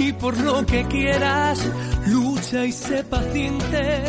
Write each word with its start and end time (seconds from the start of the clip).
y 0.00 0.12
por 0.12 0.38
lo 0.38 0.64
que 0.64 0.84
quieras, 0.84 1.60
lucha 2.06 2.64
y 2.64 2.72
sé 2.72 3.02
paciente. 3.04 4.02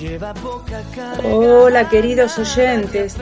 Lleva 0.00 0.32
poca 0.34 0.82
carga, 0.94 1.28
Hola 1.28 1.88
queridos 1.88 2.38
oyentes, 2.38 3.16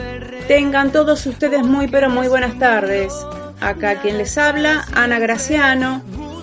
tengan 0.47 0.91
todos 0.91 1.25
ustedes 1.25 1.63
muy 1.63 1.87
pero 1.87 2.09
muy 2.09 2.27
buenas 2.27 2.57
tardes. 2.57 3.13
Acá 3.59 4.01
quien 4.01 4.17
les 4.17 4.37
habla, 4.37 4.85
Ana 4.93 5.19
Graciano, 5.19 6.01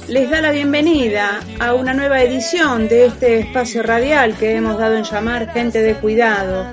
les 0.08 0.30
da 0.30 0.40
la 0.40 0.50
bienvenida 0.50 1.40
a 1.58 1.74
una 1.74 1.94
nueva 1.94 2.22
edición 2.22 2.88
de 2.88 3.06
este 3.06 3.38
espacio 3.40 3.82
radial 3.82 4.36
que 4.36 4.54
hemos 4.54 4.78
dado 4.78 4.96
en 4.96 5.04
llamar 5.04 5.52
Gente 5.52 5.82
de 5.82 5.94
Cuidado. 5.94 6.66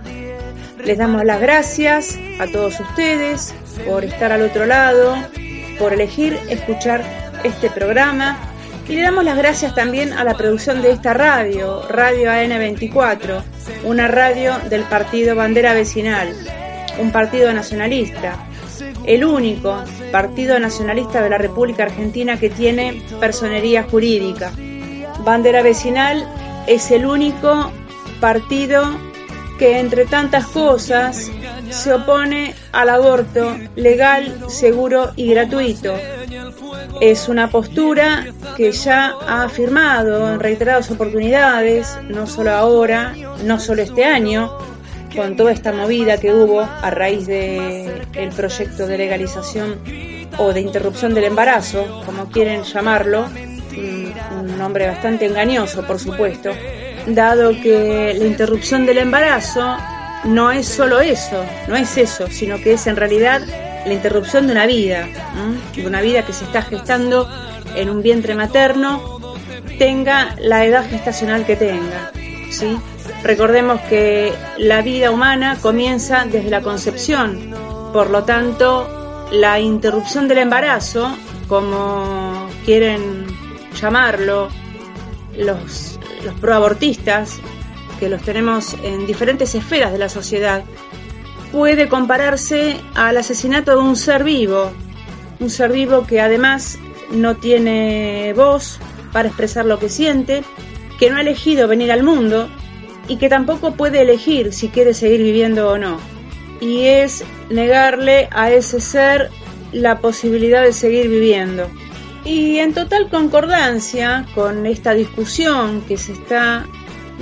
Les 0.83 0.97
damos 0.97 1.23
las 1.23 1.39
gracias 1.41 2.17
a 2.39 2.47
todos 2.47 2.79
ustedes 2.79 3.53
por 3.85 4.03
estar 4.03 4.31
al 4.31 4.41
otro 4.43 4.65
lado, 4.65 5.15
por 5.79 5.93
elegir 5.93 6.39
escuchar 6.49 7.03
este 7.43 7.69
programa 7.69 8.37
y 8.87 8.95
le 8.95 9.01
damos 9.01 9.23
las 9.23 9.37
gracias 9.37 9.75
también 9.75 10.13
a 10.13 10.23
la 10.23 10.35
producción 10.35 10.81
de 10.81 10.91
esta 10.91 11.13
radio, 11.13 11.83
Radio 11.89 12.29
AN24, 12.29 13.41
una 13.83 14.07
radio 14.07 14.57
del 14.69 14.83
partido 14.83 15.35
Bandera 15.35 15.73
Vecinal, 15.73 16.33
un 16.99 17.11
partido 17.11 17.51
nacionalista, 17.53 18.47
el 19.05 19.25
único 19.25 19.83
partido 20.11 20.59
nacionalista 20.59 21.21
de 21.21 21.29
la 21.29 21.37
República 21.37 21.83
Argentina 21.83 22.39
que 22.39 22.49
tiene 22.49 23.01
personería 23.19 23.83
jurídica. 23.83 24.51
Bandera 25.23 25.61
Vecinal 25.61 26.27
es 26.67 26.89
el 26.91 27.05
único 27.05 27.71
partido 28.21 28.83
que 29.59 29.79
entre 29.79 30.05
tantas 30.05 30.45
cosas 30.47 31.31
se 31.69 31.93
opone 31.93 32.53
al 32.71 32.89
aborto 32.89 33.57
legal, 33.75 34.45
seguro 34.47 35.11
y 35.15 35.29
gratuito. 35.31 35.95
Es 37.01 37.27
una 37.29 37.49
postura 37.49 38.25
que 38.55 38.71
ya 38.71 39.15
ha 39.27 39.43
afirmado 39.43 40.33
en 40.33 40.39
reiteradas 40.39 40.89
oportunidades, 40.91 41.97
no 42.09 42.27
solo 42.27 42.51
ahora, 42.51 43.13
no 43.43 43.59
solo 43.59 43.81
este 43.81 44.05
año, 44.05 44.51
con 45.15 45.35
toda 45.35 45.51
esta 45.51 45.71
movida 45.71 46.17
que 46.17 46.33
hubo 46.33 46.61
a 46.61 46.89
raíz 46.89 47.27
del 47.27 48.01
el 48.13 48.29
proyecto 48.29 48.87
de 48.87 48.97
legalización 48.97 49.79
o 50.37 50.53
de 50.53 50.61
interrupción 50.61 51.13
del 51.13 51.25
embarazo, 51.25 52.03
como 52.05 52.29
quieren 52.29 52.63
llamarlo, 52.63 53.27
un 54.39 54.57
nombre 54.57 54.87
bastante 54.87 55.25
engañoso, 55.25 55.85
por 55.85 55.99
supuesto, 55.99 56.51
dado 57.07 57.51
que 57.51 58.15
la 58.17 58.25
interrupción 58.25 58.85
del 58.85 58.99
embarazo 58.99 59.77
no 60.25 60.51
es 60.51 60.67
solo 60.67 60.99
eso, 60.99 61.43
no 61.67 61.75
es 61.75 61.97
eso, 61.97 62.27
sino 62.29 62.57
que 62.57 62.73
es 62.73 62.87
en 62.87 62.95
realidad 62.95 63.41
la 63.87 63.93
interrupción 63.93 64.47
de 64.47 64.53
una 64.53 64.65
vida, 64.65 65.07
de 65.75 65.87
una 65.87 66.01
vida 66.01 66.25
que 66.25 66.33
se 66.33 66.45
está 66.45 66.61
gestando 66.61 67.29
en 67.75 67.89
un 67.89 68.01
vientre 68.01 68.35
materno, 68.35 69.19
tenga 69.77 70.35
la 70.39 70.65
edad 70.65 70.89
gestacional 70.89 71.45
que 71.45 71.55
tenga. 71.55 72.11
¿sí? 72.49 72.77
Recordemos 73.23 73.79
que 73.81 74.33
la 74.57 74.81
vida 74.81 75.11
humana 75.11 75.57
comienza 75.61 76.25
desde 76.25 76.49
la 76.49 76.61
concepción, 76.61 77.53
por 77.93 78.09
lo 78.09 78.23
tanto, 78.23 79.27
la 79.31 79.59
interrupción 79.59 80.27
del 80.27 80.39
embarazo, 80.39 81.15
como 81.47 82.47
quieren 82.65 83.25
llamarlo 83.79 84.49
los, 85.37 85.99
los 86.23 86.33
proabortistas, 86.39 87.39
que 87.99 88.09
los 88.09 88.21
tenemos 88.21 88.75
en 88.83 89.05
diferentes 89.07 89.55
esferas 89.55 89.91
de 89.91 89.97
la 89.97 90.09
sociedad, 90.09 90.63
puede 91.51 91.87
compararse 91.89 92.77
al 92.95 93.17
asesinato 93.17 93.71
de 93.71 93.77
un 93.77 93.95
ser 93.95 94.23
vivo, 94.23 94.71
un 95.39 95.49
ser 95.49 95.71
vivo 95.71 96.05
que 96.05 96.21
además 96.21 96.77
no 97.11 97.35
tiene 97.35 98.33
voz 98.35 98.79
para 99.13 99.29
expresar 99.29 99.65
lo 99.65 99.79
que 99.79 99.89
siente, 99.89 100.43
que 100.99 101.09
no 101.09 101.17
ha 101.17 101.21
elegido 101.21 101.67
venir 101.67 101.91
al 101.91 102.03
mundo 102.03 102.49
y 103.07 103.17
que 103.17 103.29
tampoco 103.29 103.73
puede 103.75 104.01
elegir 104.01 104.53
si 104.53 104.69
quiere 104.69 104.93
seguir 104.93 105.21
viviendo 105.21 105.69
o 105.69 105.77
no. 105.77 105.99
Y 106.59 106.85
es 106.85 107.23
negarle 107.49 108.27
a 108.31 108.51
ese 108.51 108.79
ser 108.79 109.29
la 109.71 109.99
posibilidad 109.99 110.63
de 110.63 110.73
seguir 110.73 111.07
viviendo. 111.07 111.69
Y 112.25 112.57
en 112.59 112.73
total 112.73 113.09
concordancia 113.09 114.25
con 114.35 114.65
esta 114.65 114.93
discusión 114.93 115.81
que 115.87 115.97
se 115.97 116.13
está 116.13 116.65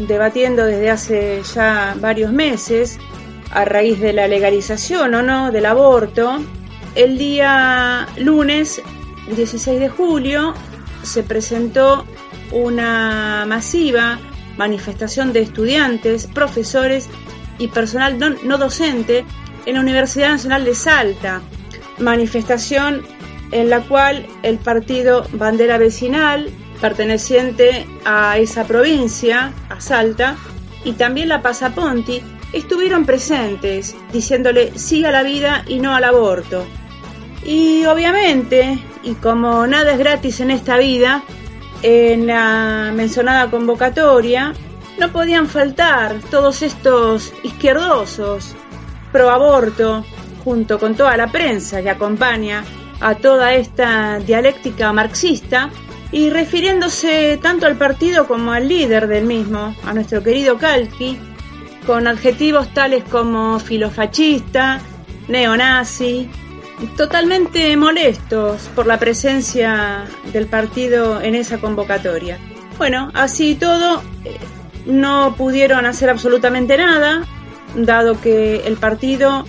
debatiendo 0.07 0.66
desde 0.66 0.90
hace 0.90 1.42
ya 1.53 1.96
varios 2.00 2.31
meses 2.31 2.97
a 3.51 3.66
raíz 3.66 4.00
de 4.00 4.13
la 4.13 4.28
legalización 4.28 5.13
o 5.13 5.22
no 5.22 5.51
del 5.51 5.66
aborto, 5.66 6.44
el 6.95 7.17
día 7.17 8.07
lunes 8.17 8.81
16 9.35 9.79
de 9.79 9.89
julio 9.89 10.53
se 11.03 11.23
presentó 11.23 12.06
una 12.51 13.45
masiva 13.47 14.19
manifestación 14.57 15.33
de 15.33 15.41
estudiantes, 15.41 16.28
profesores 16.28 17.09
y 17.57 17.67
personal 17.67 18.17
no, 18.19 18.57
docente 18.57 19.25
en 19.66 19.75
la 19.75 19.81
Universidad 19.81 20.29
Nacional 20.29 20.66
de 20.66 20.75
Salta. 20.75 21.41
Manifestación 22.00 23.03
en 23.51 23.69
la 23.69 23.81
cual 23.81 24.25
el 24.44 24.57
partido 24.57 25.25
Bandera 25.33 25.77
Vecinal, 25.77 26.50
perteneciente 26.81 27.85
a 28.03 28.38
esa 28.38 28.66
provincia, 28.66 29.53
a 29.69 29.79
Salta, 29.79 30.35
y 30.83 30.94
también 30.94 31.29
la 31.29 31.41
Pasaponti, 31.41 32.22
estuvieron 32.57 33.05
presentes, 33.05 33.95
diciéndole 34.11 34.77
sí 34.77 35.03
a 35.05 35.11
la 35.11 35.23
vida 35.23 35.63
y 35.67 35.79
no 35.79 35.93
al 35.95 36.03
aborto. 36.03 36.66
Y 37.45 37.85
obviamente, 37.85 38.79
y 39.03 39.13
como 39.16 39.67
nada 39.67 39.93
es 39.93 39.99
gratis 39.99 40.39
en 40.39 40.51
esta 40.51 40.77
vida, 40.77 41.23
en 41.83 42.27
la 42.27 42.91
mencionada 42.95 43.51
convocatoria 43.51 44.53
no 44.97 45.11
podían 45.11 45.47
faltar 45.47 46.15
todos 46.31 46.61
estos 46.61 47.33
izquierdosos 47.44 48.55
pro 49.11 49.29
aborto, 49.29 50.03
junto 50.44 50.79
con 50.79 50.95
toda 50.95 51.17
la 51.17 51.31
prensa 51.31 51.81
que 51.81 51.89
acompaña 51.89 52.63
a 53.01 53.15
toda 53.15 53.53
esta 53.53 54.19
dialéctica 54.19 54.94
marxista 54.94 55.69
y 56.11 56.29
refiriéndose 56.29 57.38
tanto 57.41 57.65
al 57.65 57.75
partido 57.75 58.27
como 58.27 58.53
al 58.53 58.68
líder 58.68 59.07
del 59.07 59.25
mismo, 59.25 59.75
a 59.85 59.94
nuestro 59.94 60.24
querido 60.24 60.57
Kalki, 60.57 61.19
con 61.85 62.07
adjetivos 62.07 62.73
tales 62.73 63.03
como 63.03 63.59
filofachista, 63.59 64.81
neonazi, 65.27 66.29
totalmente 66.97 67.75
molestos 67.77 68.69
por 68.75 68.87
la 68.87 68.99
presencia 68.99 70.05
del 70.33 70.47
partido 70.47 71.21
en 71.21 71.35
esa 71.35 71.59
convocatoria. 71.59 72.37
Bueno, 72.77 73.11
así 73.13 73.55
todo, 73.55 74.03
eh, 74.25 74.37
no 74.85 75.35
pudieron 75.37 75.85
hacer 75.85 76.09
absolutamente 76.09 76.77
nada, 76.77 77.25
dado 77.75 78.19
que 78.19 78.67
el 78.67 78.77
partido 78.77 79.45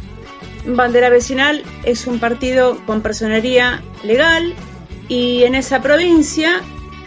Bandera 0.67 1.11
Vecinal 1.11 1.63
es 1.85 2.07
un 2.07 2.19
partido 2.19 2.79
con 2.87 3.01
personería 3.01 3.83
legal 4.03 4.55
y 5.09 5.45
en 5.45 5.55
esa 5.55 5.81
provincia, 5.83 6.61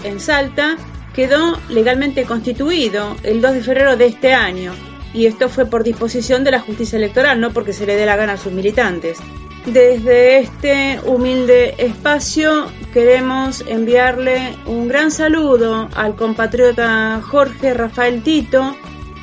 en 0.03 0.19
Salta, 0.19 0.77
quedó 1.13 1.59
legalmente 1.69 2.23
constituido 2.23 3.15
el 3.23 3.41
2 3.41 3.53
de 3.53 3.61
febrero 3.61 3.97
de 3.97 4.05
este 4.05 4.33
año. 4.33 4.73
Y 5.13 5.25
esto 5.25 5.50
fue 5.50 5.65
por 5.65 5.83
disposición 5.83 6.44
de 6.44 6.51
la 6.51 6.59
justicia 6.59 6.97
electoral, 6.97 7.39
no 7.41 7.51
porque 7.51 7.73
se 7.73 7.85
le 7.85 7.95
dé 7.95 8.06
la 8.06 8.15
gana 8.15 8.33
a 8.33 8.38
sus 8.38 8.51
militantes. 8.53 9.17
Desde 9.65 10.39
este 10.39 11.00
humilde 11.06 11.75
espacio 11.77 12.67
queremos 12.94 13.63
enviarle 13.67 14.56
un 14.65 14.88
gran 14.88 15.11
saludo 15.11 15.89
al 15.95 16.15
compatriota 16.15 17.21
Jorge 17.21 17.73
Rafael 17.73 18.23
Tito, 18.23 18.75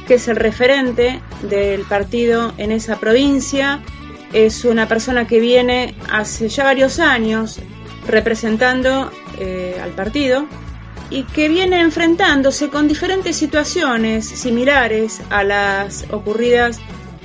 que 0.07 0.15
es 0.15 0.29
el 0.29 0.37
referente 0.37 1.21
del 1.43 1.83
partido 1.83 2.53
en 2.59 2.71
esa 2.71 3.01
provincia. 3.01 3.81
Es 4.33 4.65
una 4.65 4.87
persona 4.87 5.27
que 5.27 5.41
viene 5.41 5.95
hace 6.11 6.49
ya 6.49 6.65
varios 6.65 7.01
años 7.01 7.59
representando 8.07 9.11
eh, 9.39 9.81
al 9.83 9.91
partido 9.91 10.47
y 11.11 11.23
que 11.25 11.49
viene 11.49 11.81
enfrentándose 11.81 12.69
con 12.69 12.89
diferentes 12.89 13.37
situaciones 13.37 14.27
similares 14.27 15.21
a 15.31 15.45
las 15.45 16.07
ocurridas 16.11 16.81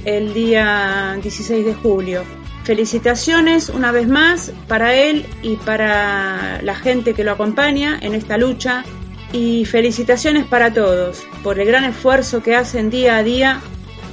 el 0.05 0.33
día 0.33 1.17
16 1.21 1.65
de 1.65 1.73
julio. 1.73 2.23
Felicitaciones 2.63 3.69
una 3.69 3.91
vez 3.91 4.07
más 4.07 4.51
para 4.67 4.93
él 4.93 5.25
y 5.41 5.55
para 5.55 6.61
la 6.61 6.75
gente 6.75 7.13
que 7.13 7.23
lo 7.23 7.31
acompaña 7.31 7.97
en 8.01 8.13
esta 8.13 8.37
lucha 8.37 8.83
y 9.33 9.65
felicitaciones 9.65 10.45
para 10.45 10.71
todos 10.71 11.23
por 11.43 11.59
el 11.59 11.67
gran 11.67 11.85
esfuerzo 11.85 12.43
que 12.43 12.55
hacen 12.55 12.89
día 12.89 13.17
a 13.17 13.23
día 13.23 13.61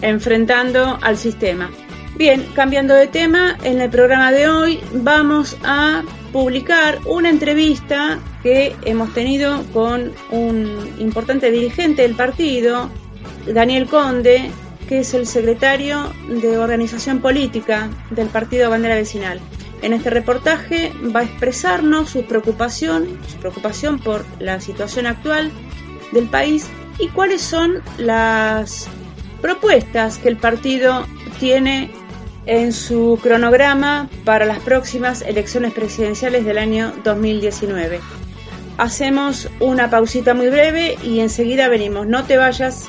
enfrentando 0.01 0.99
al 1.03 1.19
sistema. 1.19 1.71
Bien, 2.17 2.47
cambiando 2.55 2.95
de 2.95 3.07
tema, 3.07 3.57
en 3.63 3.81
el 3.81 3.91
programa 3.91 4.33
de 4.33 4.49
hoy 4.49 4.81
vamos 4.93 5.57
a 5.63 6.03
publicar 6.33 6.99
una 7.07 7.31
entrevista 7.31 8.19
que 8.43 8.75
hemos 8.85 9.13
tenido 9.15 9.65
con 9.73 10.13
un 10.31 10.95
importante 10.99 11.51
dirigente 11.51 12.03
del 12.03 12.15
partido, 12.15 12.91
Daniel 13.47 13.87
Conde, 13.87 14.51
que 14.89 15.01
es 15.01 15.13
el 15.15 15.27
secretario 15.27 16.13
de 16.29 16.57
organización 16.59 17.21
política 17.21 17.91
del 18.11 18.29
Partido 18.29 18.71
Bandera 18.71 18.95
Vecinal. 18.95 19.41
En 19.83 19.93
este 19.93 20.11
reportaje 20.11 20.93
va 21.15 21.21
a 21.21 21.25
expresarnos 21.25 22.11
su 22.11 22.25
preocupación, 22.25 23.19
su 23.29 23.37
preocupación 23.37 23.99
por 23.99 24.25
la 24.41 24.61
situación 24.61 25.07
actual 25.07 25.53
del 26.13 26.29
país 26.29 26.69
y 26.99 27.09
cuáles 27.09 27.43
son 27.43 27.83
las 27.99 28.89
propuestas 29.41 30.19
que 30.19 30.29
el 30.29 30.37
partido 30.37 31.07
tiene 31.39 31.91
en 32.47 32.73
su 32.73 33.19
cronograma 33.23 34.09
para 34.25 34.47
las 34.47 34.59
próximas 34.61 35.23
elecciones 35.23 35.73
presidenciales 35.75 36.45
del 36.45 36.59
año 36.59 36.93
2019. 37.05 38.01
Hacemos 38.79 39.51
una 39.59 39.91
pausita 39.91 40.35
muy 40.35 40.49
breve 40.49 40.97
y 41.03 41.19
enseguida 41.19 41.69
venimos. 41.69 42.07
No 42.07 42.25
te 42.25 42.37
vayas. 42.37 42.89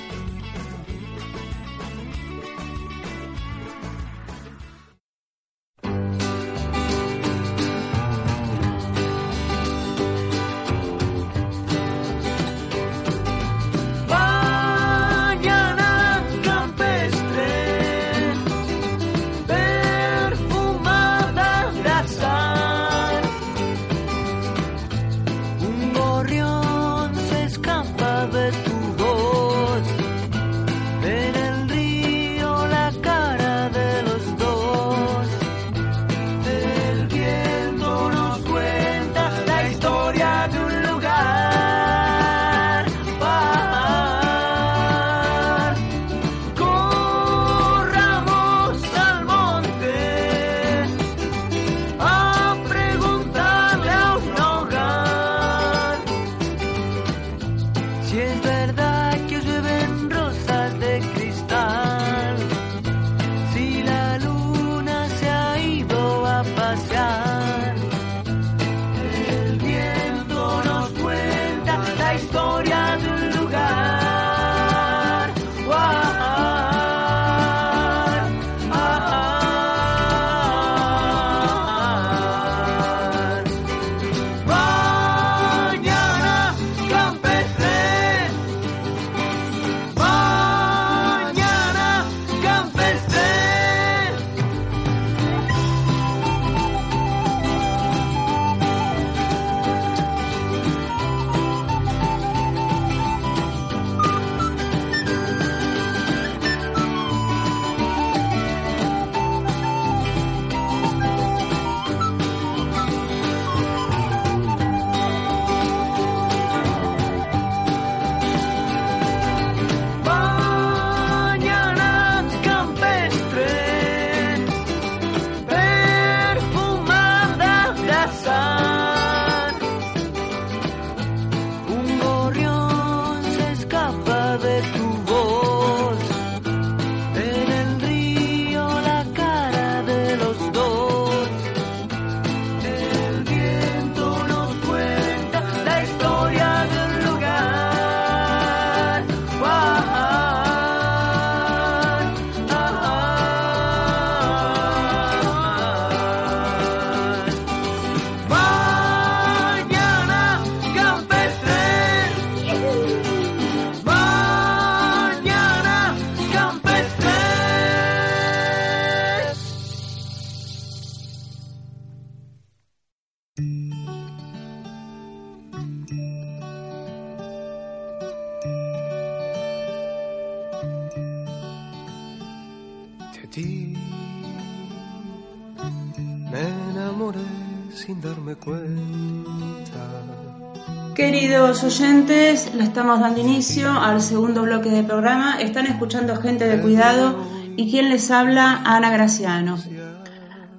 Oyentes, 191.69 192.51
le 192.55 192.63
estamos 192.63 192.99
dando 192.99 193.21
inicio 193.21 193.71
al 193.71 194.01
segundo 194.01 194.41
bloque 194.41 194.69
del 194.69 194.87
programa. 194.87 195.39
Están 195.39 195.67
escuchando 195.67 196.15
gente 196.15 196.47
de 196.47 196.59
cuidado 196.63 197.15
y 197.57 197.69
quien 197.69 197.89
les 197.89 198.09
habla, 198.09 198.63
Ana 198.65 198.89
Graciano. 198.89 199.55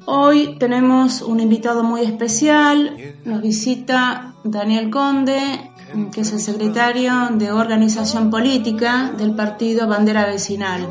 Hoy 0.04 0.56
tenemos 0.60 1.20
un 1.22 1.40
invitado 1.40 1.82
muy 1.82 2.02
especial, 2.02 2.96
nos 3.24 3.42
visita 3.42 4.34
Daniel 4.44 4.88
Conde, 4.90 5.72
que 6.12 6.20
es 6.20 6.32
el 6.32 6.38
secretario 6.38 7.12
de 7.32 7.50
organización 7.50 8.30
política 8.30 9.10
del 9.18 9.34
partido 9.34 9.88
Bandera 9.88 10.26
Vecinal. 10.26 10.86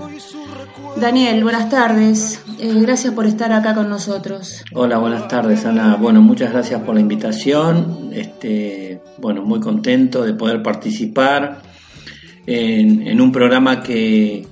Daniel, 0.98 1.44
buenas 1.44 1.70
tardes. 1.70 2.44
Eh, 2.60 2.74
gracias 2.82 3.14
por 3.14 3.26
estar 3.26 3.52
acá 3.54 3.74
con 3.76 3.90
nosotros. 3.90 4.64
Hola, 4.74 4.98
buenas 4.98 5.28
tardes, 5.28 5.66
Ana. 5.66 5.96
Bueno, 5.96 6.22
muchas 6.22 6.52
gracias 6.52 6.82
por 6.82 6.96
la 6.96 7.02
invitación. 7.02 8.10
Este, 8.12 9.02
bueno, 9.18 9.44
muy 9.44 9.60
contento 9.60 10.24
de 10.24 10.34
poder 10.34 10.62
participar 10.62 11.62
en, 12.46 13.22
un 13.22 13.32
programa 13.32 13.82
que, 13.82 14.46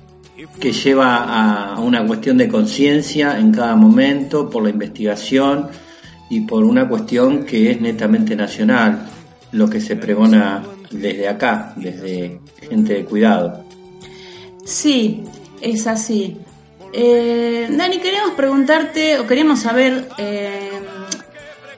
que 0.60 0.72
lleva 0.72 1.74
a 1.74 1.80
una 1.80 2.06
cuestión 2.06 2.38
de 2.38 2.48
conciencia 2.48 3.38
en 3.38 3.52
cada 3.52 3.74
momento 3.76 4.48
por 4.48 4.62
la 4.62 4.70
investigación 4.70 5.68
y 6.30 6.42
por 6.42 6.64
una 6.64 6.88
cuestión 6.88 7.44
que 7.44 7.70
es 7.70 7.80
netamente 7.80 8.36
nacional, 8.36 9.06
lo 9.52 9.68
que 9.68 9.80
se 9.80 9.96
pregona 9.96 10.62
desde 10.90 11.28
acá, 11.28 11.72
desde 11.76 12.40
gente 12.68 12.94
de 12.94 13.04
cuidado. 13.04 13.64
Sí, 14.64 15.24
es 15.60 15.86
así. 15.86 16.38
Eh, 16.92 17.68
Dani, 17.70 17.98
queremos 17.98 18.32
preguntarte 18.32 19.18
o 19.18 19.26
queremos 19.26 19.60
saber 19.60 20.08
eh, 20.16 20.80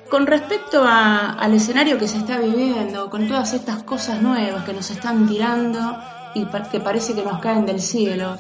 con 0.09 0.27
respecto 0.27 0.85
al 0.85 1.55
escenario 1.55 1.99
que 1.99 2.07
se 2.07 2.19
está 2.19 2.39
viviendo, 2.39 3.11
con 3.11 3.27
todas 3.29 3.53
estas 3.53 3.83
cosas 3.83 4.23
nuevas 4.23 4.65
que 4.65 4.73
nos 4.73 4.91
están 4.91 5.29
tirando 5.29 5.99
y 6.35 6.47
que 6.71 6.81
parece 6.81 7.15
que 7.15 7.23
nos 7.23 7.41
caen 7.41 7.67
del 7.67 7.81
cielo, 7.81 8.37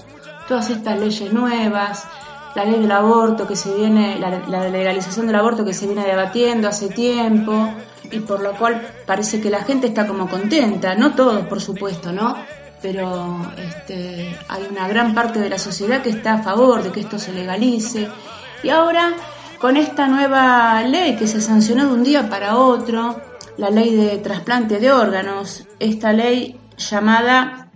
todas 0.46 0.70
estas 0.70 0.98
leyes 0.98 1.32
nuevas, 1.32 2.04
la 2.54 2.64
ley 2.64 2.80
del 2.80 2.90
aborto 2.90 3.46
que 3.46 3.56
se 3.56 3.74
viene, 3.74 4.18
la, 4.18 4.30
la 4.48 4.68
legalización 4.68 5.26
del 5.26 5.36
aborto 5.36 5.64
que 5.64 5.72
se 5.72 5.86
viene 5.86 6.04
debatiendo 6.04 6.68
hace 6.68 6.88
tiempo 6.88 7.72
y 8.10 8.20
por 8.20 8.42
lo 8.42 8.52
cual 8.56 8.88
parece 9.06 9.40
que 9.40 9.50
la 9.50 9.62
gente 9.62 9.88
está 9.88 10.06
como 10.06 10.28
contenta, 10.28 10.94
no 10.94 11.14
todos 11.14 11.46
por 11.46 11.60
supuesto, 11.60 12.12
¿no? 12.12 12.36
Pero 12.82 13.40
este, 13.56 14.36
hay 14.48 14.66
una 14.70 14.88
gran 14.88 15.14
parte 15.14 15.38
de 15.38 15.50
la 15.50 15.58
sociedad 15.58 16.02
que 16.02 16.10
está 16.10 16.34
a 16.34 16.42
favor 16.42 16.82
de 16.82 16.90
que 16.90 17.00
esto 17.00 17.18
se 17.18 17.32
legalice. 17.32 18.08
Y 18.62 18.70
ahora, 18.70 19.12
con 19.60 19.76
esta 19.76 20.06
nueva 20.06 20.82
ley 20.82 21.16
que 21.16 21.26
se 21.26 21.40
sancionó 21.40 21.86
de 21.86 21.92
un 21.92 22.04
día 22.04 22.28
para 22.28 22.56
otro, 22.56 23.20
la 23.56 23.70
ley 23.70 23.94
de 23.94 24.18
trasplante 24.18 24.78
de 24.78 24.92
órganos, 24.92 25.66
esta 25.78 26.12
ley 26.12 26.58
llamada 26.76 27.70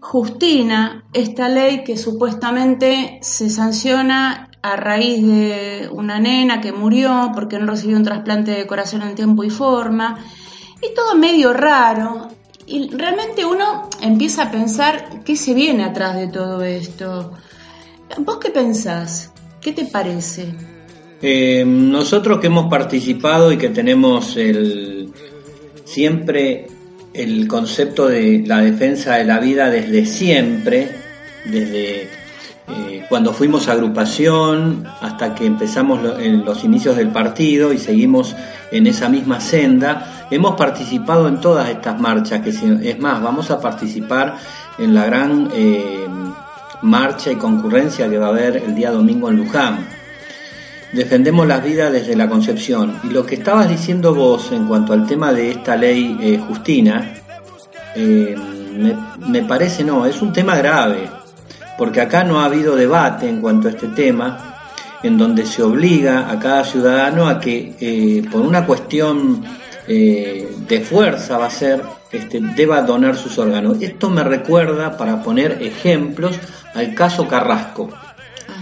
Justina, 0.00 1.04
esta 1.12 1.48
ley 1.48 1.84
que 1.84 1.96
supuestamente 1.96 3.18
se 3.22 3.50
sanciona 3.50 4.50
a 4.62 4.76
raíz 4.76 5.26
de 5.26 5.88
una 5.92 6.18
nena 6.18 6.60
que 6.60 6.72
murió 6.72 7.30
porque 7.34 7.58
no 7.58 7.66
recibió 7.66 7.96
un 7.96 8.04
trasplante 8.04 8.50
de 8.50 8.66
corazón 8.66 9.02
en 9.02 9.14
tiempo 9.14 9.44
y 9.44 9.50
forma, 9.50 10.18
y 10.82 10.94
todo 10.94 11.14
medio 11.14 11.52
raro, 11.52 12.28
y 12.70 12.88
realmente 12.96 13.44
uno 13.44 13.90
empieza 14.00 14.44
a 14.44 14.50
pensar 14.50 15.24
qué 15.24 15.34
se 15.34 15.54
viene 15.54 15.82
atrás 15.82 16.14
de 16.14 16.28
todo 16.28 16.62
esto. 16.62 17.32
¿Vos 18.18 18.38
qué 18.38 18.50
pensás? 18.50 19.32
¿Qué 19.60 19.72
te 19.72 19.86
parece? 19.86 20.54
Eh, 21.20 21.64
nosotros 21.66 22.38
que 22.38 22.46
hemos 22.46 22.70
participado 22.70 23.52
y 23.52 23.58
que 23.58 23.70
tenemos 23.70 24.36
el, 24.36 25.12
siempre 25.84 26.68
el 27.12 27.48
concepto 27.48 28.06
de 28.06 28.44
la 28.46 28.60
defensa 28.60 29.16
de 29.16 29.24
la 29.24 29.40
vida 29.40 29.68
desde 29.68 30.06
siempre, 30.06 30.88
desde 31.46 32.08
eh, 32.70 33.04
cuando 33.08 33.32
fuimos 33.32 33.68
agrupación 33.68 34.84
hasta 35.00 35.34
que 35.34 35.46
empezamos 35.46 36.00
en 36.18 36.44
los 36.44 36.64
inicios 36.64 36.96
del 36.96 37.08
partido 37.08 37.72
y 37.72 37.78
seguimos 37.78 38.36
en 38.70 38.86
esa 38.86 39.08
misma 39.08 39.40
senda. 39.40 40.26
Hemos 40.30 40.56
participado 40.56 41.28
en 41.28 41.40
todas 41.40 41.68
estas 41.68 42.00
marchas, 42.00 42.40
que 42.40 42.50
es 42.50 42.98
más, 42.98 43.22
vamos 43.22 43.50
a 43.50 43.60
participar 43.60 44.36
en 44.78 44.94
la 44.94 45.04
gran 45.06 45.50
eh, 45.52 46.06
marcha 46.82 47.32
y 47.32 47.36
concurrencia 47.36 48.08
que 48.08 48.18
va 48.18 48.26
a 48.26 48.30
haber 48.30 48.56
el 48.58 48.74
día 48.74 48.90
domingo 48.90 49.28
en 49.28 49.36
Luján. 49.36 49.86
Defendemos 50.92 51.46
la 51.46 51.58
vida 51.58 51.90
desde 51.90 52.16
la 52.16 52.28
concepción. 52.28 53.00
Y 53.04 53.08
lo 53.08 53.26
que 53.26 53.36
estabas 53.36 53.68
diciendo 53.68 54.14
vos 54.14 54.50
en 54.52 54.66
cuanto 54.66 54.92
al 54.92 55.06
tema 55.06 55.32
de 55.32 55.50
esta 55.50 55.76
ley 55.76 56.16
eh, 56.20 56.40
Justina, 56.46 57.14
me, 57.96 58.96
me 59.26 59.42
parece 59.42 59.84
no, 59.84 60.06
es 60.06 60.22
un 60.22 60.32
tema 60.32 60.56
grave 60.56 61.19
porque 61.80 62.02
acá 62.02 62.24
no 62.24 62.40
ha 62.40 62.44
habido 62.44 62.76
debate 62.76 63.26
en 63.26 63.40
cuanto 63.40 63.66
a 63.66 63.70
este 63.70 63.88
tema, 63.88 64.58
en 65.02 65.16
donde 65.16 65.46
se 65.46 65.62
obliga 65.62 66.30
a 66.30 66.38
cada 66.38 66.62
ciudadano 66.62 67.26
a 67.26 67.40
que 67.40 67.74
eh, 67.80 68.22
por 68.30 68.42
una 68.42 68.66
cuestión 68.66 69.42
eh, 69.88 70.46
de 70.68 70.80
fuerza 70.82 71.38
va 71.38 71.46
a 71.46 71.50
ser, 71.50 71.80
este, 72.12 72.38
deba 72.54 72.82
donar 72.82 73.16
sus 73.16 73.38
órganos. 73.38 73.80
Esto 73.80 74.10
me 74.10 74.22
recuerda, 74.22 74.94
para 74.98 75.22
poner 75.22 75.62
ejemplos, 75.62 76.38
al 76.74 76.94
caso 76.94 77.26
Carrasco. 77.26 77.88
Ah, 78.46 78.60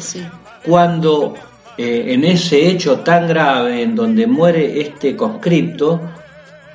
Cuando 0.65 1.35
eh, 1.77 2.05
en 2.15 2.23
ese 2.23 2.69
hecho 2.69 3.01
tan 3.01 3.27
grave 3.27 3.83
en 3.83 3.97
donde 3.97 4.29
muere 4.29 4.81
este 4.81 5.17
conscripto, 5.17 6.03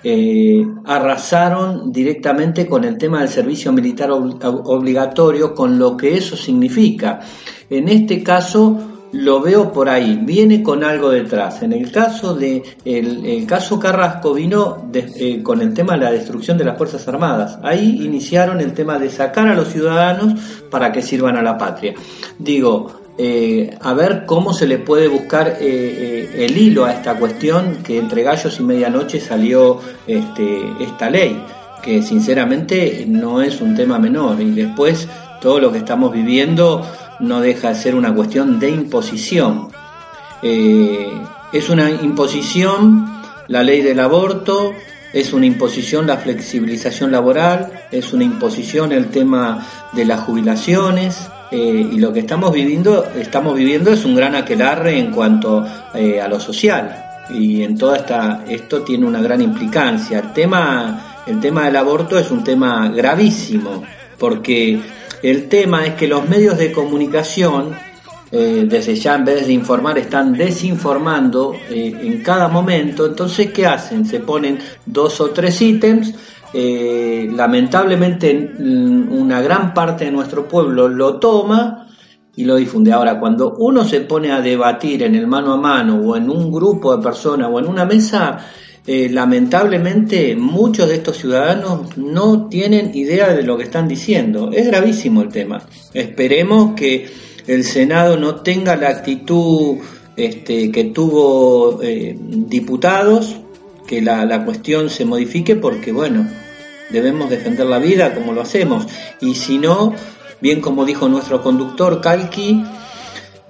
eh, 0.04 0.66
arrasaron 0.86 1.92
directamente 1.92 2.68
con 2.68 2.84
el 2.84 2.98
tema 2.98 3.20
del 3.20 3.30
servicio 3.30 3.72
militar 3.72 4.12
obligatorio, 4.12 5.56
con 5.56 5.80
lo 5.80 5.96
que 5.96 6.18
eso 6.18 6.36
significa. 6.36 7.22
En 7.70 7.88
este 7.88 8.22
caso 8.22 8.94
lo 9.14 9.42
veo 9.42 9.72
por 9.72 9.90
ahí, 9.90 10.20
viene 10.24 10.64
con 10.64 10.84
algo 10.84 11.10
detrás. 11.10 11.62
En 11.62 11.72
el 11.72 11.92
caso 11.92 12.34
de 12.34 12.64
el, 12.84 13.46
caso 13.46 13.80
Carrasco 13.80 14.34
vino 14.34 14.90
eh, 14.94 15.42
con 15.44 15.62
el 15.62 15.74
tema 15.74 15.94
de 15.94 16.00
la 16.00 16.12
destrucción 16.12 16.58
de 16.58 16.66
las 16.66 16.78
Fuerzas 16.78 17.08
Armadas. 17.08 17.60
Ahí 17.62 18.02
iniciaron 18.04 18.60
el 18.60 18.74
tema 18.74 18.98
de 18.98 19.10
sacar 19.10 19.48
a 19.48 19.56
los 19.56 19.70
ciudadanos 19.70 20.34
para 20.72 20.92
que 20.92 21.04
sirvan 21.04 21.38
a 21.38 21.44
la 21.44 21.58
patria. 21.58 21.94
Digo, 22.40 23.03
eh, 23.16 23.78
a 23.80 23.94
ver 23.94 24.26
cómo 24.26 24.54
se 24.54 24.66
le 24.66 24.80
puede 24.80 25.08
buscar 25.08 25.58
eh, 25.60 25.62
eh, 25.62 26.46
el 26.46 26.58
hilo 26.58 26.86
a 26.86 26.94
esta 26.94 27.14
cuestión 27.14 27.84
que 27.84 28.00
entre 28.00 28.24
gallos 28.24 28.60
y 28.60 28.64
medianoche 28.64 29.20
salió 29.20 29.80
este, 30.08 30.62
esta 30.80 31.12
ley, 31.12 31.40
que 31.84 32.02
sinceramente 32.02 33.06
no 33.08 33.44
es 33.44 33.62
un 33.62 33.76
tema 33.76 34.00
menor 34.00 34.42
y 34.42 34.50
después 34.50 35.08
todo 35.42 35.60
lo 35.60 35.72
que 35.72 35.78
estamos 35.78 36.12
viviendo 36.12 36.84
no 37.20 37.40
deja 37.40 37.70
de 37.70 37.76
ser 37.76 37.94
una 37.94 38.16
cuestión 38.16 38.60
de 38.60 38.70
imposición. 38.72 39.68
es 40.42 41.70
una 41.70 41.92
imposición 41.92 43.22
la 43.48 43.62
ley 43.62 43.82
del 43.82 44.00
aborto, 44.00 44.74
es 45.14 45.34
una 45.34 45.46
imposición 45.46 46.08
la 46.08 46.18
flexibilización 46.18 47.12
laboral, 47.12 47.72
es 47.92 48.12
una 48.12 48.24
imposición 48.24 48.92
el 48.92 49.12
tema 49.12 49.64
de 49.92 50.06
las 50.06 50.22
jubilaciones, 50.22 51.30
eh, 51.54 51.90
y 51.92 52.00
lo 52.00 52.12
que 52.12 52.22
estamos 52.22 52.52
viviendo, 52.52 53.06
estamos 53.16 53.56
viviendo 53.56 53.94
es 53.94 54.04
un 54.06 54.16
gran 54.16 54.34
aquelarre 54.34 54.98
en 54.98 55.12
cuanto 55.12 55.64
eh, 55.94 56.20
a 56.20 56.28
lo 56.28 56.40
social 56.40 57.22
y 57.30 57.62
en 57.62 57.78
toda 57.78 57.98
esta 57.98 58.44
esto 58.50 58.82
tiene 58.82 59.06
una 59.06 59.22
gran 59.22 59.40
implicancia. 59.40 60.18
El 60.18 60.34
tema 60.34 61.22
el 61.28 61.40
tema 61.40 61.66
del 61.66 61.76
aborto 61.76 62.18
es 62.18 62.32
un 62.32 62.44
tema 62.44 62.90
gravísimo 62.90 63.84
porque 64.18 64.82
el 65.22 65.48
tema 65.48 65.86
es 65.86 65.94
que 65.94 66.08
los 66.08 66.28
medios 66.28 66.58
de 66.58 66.72
comunicación 66.72 67.76
eh, 68.32 68.66
desde 68.68 68.96
ya 68.96 69.14
en 69.14 69.26
vez 69.26 69.46
de 69.46 69.54
informar 69.54 70.00
están 70.00 70.34
desinformando 70.34 71.56
en 71.70 72.24
cada 72.24 72.48
momento. 72.48 73.06
Entonces, 73.06 73.52
¿qué 73.52 73.68
hacen? 73.68 74.08
Se 74.08 74.22
ponen 74.22 74.58
dos 74.88 75.22
o 75.22 75.30
tres 75.30 75.62
ítems 75.62 76.16
eh, 76.54 77.28
lamentablemente 77.36 78.54
una 78.60 79.42
gran 79.42 79.74
parte 79.74 80.06
de 80.06 80.12
nuestro 80.12 80.48
pueblo 80.48 80.88
lo 80.88 81.18
toma 81.18 81.88
y 82.36 82.46
lo 82.46 82.56
difunde. 82.58 82.92
Ahora, 82.92 83.20
cuando 83.20 83.56
uno 83.58 83.84
se 83.86 84.02
pone 84.02 84.32
a 84.32 84.40
debatir 84.40 85.02
en 85.02 85.16
el 85.16 85.26
mano 85.26 85.54
a 85.54 85.58
mano 85.58 85.98
o 85.98 86.16
en 86.16 86.30
un 86.30 86.52
grupo 86.52 86.96
de 86.96 87.02
personas 87.02 87.50
o 87.52 87.60
en 87.60 87.68
una 87.68 87.86
mesa, 87.86 88.38
eh, 88.86 89.10
lamentablemente 89.10 90.36
muchos 90.36 90.90
de 90.90 90.96
estos 90.96 91.18
ciudadanos 91.18 91.98
no 91.98 92.48
tienen 92.50 92.92
idea 92.94 93.34
de 93.34 93.42
lo 93.42 93.58
que 93.58 93.64
están 93.64 93.88
diciendo. 93.88 94.52
Es 94.54 94.68
gravísimo 94.68 95.24
el 95.24 95.30
tema. 95.30 95.64
Esperemos 95.94 96.76
que 96.76 97.08
el 97.48 97.64
Senado 97.64 98.18
no 98.18 98.36
tenga 98.36 98.76
la 98.76 98.90
actitud 98.90 99.78
este, 100.16 100.72
que 100.72 100.84
tuvo 100.86 101.82
eh, 101.82 102.16
diputados, 102.20 103.38
que 103.88 104.02
la 104.02 104.46
cuestión 104.46 104.90
se 104.90 105.04
modifique 105.06 105.56
porque, 105.56 105.92
bueno, 105.92 106.26
debemos 106.94 107.30
defender 107.30 107.66
la 107.66 107.80
vida 107.80 108.14
como 108.14 108.32
lo 108.32 108.42
hacemos. 108.42 108.88
Y 109.20 109.36
si 109.36 109.58
no, 109.58 109.94
bien 110.40 110.62
como 110.62 110.86
dijo 110.86 111.10
nuestro 111.10 111.42
conductor 111.42 112.00
Kalki, 112.00 112.64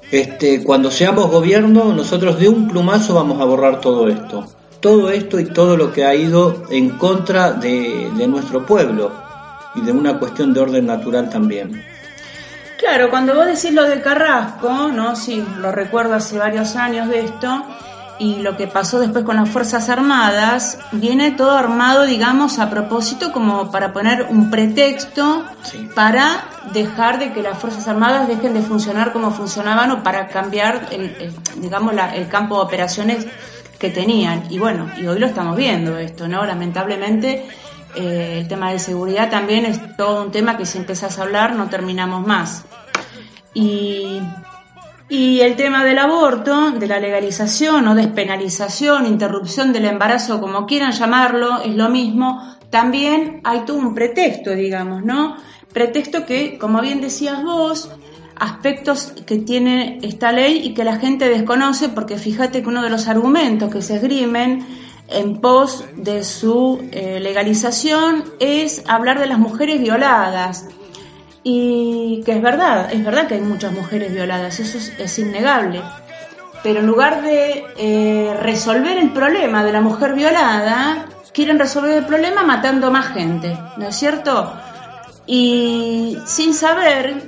este, 0.09 0.63
cuando 0.63 0.89
seamos 0.89 1.29
gobierno, 1.29 1.93
nosotros 1.93 2.39
de 2.39 2.49
un 2.49 2.67
plumazo 2.67 3.13
vamos 3.13 3.39
a 3.41 3.45
borrar 3.45 3.81
todo 3.81 4.07
esto. 4.07 4.47
Todo 4.79 5.11
esto 5.11 5.39
y 5.39 5.45
todo 5.45 5.77
lo 5.77 5.91
que 5.91 6.05
ha 6.05 6.15
ido 6.15 6.63
en 6.69 6.91
contra 6.91 7.51
de, 7.51 8.09
de 8.15 8.27
nuestro 8.27 8.65
pueblo 8.65 9.11
y 9.75 9.81
de 9.81 9.91
una 9.91 10.19
cuestión 10.19 10.53
de 10.53 10.61
orden 10.61 10.85
natural 10.85 11.29
también. 11.29 11.83
Claro, 12.77 13.09
cuando 13.09 13.33
vos 13.33 13.45
decís 13.45 13.73
lo 13.73 13.83
de 13.83 14.01
Carrasco, 14.01 14.89
¿no? 14.91 15.15
Sí, 15.15 15.43
lo 15.59 15.71
recuerdo 15.71 16.15
hace 16.15 16.37
varios 16.37 16.75
años 16.75 17.07
de 17.07 17.21
esto, 17.21 17.63
y 18.23 18.37
lo 18.37 18.55
que 18.55 18.67
pasó 18.67 19.01
después 19.01 19.25
con 19.25 19.35
las 19.35 19.49
Fuerzas 19.49 19.89
Armadas, 19.89 20.79
viene 20.93 21.31
todo 21.31 21.51
armado, 21.51 22.03
digamos, 22.03 22.57
a 22.57 22.69
propósito 22.69 23.33
como 23.33 23.69
para 23.69 23.91
poner 23.91 24.27
un 24.29 24.49
pretexto 24.49 25.43
para 25.93 26.45
dejar 26.71 27.19
de 27.19 27.33
que 27.33 27.43
las 27.43 27.57
Fuerzas 27.57 27.85
Armadas 27.89 28.29
dejen 28.29 28.53
de 28.53 28.61
funcionar 28.61 29.11
como 29.11 29.31
funcionaban 29.31 29.91
o 29.91 30.03
para 30.03 30.29
cambiar, 30.29 30.87
el, 30.91 31.33
digamos, 31.57 31.93
el 32.15 32.29
campo 32.29 32.55
de 32.55 32.61
operaciones 32.61 33.27
que 33.77 33.89
tenían. 33.89 34.45
Y 34.49 34.57
bueno, 34.57 34.89
y 34.97 35.05
hoy 35.05 35.19
lo 35.19 35.25
estamos 35.25 35.57
viendo 35.57 35.97
esto, 35.97 36.25
¿no? 36.25 36.45
Lamentablemente 36.45 37.45
eh, 37.93 38.37
el 38.39 38.47
tema 38.47 38.71
de 38.71 38.79
seguridad 38.79 39.29
también 39.29 39.65
es 39.65 39.97
todo 39.97 40.23
un 40.23 40.31
tema 40.31 40.55
que 40.55 40.65
si 40.65 40.77
empezás 40.77 41.19
a 41.19 41.23
hablar 41.23 41.55
no 41.55 41.67
terminamos 41.67 42.25
más. 42.25 42.63
Y 43.53 44.21
y 45.13 45.41
el 45.41 45.55
tema 45.55 45.85
del 45.85 45.99
aborto, 45.99 46.71
de 46.71 46.87
la 46.87 46.99
legalización 46.99 47.87
o 47.87 47.93
despenalización, 47.93 49.05
interrupción 49.05 49.71
del 49.71 49.85
embarazo, 49.85 50.41
como 50.41 50.65
quieran 50.65 50.91
llamarlo, 50.91 51.61
es 51.61 51.75
lo 51.75 51.87
mismo. 51.89 52.41
También 52.71 53.39
hay 53.43 53.59
todo 53.59 53.77
un 53.77 53.93
pretexto, 53.93 54.55
digamos, 54.55 55.05
¿no? 55.05 55.35
Pretexto 55.71 56.25
que, 56.25 56.57
como 56.57 56.81
bien 56.81 56.99
decías 56.99 57.43
vos, 57.43 57.91
aspectos 58.37 59.13
que 59.27 59.37
tiene 59.37 59.99
esta 60.01 60.31
ley 60.31 60.61
y 60.63 60.73
que 60.73 60.83
la 60.83 60.95
gente 60.95 61.29
desconoce, 61.29 61.89
porque 61.89 62.17
fíjate 62.17 62.63
que 62.63 62.69
uno 62.69 62.81
de 62.81 62.89
los 62.89 63.07
argumentos 63.07 63.71
que 63.71 63.83
se 63.83 63.97
esgrimen 63.97 64.65
en 65.09 65.39
pos 65.39 65.85
de 65.95 66.23
su 66.23 66.87
eh, 66.91 67.19
legalización 67.19 68.23
es 68.39 68.83
hablar 68.87 69.19
de 69.19 69.27
las 69.27 69.37
mujeres 69.37 69.79
violadas 69.79 70.69
y 71.43 72.21
que 72.25 72.33
es 72.33 72.41
verdad, 72.41 72.91
es 72.91 73.03
verdad 73.03 73.27
que 73.27 73.35
hay 73.35 73.41
muchas 73.41 73.73
mujeres 73.73 74.13
violadas, 74.13 74.59
eso 74.59 74.77
es, 74.77 75.19
innegable. 75.19 75.81
Pero 76.63 76.79
en 76.79 76.87
lugar 76.87 77.21
de 77.21 77.65
eh, 77.77 78.33
resolver 78.39 78.97
el 78.97 79.11
problema 79.11 79.63
de 79.63 79.73
la 79.73 79.81
mujer 79.81 80.13
violada, 80.13 81.05
quieren 81.33 81.59
resolver 81.59 81.97
el 81.97 82.05
problema 82.05 82.43
matando 82.43 82.89
más 82.89 83.07
gente, 83.07 83.57
¿no 83.75 83.87
es 83.89 83.95
cierto? 83.95 84.53
Y 85.25 86.17
sin 86.25 86.53
saber 86.53 87.27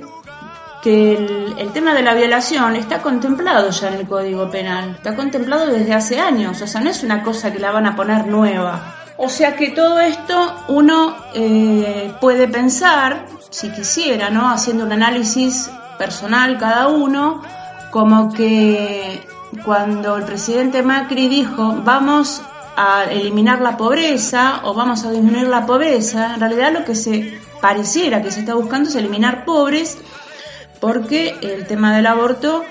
que 0.82 1.14
el, 1.14 1.54
el, 1.58 1.72
tema 1.72 1.92
de 1.92 2.02
la 2.02 2.14
violación 2.14 2.76
está 2.76 3.02
contemplado 3.02 3.68
ya 3.70 3.88
en 3.88 3.94
el 3.94 4.06
Código 4.06 4.50
Penal, 4.50 4.92
está 4.92 5.14
contemplado 5.14 5.66
desde 5.66 5.92
hace 5.92 6.20
años, 6.20 6.62
o 6.62 6.66
sea, 6.66 6.80
no 6.80 6.88
es 6.88 7.02
una 7.02 7.22
cosa 7.22 7.52
que 7.52 7.58
la 7.58 7.72
van 7.72 7.86
a 7.86 7.96
poner 7.96 8.26
nueva. 8.26 8.95
O 9.18 9.28
sea 9.28 9.56
que 9.56 9.70
todo 9.70 9.98
esto 9.98 10.54
uno 10.68 11.16
eh, 11.34 12.12
puede 12.20 12.48
pensar, 12.48 13.26
si 13.50 13.70
quisiera, 13.70 14.28
¿no? 14.30 14.48
Haciendo 14.50 14.84
un 14.84 14.92
análisis 14.92 15.70
personal 15.98 16.58
cada 16.58 16.88
uno, 16.88 17.42
como 17.90 18.30
que 18.32 19.26
cuando 19.64 20.16
el 20.16 20.24
presidente 20.24 20.82
Macri 20.82 21.28
dijo 21.28 21.80
vamos 21.82 22.42
a 22.76 23.04
eliminar 23.04 23.62
la 23.62 23.76
pobreza 23.78 24.60
o 24.64 24.74
vamos 24.74 25.04
a 25.04 25.10
disminuir 25.10 25.48
la 25.48 25.64
pobreza, 25.64 26.34
en 26.34 26.40
realidad 26.40 26.72
lo 26.72 26.84
que 26.84 26.94
se 26.94 27.40
pareciera 27.62 28.22
que 28.22 28.30
se 28.30 28.40
está 28.40 28.54
buscando 28.54 28.90
es 28.90 28.96
eliminar 28.96 29.46
pobres 29.46 29.96
porque 30.78 31.34
el 31.40 31.66
tema 31.66 31.96
del 31.96 32.06
aborto 32.06 32.64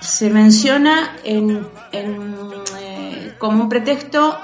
se 0.00 0.30
menciona 0.30 1.16
en, 1.22 1.64
eh, 1.92 3.34
como 3.38 3.62
un 3.62 3.68
pretexto 3.68 4.36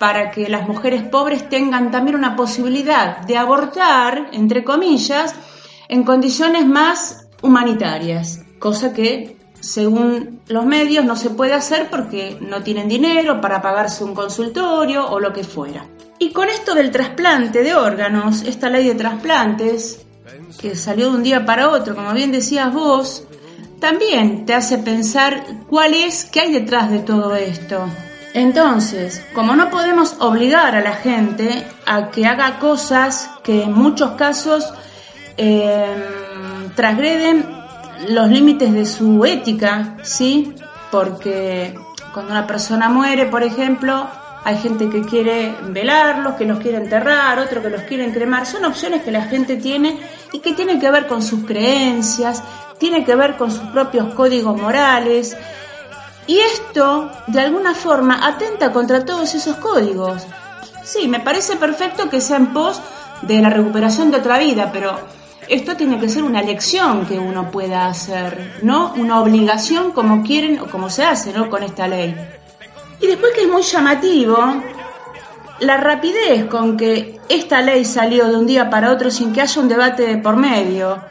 para 0.00 0.30
que 0.30 0.48
las 0.48 0.66
mujeres 0.66 1.02
pobres 1.02 1.50
tengan 1.50 1.90
también 1.90 2.16
una 2.16 2.34
posibilidad 2.34 3.18
de 3.18 3.36
abortar, 3.36 4.30
entre 4.32 4.64
comillas, 4.64 5.34
en 5.88 6.04
condiciones 6.04 6.64
más 6.64 7.28
humanitarias, 7.42 8.40
cosa 8.58 8.94
que 8.94 9.36
según 9.60 10.40
los 10.48 10.64
medios 10.64 11.04
no 11.04 11.16
se 11.16 11.28
puede 11.28 11.52
hacer 11.52 11.90
porque 11.90 12.38
no 12.40 12.62
tienen 12.62 12.88
dinero 12.88 13.42
para 13.42 13.60
pagarse 13.60 14.02
un 14.02 14.14
consultorio 14.14 15.06
o 15.06 15.20
lo 15.20 15.34
que 15.34 15.44
fuera. 15.44 15.84
Y 16.18 16.32
con 16.32 16.48
esto 16.48 16.74
del 16.74 16.90
trasplante 16.90 17.62
de 17.62 17.74
órganos, 17.74 18.40
esta 18.44 18.70
ley 18.70 18.88
de 18.88 18.94
trasplantes, 18.94 20.00
que 20.58 20.76
salió 20.76 21.10
de 21.10 21.16
un 21.18 21.22
día 21.22 21.44
para 21.44 21.68
otro, 21.68 21.94
como 21.94 22.14
bien 22.14 22.32
decías 22.32 22.72
vos, 22.72 23.24
también 23.80 24.46
te 24.46 24.54
hace 24.54 24.78
pensar 24.78 25.44
cuál 25.68 25.92
es, 25.92 26.24
qué 26.24 26.40
hay 26.40 26.52
detrás 26.52 26.90
de 26.90 27.00
todo 27.00 27.36
esto. 27.36 27.84
Entonces, 28.32 29.24
como 29.34 29.56
no 29.56 29.70
podemos 29.70 30.16
obligar 30.20 30.76
a 30.76 30.80
la 30.80 30.92
gente 30.92 31.66
a 31.84 32.10
que 32.10 32.26
haga 32.26 32.58
cosas 32.58 33.30
que 33.42 33.64
en 33.64 33.72
muchos 33.72 34.12
casos 34.12 34.72
em, 35.36 36.70
transgreden 36.76 37.44
los 38.08 38.28
límites 38.28 38.72
de 38.72 38.86
su 38.86 39.24
ética, 39.24 39.96
¿sí? 40.02 40.54
Porque 40.92 41.74
cuando 42.14 42.32
una 42.32 42.46
persona 42.46 42.88
muere, 42.88 43.26
por 43.26 43.42
ejemplo, 43.42 44.08
hay 44.44 44.56
gente 44.56 44.88
que 44.88 45.02
quiere 45.02 45.54
velarlos, 45.68 46.34
que 46.34 46.46
los 46.46 46.60
quiere 46.60 46.78
enterrar, 46.78 47.38
otro 47.38 47.60
que 47.60 47.68
los 47.68 47.82
quiere 47.82 48.10
cremar. 48.12 48.46
Son 48.46 48.64
opciones 48.64 49.02
que 49.02 49.10
la 49.10 49.24
gente 49.24 49.56
tiene 49.56 49.98
y 50.32 50.38
que 50.38 50.54
tienen 50.54 50.80
que 50.80 50.90
ver 50.90 51.06
con 51.06 51.22
sus 51.22 51.44
creencias, 51.44 52.42
tienen 52.78 53.04
que 53.04 53.14
ver 53.14 53.36
con 53.36 53.50
sus 53.50 53.68
propios 53.68 54.14
códigos 54.14 54.56
morales. 54.56 55.36
Y 56.26 56.38
esto, 56.38 57.10
de 57.26 57.40
alguna 57.40 57.74
forma, 57.74 58.26
atenta 58.26 58.72
contra 58.72 59.04
todos 59.04 59.34
esos 59.34 59.56
códigos. 59.56 60.26
Sí, 60.84 61.08
me 61.08 61.20
parece 61.20 61.56
perfecto 61.56 62.08
que 62.08 62.20
sea 62.20 62.36
en 62.36 62.52
pos 62.52 62.80
de 63.22 63.40
la 63.40 63.50
recuperación 63.50 64.10
de 64.10 64.18
otra 64.18 64.38
vida, 64.38 64.70
pero 64.72 64.98
esto 65.48 65.76
tiene 65.76 65.98
que 65.98 66.08
ser 66.08 66.22
una 66.22 66.40
elección 66.40 67.06
que 67.06 67.18
uno 67.18 67.50
pueda 67.50 67.86
hacer, 67.86 68.60
no 68.62 68.94
una 68.94 69.20
obligación 69.20 69.90
como 69.92 70.22
quieren 70.22 70.60
o 70.60 70.66
como 70.66 70.88
se 70.88 71.04
hace, 71.04 71.32
¿no? 71.32 71.50
Con 71.50 71.62
esta 71.62 71.88
ley. 71.88 72.14
Y 73.00 73.06
después 73.06 73.32
que 73.34 73.42
es 73.42 73.48
muy 73.48 73.62
llamativo, 73.62 74.36
la 75.60 75.76
rapidez 75.76 76.46
con 76.46 76.76
que 76.76 77.18
esta 77.28 77.60
ley 77.62 77.84
salió 77.84 78.28
de 78.28 78.36
un 78.36 78.46
día 78.46 78.70
para 78.70 78.92
otro 78.92 79.10
sin 79.10 79.32
que 79.32 79.40
haya 79.40 79.60
un 79.60 79.68
debate 79.68 80.18
por 80.18 80.36
medio. 80.36 81.02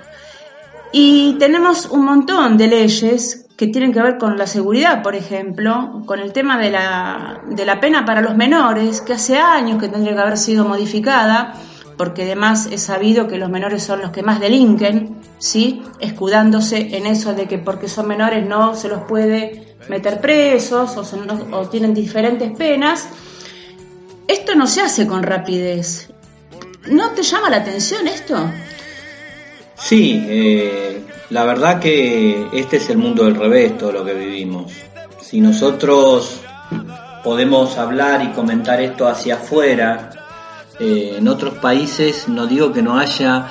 Y 0.91 1.33
tenemos 1.37 1.87
un 1.87 2.05
montón 2.05 2.57
de 2.57 2.67
leyes 2.67 3.45
que 3.59 3.67
tienen 3.67 3.91
que 3.91 4.01
ver 4.01 4.17
con 4.17 4.37
la 4.37 4.47
seguridad, 4.47 5.03
por 5.03 5.15
ejemplo, 5.15 6.01
con 6.05 6.21
el 6.21 6.31
tema 6.31 6.57
de 6.57 6.71
la, 6.71 7.41
de 7.45 7.65
la 7.65 7.81
pena 7.81 8.05
para 8.05 8.21
los 8.21 8.37
menores, 8.37 9.01
que 9.01 9.11
hace 9.11 9.37
años 9.37 9.81
que 9.81 9.89
tendría 9.89 10.13
que 10.13 10.21
haber 10.21 10.37
sido 10.37 10.63
modificada, 10.63 11.55
porque 11.97 12.23
además 12.23 12.69
es 12.71 12.81
sabido 12.83 13.27
que 13.27 13.37
los 13.37 13.49
menores 13.49 13.83
son 13.83 13.99
los 13.99 14.11
que 14.11 14.23
más 14.23 14.39
delinquen, 14.39 15.17
¿sí? 15.39 15.83
escudándose 15.99 16.95
en 16.95 17.05
eso 17.05 17.33
de 17.33 17.49
que 17.49 17.57
porque 17.57 17.89
son 17.89 18.07
menores 18.07 18.47
no 18.47 18.75
se 18.75 18.87
los 18.87 19.01
puede 19.01 19.75
meter 19.89 20.21
presos 20.21 20.95
o, 20.95 21.03
son, 21.03 21.27
o 21.53 21.67
tienen 21.67 21.93
diferentes 21.93 22.55
penas. 22.55 23.09
Esto 24.25 24.55
no 24.55 24.67
se 24.67 24.79
hace 24.79 25.05
con 25.05 25.21
rapidez. 25.21 26.09
¿No 26.87 27.11
te 27.11 27.23
llama 27.23 27.49
la 27.49 27.57
atención 27.57 28.07
esto? 28.07 28.37
Sí, 29.79 30.25
eh, 30.27 31.03
la 31.29 31.45
verdad 31.45 31.79
que 31.79 32.47
este 32.53 32.77
es 32.77 32.89
el 32.89 32.97
mundo 32.97 33.23
del 33.23 33.35
revés, 33.35 33.77
todo 33.77 33.91
lo 33.91 34.05
que 34.05 34.13
vivimos. 34.13 34.71
Si 35.21 35.39
nosotros 35.41 36.41
podemos 37.23 37.77
hablar 37.77 38.23
y 38.23 38.29
comentar 38.29 38.81
esto 38.81 39.07
hacia 39.07 39.35
afuera, 39.35 40.09
eh, 40.79 41.15
en 41.17 41.27
otros 41.27 41.55
países 41.55 42.27
no 42.27 42.47
digo 42.47 42.71
que 42.71 42.81
no 42.81 42.97
haya 42.97 43.47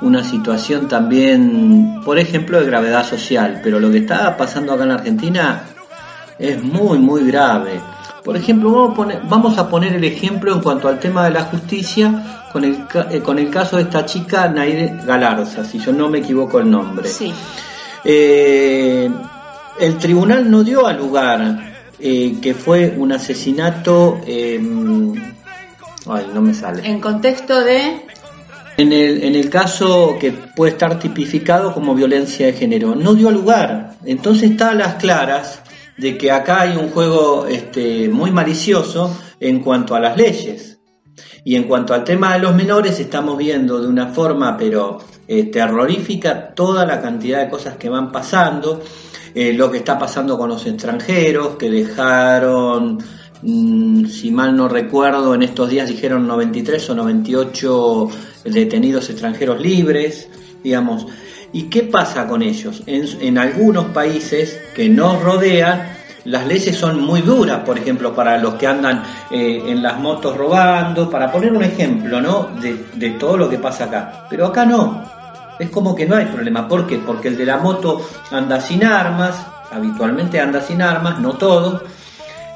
una 0.00 0.24
situación 0.24 0.88
también, 0.88 2.00
por 2.04 2.18
ejemplo, 2.18 2.58
de 2.58 2.66
gravedad 2.66 3.06
social, 3.08 3.60
pero 3.62 3.78
lo 3.78 3.90
que 3.90 3.98
está 3.98 4.36
pasando 4.36 4.72
acá 4.72 4.84
en 4.84 4.90
Argentina 4.90 5.62
es 6.38 6.62
muy, 6.62 6.98
muy 6.98 7.24
grave. 7.24 7.80
Por 8.24 8.36
ejemplo, 8.36 8.70
vamos 8.70 8.92
a, 8.92 8.94
poner, 8.94 9.22
vamos 9.24 9.58
a 9.58 9.68
poner 9.68 9.94
el 9.94 10.04
ejemplo 10.04 10.52
en 10.52 10.60
cuanto 10.60 10.88
al 10.88 11.00
tema 11.00 11.24
de 11.24 11.30
la 11.30 11.42
justicia 11.44 12.42
con 12.52 12.64
el, 12.64 12.84
eh, 13.10 13.20
con 13.20 13.38
el 13.38 13.50
caso 13.50 13.76
de 13.76 13.82
esta 13.82 14.04
chica 14.04 14.48
Naide 14.48 15.00
Galarza, 15.04 15.64
si 15.64 15.78
yo 15.78 15.92
no 15.92 16.08
me 16.08 16.18
equivoco 16.18 16.60
el 16.60 16.70
nombre. 16.70 17.08
Sí. 17.08 17.32
Eh, 18.04 19.10
el 19.80 19.98
tribunal 19.98 20.50
no 20.50 20.62
dio 20.62 20.86
a 20.86 20.92
lugar 20.92 21.72
eh, 21.98 22.36
que 22.40 22.54
fue 22.54 22.94
un 22.96 23.12
asesinato. 23.12 24.20
Em, 24.26 25.14
ay, 26.06 26.30
no 26.32 26.42
me 26.42 26.54
sale. 26.54 26.88
En 26.88 27.00
contexto 27.00 27.62
de. 27.62 28.06
En 28.76 28.92
el, 28.92 29.22
en 29.22 29.34
el 29.34 29.50
caso 29.50 30.16
que 30.18 30.32
puede 30.32 30.72
estar 30.72 30.98
tipificado 30.98 31.74
como 31.74 31.94
violencia 31.94 32.46
de 32.46 32.52
género, 32.52 32.94
no 32.94 33.14
dio 33.14 33.30
lugar. 33.30 33.94
Entonces 34.04 34.52
está 34.52 34.70
a 34.70 34.74
las 34.74 34.94
claras 34.94 35.61
de 35.96 36.16
que 36.16 36.30
acá 36.30 36.62
hay 36.62 36.76
un 36.76 36.90
juego 36.90 37.46
este, 37.46 38.08
muy 38.08 38.30
malicioso 38.30 39.16
en 39.40 39.60
cuanto 39.60 39.94
a 39.94 40.00
las 40.00 40.16
leyes. 40.16 40.78
Y 41.44 41.56
en 41.56 41.64
cuanto 41.64 41.92
al 41.92 42.04
tema 42.04 42.34
de 42.34 42.38
los 42.38 42.54
menores, 42.54 42.98
estamos 43.00 43.36
viendo 43.36 43.80
de 43.80 43.88
una 43.88 44.08
forma 44.08 44.56
pero 44.56 44.98
eh, 45.26 45.44
terrorífica 45.44 46.54
toda 46.54 46.86
la 46.86 47.00
cantidad 47.00 47.42
de 47.42 47.50
cosas 47.50 47.76
que 47.76 47.88
van 47.88 48.12
pasando, 48.12 48.80
eh, 49.34 49.52
lo 49.52 49.70
que 49.70 49.78
está 49.78 49.98
pasando 49.98 50.38
con 50.38 50.48
los 50.48 50.64
extranjeros, 50.66 51.56
que 51.56 51.70
dejaron, 51.70 52.98
mm, 53.42 54.06
si 54.06 54.30
mal 54.30 54.56
no 54.56 54.68
recuerdo, 54.68 55.34
en 55.34 55.42
estos 55.42 55.68
días 55.68 55.88
dijeron 55.88 56.26
93 56.26 56.90
o 56.90 56.94
98 56.94 58.08
detenidos 58.44 59.10
extranjeros 59.10 59.60
libres, 59.60 60.28
digamos. 60.62 61.06
¿Y 61.52 61.64
qué 61.64 61.82
pasa 61.82 62.26
con 62.26 62.42
ellos? 62.42 62.82
En, 62.86 63.36
algunos 63.36 63.86
países 63.86 64.58
que 64.74 64.88
nos 64.88 65.22
rodean, 65.22 65.96
las 66.24 66.46
leyes 66.46 66.76
son 66.76 67.00
muy 67.00 67.20
duras, 67.20 67.60
por 67.60 67.78
ejemplo, 67.78 68.14
para 68.14 68.38
los 68.38 68.54
que 68.54 68.66
andan 68.66 69.02
eh, 69.30 69.62
en 69.66 69.82
las 69.82 69.98
motos 69.98 70.36
robando, 70.36 71.10
para 71.10 71.30
poner 71.30 71.52
un 71.52 71.62
ejemplo, 71.62 72.20
¿no? 72.22 72.48
De, 72.60 73.10
todo 73.10 73.36
lo 73.36 73.50
que 73.50 73.58
pasa 73.58 73.84
acá. 73.84 74.26
Pero 74.30 74.46
acá 74.46 74.64
no. 74.64 75.04
Es 75.58 75.68
como 75.68 75.94
que 75.94 76.06
no 76.06 76.16
hay 76.16 76.24
problema. 76.24 76.66
¿Por 76.66 76.86
qué? 76.86 76.98
Porque 76.98 77.28
el 77.28 77.36
de 77.36 77.44
la 77.44 77.58
moto 77.58 78.00
anda 78.30 78.58
sin 78.58 78.84
armas, 78.84 79.36
habitualmente 79.70 80.40
anda 80.40 80.62
sin 80.62 80.80
armas, 80.80 81.20
no 81.20 81.34
todo, 81.34 81.84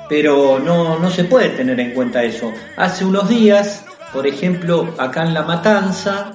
pero 0.08 0.58
no, 0.58 0.98
no 0.98 1.10
se 1.10 1.24
puede 1.24 1.50
tener 1.50 1.78
en 1.80 1.92
cuenta 1.92 2.22
eso. 2.22 2.50
Hace 2.78 3.04
unos 3.04 3.28
días, 3.28 3.84
por 4.14 4.26
ejemplo, 4.26 4.88
acá 4.98 5.22
en 5.22 5.34
La 5.34 5.42
Matanza, 5.42 6.32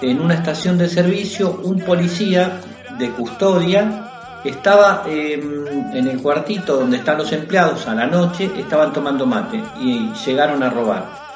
en 0.00 0.20
una 0.20 0.34
estación 0.34 0.78
de 0.78 0.88
servicio, 0.88 1.60
un 1.64 1.80
policía 1.80 2.60
de 2.98 3.10
custodia 3.10 4.04
estaba 4.44 5.04
em, 5.06 5.66
en 5.92 6.06
el 6.06 6.22
cuartito 6.22 6.76
donde 6.76 6.98
están 6.98 7.18
los 7.18 7.32
empleados 7.32 7.86
a 7.86 7.94
la 7.94 8.06
noche, 8.06 8.50
estaban 8.56 8.92
tomando 8.92 9.26
mate 9.26 9.62
y 9.80 10.10
llegaron 10.24 10.62
a 10.62 10.70
robar. 10.70 11.28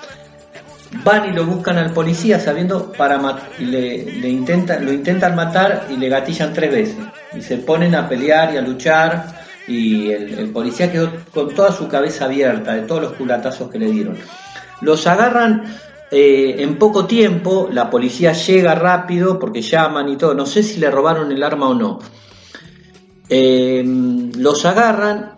Van 1.04 1.28
y 1.28 1.32
lo 1.32 1.46
buscan 1.46 1.78
al 1.78 1.92
policía 1.92 2.38
sabiendo 2.38 2.92
para 2.92 3.18
le, 3.58 4.20
le 4.20 4.28
intentan, 4.28 4.84
lo 4.84 4.92
intentan 4.92 5.34
matar 5.34 5.86
y 5.88 5.96
le 5.96 6.08
gatillan 6.08 6.52
tres 6.52 6.70
veces. 6.70 6.96
Y 7.34 7.40
se 7.40 7.56
ponen 7.58 7.94
a 7.94 8.08
pelear 8.08 8.52
y 8.54 8.58
a 8.58 8.60
luchar 8.60 9.42
y 9.66 10.10
el, 10.10 10.50
policía 10.50 10.90
quedó 10.90 11.10
con 11.32 11.54
toda 11.54 11.72
su 11.72 11.88
cabeza 11.88 12.26
abierta 12.26 12.74
de 12.74 12.82
todos 12.82 13.02
los 13.02 13.12
culatazos 13.12 13.70
que 13.70 13.78
le 13.78 13.90
dieron. 13.90 14.16
Los 14.80 15.06
agarran 15.06 15.64
eh, 16.14 16.62
en 16.62 16.76
poco 16.76 17.06
tiempo, 17.06 17.70
la 17.72 17.88
policía 17.88 18.34
llega 18.34 18.74
rápido 18.74 19.38
porque 19.38 19.62
llaman 19.62 20.10
y 20.10 20.16
todo, 20.16 20.34
no 20.34 20.44
sé 20.44 20.62
si 20.62 20.78
le 20.78 20.90
robaron 20.90 21.32
el 21.32 21.42
arma 21.42 21.70
o 21.70 21.74
no. 21.74 22.00
Eh, 23.30 23.82
los 24.36 24.66
agarran 24.66 25.36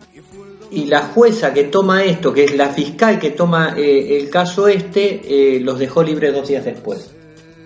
y 0.72 0.87
la 0.87 1.02
jueza 1.02 1.54
que 1.54 1.62
toma 1.62 2.02
esto, 2.02 2.32
que 2.32 2.42
es 2.42 2.56
la 2.56 2.70
fiscal 2.70 3.20
que 3.20 3.30
toma 3.30 3.76
eh, 3.76 4.18
el 4.18 4.28
caso 4.28 4.66
este, 4.66 5.60
los 5.60 5.78
dejó 5.78 6.02
libres 6.02 6.34
dos 6.34 6.48
días 6.48 6.64
después. 6.64 7.08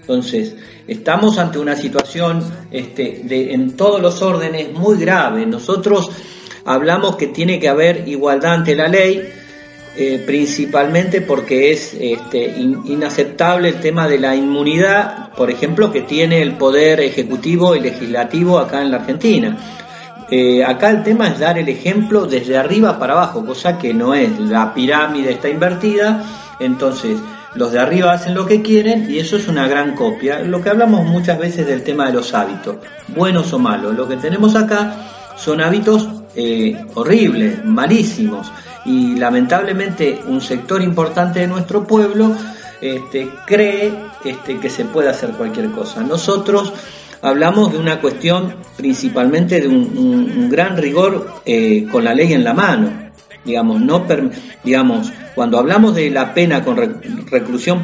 Entonces, 0.03 0.57
estamos 0.87 1.39
ante 1.39 1.59
una 1.59 1.77
situación 1.77 2.45
este, 2.71 3.23
de, 3.25 3.55
en 3.55 3.75
todos 3.75 4.03
los 4.03 4.21
órdenes 4.21 4.71
muy 4.75 4.99
grave. 4.99 5.47
Nosotros 5.47 6.11
hablamos 6.67 7.17
que 7.17 7.29
tiene 7.29 7.59
que 7.59 7.71
haber 7.71 8.07
igualdad 8.07 8.53
ante 8.53 8.77
la 8.77 8.89
ley, 8.89 9.33
eh, 10.01 10.23
principalmente 10.25 11.23
porque 11.23 11.73
es 11.73 11.93
este, 12.01 12.45
inaceptable 12.57 13.71
el 13.71 13.81
tema 13.81 14.07
de 14.07 14.21
la 14.21 14.37
inmunidad, 14.37 15.31
por 15.31 15.51
ejemplo, 15.51 15.91
que 15.91 16.03
tiene 16.03 16.41
el 16.41 16.53
poder 16.53 17.01
ejecutivo 17.01 17.75
y 17.75 17.81
legislativo 17.81 18.61
acá 18.61 18.81
en 18.81 18.93
la 18.93 18.99
Argentina. 18.99 19.57
Eh, 20.31 20.65
acá 20.65 20.91
el 20.91 21.03
tema 21.03 21.27
es 21.27 21.41
dar 21.41 21.59
el 21.59 21.69
ejemplo 21.69 22.27
desde 22.27 22.57
arriba 22.57 22.97
para 22.97 23.15
abajo, 23.15 23.45
cosa 23.45 23.77
que 23.77 23.93
no 23.93 24.15
es. 24.15 24.39
La 24.39 24.73
pirámide 24.73 25.33
está 25.33 25.49
invertida, 25.49 26.23
entonces 26.61 27.19
los 27.57 27.73
de 27.73 27.81
arriba 27.81 28.13
hacen 28.13 28.37
lo 28.37 28.47
que 28.47 28.63
quieren 28.63 29.11
y 29.11 29.19
eso 29.19 29.37
es 29.37 29.49
una 29.49 29.67
gran 29.67 29.97
copia. 29.97 30.39
Lo 30.43 30.63
que 30.63 30.69
hablamos 30.69 31.07
muchas 31.07 31.41
veces 31.41 31.67
del 31.67 31.83
tema 31.83 32.07
de 32.07 32.13
los 32.13 32.35
hábitos, 32.35 32.77
buenos 33.09 33.53
o 33.53 33.59
malos. 33.59 33.97
Lo 33.97 34.07
que 34.07 34.15
tenemos 34.15 34.55
acá 34.55 34.95
son 35.37 35.61
hábitos 35.61 36.09
eh, 36.37 36.77
horribles, 36.95 37.65
malísimos 37.65 38.53
y 38.89 39.17
lamentablemente 39.17 40.23
un 40.27 40.41
sector 40.41 40.81
importante 40.81 41.41
de 41.41 41.47
nuestro 41.47 41.87
pueblo 41.87 42.35
este, 42.81 43.29
cree 43.47 43.93
este, 44.25 44.59
que 44.59 44.71
se 44.71 44.87
puede 44.87 45.11
hacer 45.11 45.33
cualquier 45.33 45.71
cosa. 45.73 46.03
Nosotros 46.03 46.73
hablamos 47.21 47.71
de 47.71 47.79
una 47.79 48.01
cuestión 48.01 48.57
principalmente 48.79 49.61
de 49.61 49.69
un, 49.69 50.49
gran 50.49 50.79
rigor 50.79 51.35
eh, 51.45 51.87
con 51.93 52.03
la 52.03 52.15
ley 52.15 52.33
en 52.33 52.45
la 52.45 52.55
mano. 52.55 53.11
Digamos, 53.45 53.81
no 53.81 54.07
digamos, 54.65 55.13
cuando 55.35 55.59
hablamos 55.59 55.95
de 55.95 56.11
la 56.11 56.33
pena 56.33 56.65
con 56.65 56.77
reclusión 57.31 57.83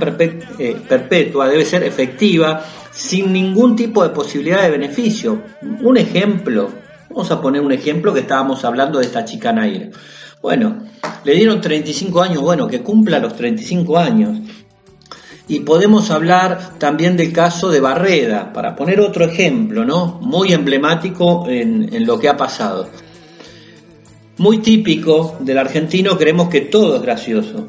eh, 0.58 0.76
perpetua 0.88 1.48
debe 1.48 1.64
ser 1.66 1.84
efectiva 1.84 2.64
sin 2.90 3.32
ningún 3.32 3.76
tipo 3.76 4.02
de 4.02 4.08
posibilidad 4.08 4.62
de 4.62 4.70
beneficio. 4.70 5.42
Un 5.82 5.98
ejemplo, 5.98 6.70
vamos 7.10 7.30
a 7.30 7.42
poner 7.42 7.60
un 7.60 7.72
ejemplo 7.72 8.14
que 8.14 8.20
estábamos 8.20 8.64
hablando 8.64 9.00
de 9.00 9.06
esta 9.06 9.24
chica 9.24 9.52
Naira. 9.52 9.90
Bueno, 10.44 10.76
le 11.24 11.36
dieron 11.36 11.58
35 11.58 12.20
años, 12.20 12.42
bueno, 12.42 12.68
que 12.68 12.82
cumpla 12.82 13.18
los 13.18 13.34
35 13.34 13.96
años. 13.96 14.40
Y 15.48 15.60
podemos 15.60 16.10
hablar 16.10 16.78
también 16.78 17.16
del 17.16 17.32
caso 17.32 17.70
de 17.70 17.80
Barreda, 17.80 18.52
para 18.52 18.76
poner 18.76 19.00
otro 19.00 19.24
ejemplo, 19.24 19.86
¿no? 19.86 20.18
Muy 20.20 20.52
emblemático 20.52 21.46
en, 21.48 22.04
lo 22.04 22.18
que 22.18 22.28
ha 22.28 22.36
pasado. 22.36 22.90
Muy 24.36 24.58
típico 24.58 25.38
del 25.40 25.56
argentino, 25.56 26.18
creemos 26.18 26.50
que 26.50 26.60
todo 26.60 26.96
es 26.96 27.00
gracioso. 27.00 27.66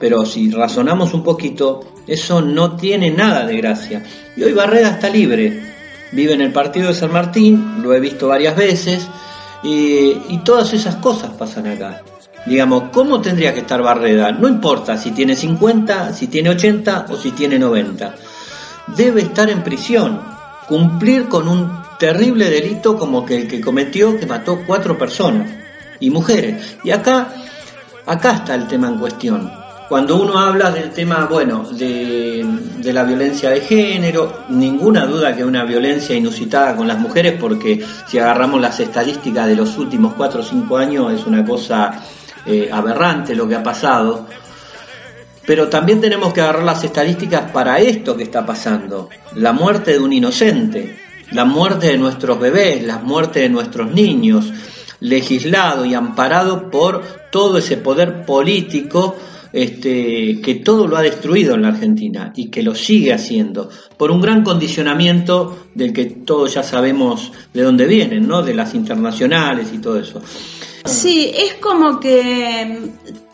Pero 0.00 0.24
si 0.24 0.50
razonamos 0.50 1.12
un 1.12 1.24
poquito, 1.24 1.80
eso 2.06 2.40
no 2.40 2.74
tiene 2.74 3.10
nada 3.10 3.44
de 3.44 3.58
gracia. 3.58 4.02
Y 4.34 4.44
hoy 4.44 4.54
Barreda 4.54 4.92
está 4.92 5.10
libre. 5.10 5.62
Vive 6.12 6.32
en 6.32 6.40
el 6.40 6.54
partido 6.54 6.88
de 6.88 6.94
San 6.94 7.12
Martín, 7.12 7.82
lo 7.82 7.92
he 7.92 8.00
visto 8.00 8.28
varias 8.28 8.56
veces, 8.56 9.06
y, 9.62 10.16
y 10.30 10.40
todas 10.42 10.72
esas 10.72 10.96
cosas 10.96 11.32
pasan 11.32 11.66
acá. 11.66 12.02
Digamos, 12.46 12.90
¿cómo 12.92 13.20
tendría 13.22 13.54
que 13.54 13.60
estar 13.60 13.82
Barreda? 13.82 14.32
No 14.32 14.48
importa 14.48 14.98
si 14.98 15.12
tiene 15.12 15.34
50, 15.34 16.12
si 16.12 16.26
tiene 16.26 16.50
80 16.50 17.06
o 17.08 17.16
si 17.16 17.30
tiene 17.30 17.58
90. 17.58 18.14
Debe 18.88 19.22
estar 19.22 19.48
en 19.48 19.62
prisión, 19.62 20.20
cumplir 20.68 21.28
con 21.28 21.48
un 21.48 21.84
terrible 21.98 22.50
delito 22.50 22.98
como 22.98 23.24
que 23.24 23.36
el 23.36 23.48
que 23.48 23.62
cometió 23.62 24.18
que 24.18 24.26
mató 24.26 24.60
cuatro 24.66 24.98
personas 24.98 25.50
y 26.00 26.10
mujeres. 26.10 26.76
Y 26.84 26.90
acá, 26.90 27.28
acá 28.04 28.32
está 28.32 28.54
el 28.54 28.68
tema 28.68 28.88
en 28.88 28.98
cuestión. 28.98 29.50
Cuando 29.88 30.20
uno 30.20 30.38
habla 30.38 30.70
del 30.70 30.90
tema, 30.90 31.26
bueno, 31.30 31.64
de, 31.70 32.44
de, 32.78 32.92
la 32.92 33.04
violencia 33.04 33.50
de 33.50 33.60
género, 33.60 34.44
ninguna 34.48 35.06
duda 35.06 35.36
que 35.36 35.44
una 35.44 35.64
violencia 35.64 36.16
inusitada 36.16 36.74
con 36.74 36.88
las 36.88 36.98
mujeres, 36.98 37.34
porque 37.38 37.84
si 38.08 38.18
agarramos 38.18 38.60
las 38.60 38.80
estadísticas 38.80 39.46
de 39.46 39.56
los 39.56 39.76
últimos 39.76 40.14
cuatro 40.14 40.40
o 40.40 40.44
cinco 40.44 40.78
años 40.78 41.12
es 41.12 41.26
una 41.26 41.44
cosa 41.44 42.02
eh, 42.46 42.68
aberrante 42.72 43.34
lo 43.34 43.48
que 43.48 43.54
ha 43.54 43.62
pasado, 43.62 44.26
pero 45.46 45.68
también 45.68 46.00
tenemos 46.00 46.32
que 46.32 46.40
agarrar 46.40 46.64
las 46.64 46.84
estadísticas 46.84 47.50
para 47.50 47.78
esto 47.78 48.16
que 48.16 48.22
está 48.22 48.44
pasando, 48.46 49.08
la 49.34 49.52
muerte 49.52 49.92
de 49.92 49.98
un 49.98 50.12
inocente, 50.12 50.98
la 51.32 51.44
muerte 51.44 51.88
de 51.88 51.98
nuestros 51.98 52.38
bebés, 52.38 52.82
la 52.82 52.98
muerte 52.98 53.40
de 53.40 53.48
nuestros 53.48 53.92
niños, 53.92 54.52
legislado 55.00 55.84
y 55.84 55.94
amparado 55.94 56.70
por 56.70 57.02
todo 57.30 57.58
ese 57.58 57.76
poder 57.76 58.24
político 58.24 59.16
este, 59.52 60.40
que 60.40 60.56
todo 60.56 60.88
lo 60.88 60.96
ha 60.96 61.02
destruido 61.02 61.54
en 61.54 61.62
la 61.62 61.68
Argentina 61.68 62.32
y 62.34 62.46
que 62.46 62.62
lo 62.62 62.74
sigue 62.74 63.12
haciendo 63.12 63.70
por 63.96 64.10
un 64.10 64.20
gran 64.20 64.42
condicionamiento 64.42 65.66
del 65.74 65.92
que 65.92 66.06
todos 66.06 66.54
ya 66.54 66.64
sabemos 66.64 67.30
de 67.52 67.62
dónde 67.62 67.86
vienen, 67.86 68.26
¿no? 68.26 68.42
de 68.42 68.52
las 68.52 68.74
internacionales 68.74 69.68
y 69.72 69.78
todo 69.78 70.00
eso. 70.00 70.20
Sí, 70.84 71.32
es 71.34 71.54
como 71.54 71.98
que 71.98 72.90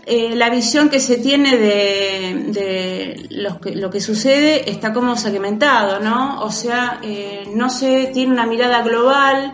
eh, 0.07 0.35
la 0.35 0.51
visión 0.51 0.89
que 0.89 1.01
se 1.01 1.19
tiene 1.19 1.57
de, 1.57 3.27
lo, 3.31 3.61
que, 3.61 3.75
lo, 3.75 3.91
que, 3.91 4.01
sucede 4.01 4.71
está 4.71 4.93
como 4.93 5.17
segmentado, 5.17 6.01
¿no? 6.01 6.43
O 6.43 6.51
sea, 6.51 7.01
eh, 7.03 7.45
no 7.55 7.71
se 7.71 8.11
tiene 8.13 8.33
una 8.33 8.47
mirada 8.47 8.83
global 8.83 9.53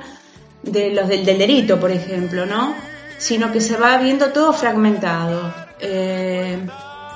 de 0.63 0.93
los 0.93 1.09
del, 1.09 1.25
delito, 1.25 1.81
por 1.81 1.91
ejemplo, 1.91 2.45
¿no? 2.47 2.75
Sino 3.19 3.51
que 3.51 3.61
se 3.61 3.77
va 3.77 3.97
viendo 3.97 4.31
todo 4.33 4.53
fragmentado. 4.53 5.55
Eh, 5.81 6.59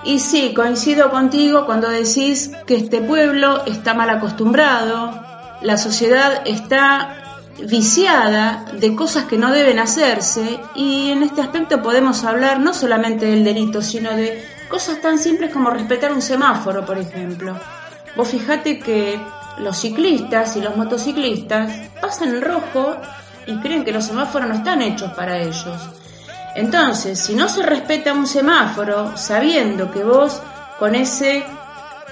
y 0.05 0.19
sí, 0.19 0.55
coincido 0.55 1.11
contigo 1.11 1.67
cuando 1.67 1.91
decís 1.91 2.51
que 2.67 2.77
este 2.77 3.01
pueblo 3.01 3.65
está 3.67 3.93
mal 3.93 4.09
acostumbrado, 4.09 5.13
la 5.63 5.77
sociedad 5.77 6.43
está 6.47 7.20
viciada 7.67 8.65
de 8.73 8.95
cosas 8.95 9.25
que 9.25 9.39
no 9.39 9.53
deben 9.53 9.79
hacerse 9.79 10.61
y 10.75 11.11
en 11.11 11.23
este 11.23 11.41
aspecto 11.41 11.83
podemos 11.83 12.25
hablar 12.25 12.61
no 12.61 12.75
solamente 12.75 13.27
del 13.27 13.45
delito, 13.45 13.83
sino 13.83 14.11
de 14.17 14.45
cosas 14.69 15.01
tan 15.01 15.19
simples 15.19 15.53
como 15.53 15.71
respetar 15.71 16.13
un 16.13 16.23
semáforo, 16.23 16.85
por 16.85 16.99
ejemplo. 16.99 17.59
Vos 18.17 18.29
fijate 18.29 18.79
que 18.79 19.21
los 19.59 19.79
ciclistas 19.79 20.57
y 20.57 20.63
los 20.63 20.77
motociclistas 20.77 21.91
pasan 22.01 22.31
el 22.31 22.43
rojo 22.43 22.97
y 23.47 23.59
creen 23.59 23.85
que 23.85 23.93
los 23.93 24.05
semáforos 24.05 24.49
no 24.49 24.55
están 24.55 24.83
hechos 24.83 25.13
para 25.13 25.39
ellos. 25.39 25.91
Entonces, 26.55 27.19
si 27.19 27.35
no 27.35 27.49
se 27.49 27.63
respeta 27.63 28.13
un 28.13 28.27
semáforo, 28.27 29.17
sabiendo 29.17 29.91
que 29.91 30.03
vos 30.03 30.41
con 30.79 30.95
ese 30.95 31.45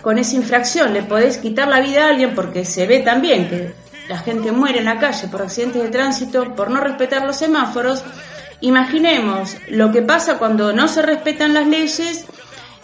con 0.03 0.17
esa 0.17 0.37
infracción 0.37 0.95
le 0.95 1.03
podés 1.03 1.39
quitar 1.39 1.67
la 1.67 1.81
vida 1.81 2.05
a 2.05 2.09
alguien 2.11 2.35
porque 2.35 2.65
se 2.65 2.87
ve 2.87 3.01
también 3.01 3.49
que 3.49 3.75
la 4.09 4.19
gente 4.19 4.53
muere 4.53 4.79
en 4.79 4.87
la 4.87 4.99
calle 4.99 5.29
por 5.29 5.43
accidentes 5.43 5.83
de 5.83 5.91
tránsito, 5.91 6.55
por 6.55 6.71
no 6.71 6.81
respetar 6.81 7.27
los 7.27 7.37
semáforos, 7.37 8.05
imaginemos 8.61 9.57
lo 9.69 9.93
que 9.93 10.03
pasa 10.03 10.39
cuando 10.39 10.73
no 10.73 10.89
se 10.89 11.03
respetan 11.03 11.55
las 11.55 11.67
leyes 11.67 12.27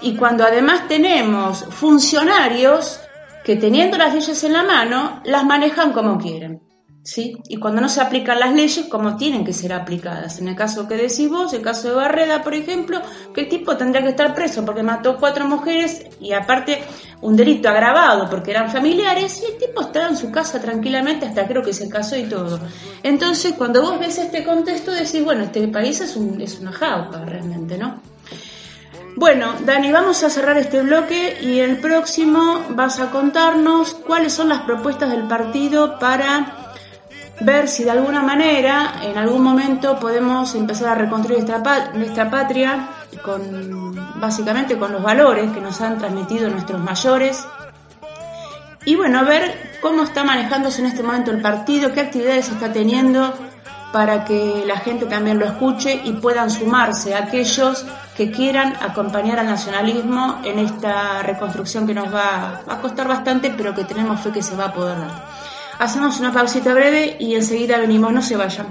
y 0.01 0.17
cuando 0.17 0.45
además 0.45 0.87
tenemos 0.87 1.65
funcionarios 1.71 3.01
que 3.45 3.57
teniendo 3.57 3.99
las 3.99 4.15
leyes 4.15 4.45
en 4.45 4.53
la 4.53 4.63
mano 4.63 5.21
las 5.25 5.45
manejan 5.45 5.93
como 5.93 6.19
quieren. 6.19 6.61
¿sí? 7.05 7.37
Y 7.49 7.59
cuando 7.59 7.81
no 7.81 7.89
se 7.89 8.01
aplican 8.01 8.41
las 8.41 8.53
leyes 8.55 8.87
como 8.87 9.17
tienen 9.17 9.45
que 9.45 9.53
ser 9.53 9.73
aplicadas. 9.73 10.41
En 10.41 10.49
el 10.49 10.57
caso 10.57 10.89
que 10.89 10.97
decís 10.97 11.29
vos, 11.29 11.53
el 11.53 11.63
caso 11.63 11.89
de 11.89 11.95
Barreda, 11.95 12.43
por 12.43 12.55
ejemplo, 12.55 13.01
que 13.33 13.43
el 13.43 13.49
tipo 13.49 13.77
tendría 13.77 14.03
que 14.03 14.11
estar 14.11 14.35
preso 14.35 14.65
porque 14.65 14.83
mató 14.83 15.19
cuatro 15.19 15.47
mujeres 15.47 16.07
y 16.21 16.33
aparte 16.33 16.83
un 17.25 17.37
delito 17.37 17.71
agravado 17.71 18.29
porque 18.29 18.51
eran 18.51 18.71
familiares 18.71 19.43
y 19.43 19.53
el 19.53 19.57
tipo 19.57 19.81
estaba 19.81 20.09
en 20.09 20.17
su 20.17 20.31
casa 20.31 20.61
tranquilamente 20.61 21.25
hasta 21.25 21.47
creo 21.47 21.63
que 21.63 21.73
se 21.73 21.89
casó 21.89 22.17
y 22.17 22.25
todo. 22.25 22.61
Entonces, 23.03 23.55
cuando 23.57 23.81
vos 23.81 23.99
ves 23.99 24.19
este 24.19 24.45
contexto, 24.45 24.93
decís, 24.93 25.25
bueno, 25.25 25.45
este 25.45 25.67
país 25.69 26.03
es, 26.03 26.17
un, 26.17 26.39
es 26.43 26.61
una 26.61 26.71
jaupa 26.71 27.25
realmente, 27.25 27.79
¿no? 27.79 27.99
Bueno, 29.17 29.55
Dani, 29.65 29.91
vamos 29.91 30.23
a 30.23 30.29
cerrar 30.29 30.59
este 30.59 30.83
bloque 30.83 31.39
y 31.41 31.61
el 31.61 31.79
próximo 31.79 32.61
vas 32.71 33.01
a 33.01 33.11
contarnos 33.11 33.95
cuáles 33.95 34.35
son 34.35 34.51
las 34.51 34.61
propuestas 34.61 35.11
del 35.11 35.23
partido 35.23 35.99
para 35.99 36.75
ver 37.41 37.69
si 37.69 37.85
de 37.85 37.93
alguna 37.93 38.23
manera 38.23 39.01
en 39.03 39.17
algún 39.17 39.43
momento 39.43 39.99
podemos 39.99 40.55
empezar 40.55 40.89
a 40.89 40.95
reconstruir 40.97 41.43
nuestra, 41.43 41.93
nuestra 41.95 42.31
patria 42.31 42.89
con 43.23 44.21
básicamente 44.21 44.79
con 44.79 44.93
los 44.93 45.03
valores 45.03 45.51
que 45.53 45.61
nos 45.61 45.81
han 45.81 45.99
transmitido 45.99 46.49
nuestros 46.51 46.81
mayores 46.81 47.47
y 48.87 48.97
bueno, 48.97 49.25
ver 49.25 49.79
cómo 49.81 50.03
está 50.03 50.25
manejándose 50.25 50.81
en 50.81 50.89
este 50.89 51.03
momento 51.03 51.31
el 51.31 51.41
partido, 51.41 51.93
qué 51.93 52.01
actividades 52.01 52.51
está 52.51 52.73
teniendo 52.73 53.33
para 53.93 54.25
que 54.25 54.65
la 54.67 54.77
gente 54.79 55.07
también 55.07 55.39
lo 55.39 55.47
escuche 55.47 56.01
y 56.05 56.13
puedan 56.15 56.51
sumarse 56.51 57.15
aquellos 57.15 57.87
que 58.17 58.31
quieran 58.31 58.75
acompañar 58.81 59.39
al 59.39 59.47
nacionalismo 59.47 60.41
en 60.45 60.59
esta 60.59 61.23
reconstrucción 61.23 61.87
que 61.87 61.95
nos 61.95 62.13
va 62.13 62.63
a 62.67 62.81
costar 62.81 63.09
bastante, 63.09 63.55
pero 63.57 63.75
que 63.75 63.85
tenemos 63.85 64.21
fe 64.21 64.33
que 64.33 64.43
se 64.43 64.57
va 64.57 64.67
a 64.67 64.73
poder 64.75 64.99
dar. 64.99 65.25
Hacemos 65.79 66.21
una 66.21 66.33
pausita 66.33 66.75
breve 66.75 67.17
y 67.19 67.35
enseguida 67.35 67.79
venimos, 67.79 68.13
no 68.13 68.21
se 68.21 68.37
vayan. 68.37 68.67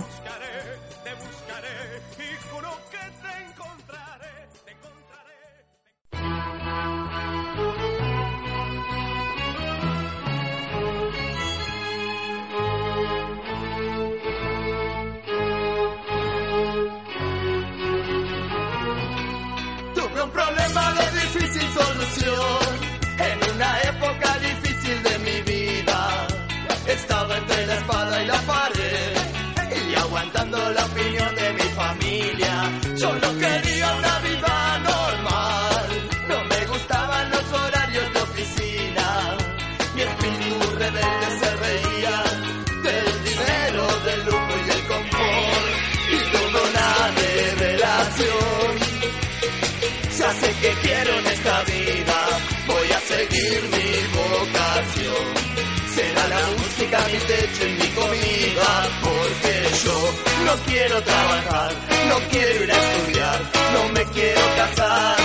Mi 57.14 57.20
techo 57.20 57.68
y 57.68 57.74
mi 57.74 57.88
comida, 57.90 58.70
porque 59.04 59.54
yo 59.86 60.14
no 60.46 60.54
quiero 60.66 61.02
trabajar, 61.04 61.72
no 62.10 62.18
quiero 62.32 62.64
ir 62.64 62.72
a 62.72 62.76
estudiar, 62.76 63.40
no 63.74 63.90
me 63.90 64.06
quiero 64.06 64.42
casar, 64.56 65.18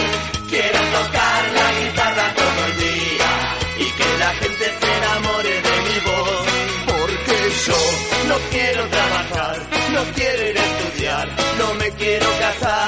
quiero 0.51 0.79
tocar 0.97 1.41
la 1.59 1.69
guitarra 1.81 2.35
todo 2.35 2.67
el 2.67 2.77
día 2.79 3.31
y 3.79 3.87
que 3.99 4.19
la 4.19 4.31
gente 4.41 4.65
se 4.81 4.97
enamore 4.99 5.55
de 5.67 5.77
mi 5.89 5.99
voz, 6.09 6.47
porque 6.87 7.37
yo 7.67 7.81
no 8.29 8.37
quiero 8.51 8.89
trabajar, 8.89 9.57
no 9.95 10.03
quiero 10.15 10.51
ir 10.51 10.59
a 10.59 10.65
estudiar, 10.65 11.29
no 11.59 11.75
me 11.75 11.91
quiero 11.93 12.27
casar 12.39 12.88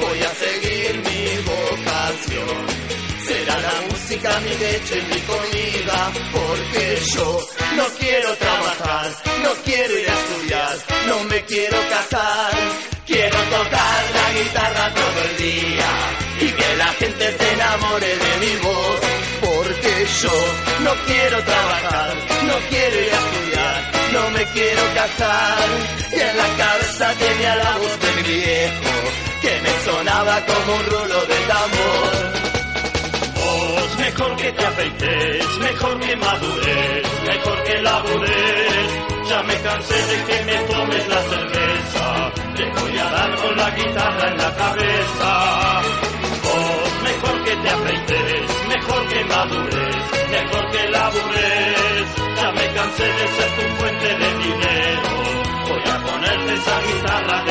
Voy 0.00 0.18
a 0.22 0.32
seguir 0.34 0.94
mi 1.08 1.24
vocación. 1.52 2.66
Será 3.26 3.60
la 3.60 3.74
música 3.90 4.40
mi 4.40 4.54
leche 4.56 4.98
y 4.98 5.14
mi 5.14 5.20
comida, 5.32 6.12
porque 6.32 6.98
yo 7.14 7.46
no 7.76 7.84
quiero 7.98 8.34
trabajar, 8.36 9.06
no 9.42 9.50
quiero 9.64 9.98
ir 9.98 10.08
a 10.08 10.14
estudiar, 10.14 10.76
no 11.08 11.24
me 11.24 11.44
quiero 11.44 11.78
casar. 11.90 12.52
Quiero 13.06 13.38
tocar 13.38 14.00
la 14.18 14.38
guitarra 14.38 14.94
todo 14.94 15.24
el 15.30 15.36
día 15.38 15.90
y 16.40 16.52
que 16.52 16.76
la 16.76 16.88
gente 16.88 17.38
se 17.38 17.52
enamore 17.54 18.06
de 18.06 18.46
mi 18.46 18.56
voz, 18.56 19.00
porque 19.40 20.06
yo 20.22 20.34
no 20.84 20.94
quiero 21.06 21.42
trabajar, 21.42 22.14
no 22.44 22.54
quiero 22.68 23.00
ir 23.00 23.12
a 23.12 23.18
estudiar 23.18 23.98
no 24.12 24.30
me 24.30 24.44
quiero 24.52 24.82
casar. 24.94 25.68
Y 26.12 26.20
en 26.20 26.36
la 26.36 26.48
cabeza 26.56 27.14
tenía 27.14 27.56
la 27.56 27.76
voz 27.78 28.00
de 28.00 28.12
mi 28.16 28.22
viejo, 28.22 28.94
que 29.48 29.60
me 29.62 29.74
sonaba 29.80 30.36
como 30.44 30.76
un 30.76 30.84
rulo 30.92 31.20
de 31.30 31.38
tambor. 31.52 32.12
Vos 33.36 33.98
mejor 33.98 34.36
que 34.36 34.52
te 34.52 34.66
afeites, 34.66 35.58
mejor 35.58 36.00
que 36.00 36.16
madures, 36.16 37.06
mejor 37.30 37.62
que 37.64 37.82
labures. 37.82 38.88
Ya 39.28 39.42
me 39.42 39.56
cansé 39.66 39.98
de 40.10 40.18
que 40.28 40.44
me 40.44 40.56
tomes 40.72 41.08
la 41.08 41.22
cerveza, 41.32 42.32
te 42.56 42.64
voy 42.80 42.98
a 42.98 43.10
dar 43.10 43.36
con 43.36 43.56
la 43.56 43.70
guitarra 43.70 44.28
en 44.28 44.38
la 44.38 44.54
cabeza. 44.62 45.30
Vos 46.44 46.92
mejor 47.08 47.44
que 47.44 47.56
te 47.56 47.68
afeites, 47.70 48.46
mejor 48.68 49.08
que 49.08 49.24
madures, 49.24 49.96
mejor 50.30 50.70
que 50.72 50.88
labures 50.88 52.28
me 52.52 52.74
cansé 52.74 53.04
de 53.04 53.28
ser 53.36 53.50
tu 53.56 53.76
fuente 53.76 54.06
de 54.06 54.30
dinero. 54.44 55.10
Voy 55.68 55.82
a 55.90 55.98
ponerte 55.98 56.54
esa 56.54 56.80
guitarra 56.80 57.44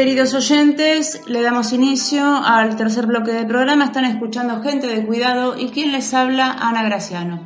Queridos 0.00 0.32
oyentes, 0.32 1.20
le 1.26 1.42
damos 1.42 1.74
inicio 1.74 2.24
al 2.24 2.74
tercer 2.74 3.04
bloque 3.04 3.32
del 3.32 3.46
programa. 3.46 3.84
Están 3.84 4.06
escuchando 4.06 4.62
Gente 4.62 4.86
de 4.86 5.04
Cuidado 5.04 5.58
y 5.58 5.68
quien 5.68 5.92
les 5.92 6.14
habla, 6.14 6.56
Ana 6.58 6.82
Graciano. 6.84 7.44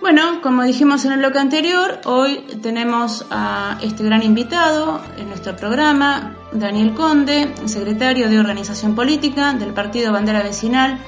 Bueno, 0.00 0.42
como 0.42 0.64
dijimos 0.64 1.04
en 1.04 1.12
el 1.12 1.18
bloque 1.20 1.38
anterior, 1.38 2.00
hoy 2.04 2.44
tenemos 2.60 3.24
a 3.30 3.78
este 3.80 4.02
gran 4.02 4.24
invitado 4.24 5.00
en 5.18 5.28
nuestro 5.28 5.54
programa, 5.54 6.34
Daniel 6.50 6.94
Conde, 6.94 7.54
secretario 7.66 8.28
de 8.28 8.40
Organización 8.40 8.96
Política 8.96 9.52
del 9.52 9.72
Partido 9.72 10.12
Bandera 10.12 10.42
Vecinal. 10.42 10.98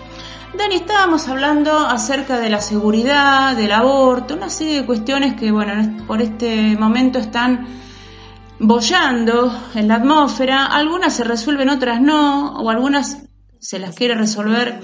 Dani, 0.56 0.76
estábamos 0.76 1.26
hablando 1.26 1.76
acerca 1.80 2.38
de 2.38 2.48
la 2.48 2.60
seguridad, 2.60 3.56
del 3.56 3.72
aborto, 3.72 4.34
una 4.36 4.50
serie 4.50 4.82
de 4.82 4.86
cuestiones 4.86 5.34
que, 5.34 5.50
bueno, 5.50 6.06
por 6.06 6.22
este 6.22 6.76
momento 6.76 7.18
están 7.18 7.87
bollando 8.58 9.52
en 9.74 9.88
la 9.88 9.96
atmósfera. 9.96 10.66
Algunas 10.66 11.14
se 11.14 11.24
resuelven, 11.24 11.68
otras 11.68 12.00
no, 12.00 12.58
o 12.60 12.70
algunas 12.70 13.28
se 13.60 13.78
las 13.78 13.94
quiere 13.94 14.14
resolver 14.14 14.80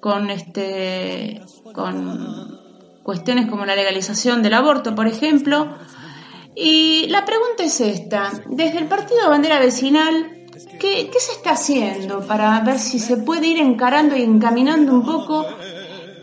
con 0.00 0.30
este 0.30 1.42
con 1.74 2.58
cuestiones 3.02 3.48
como 3.48 3.66
la 3.66 3.76
legalización 3.76 4.42
del 4.42 4.54
aborto, 4.54 4.94
por 4.94 5.06
ejemplo. 5.06 5.76
Y 6.54 7.06
la 7.08 7.24
pregunta 7.24 7.62
es 7.64 7.80
esta, 7.80 8.30
desde 8.46 8.78
el 8.78 8.86
Partido 8.86 9.28
Bandera 9.28 9.60
Vecinal, 9.60 10.46
¿qué, 10.78 11.10
se 11.18 11.32
está 11.32 11.52
haciendo 11.52 12.26
para 12.26 12.60
ver 12.60 12.78
si 12.78 12.98
se 12.98 13.16
puede 13.18 13.46
ir 13.46 13.58
encarando 13.58 14.16
y 14.16 14.22
encaminando 14.22 14.92
un 14.92 15.04
poco 15.04 15.46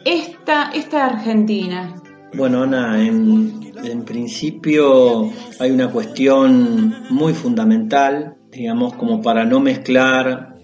esta, 0.05 0.71
esta 0.73 1.05
Argentina? 1.05 1.95
Bueno, 2.37 2.61
Ana, 2.61 3.03
en, 3.03 4.05
principio 4.05 5.31
hay 5.59 5.71
una 5.71 5.89
cuestión 5.89 6.95
muy 7.09 7.33
fundamental, 7.33 8.37
digamos, 8.51 8.93
como 8.93 9.23
para 9.23 9.43
no 9.43 9.59
mezclar 9.59 10.55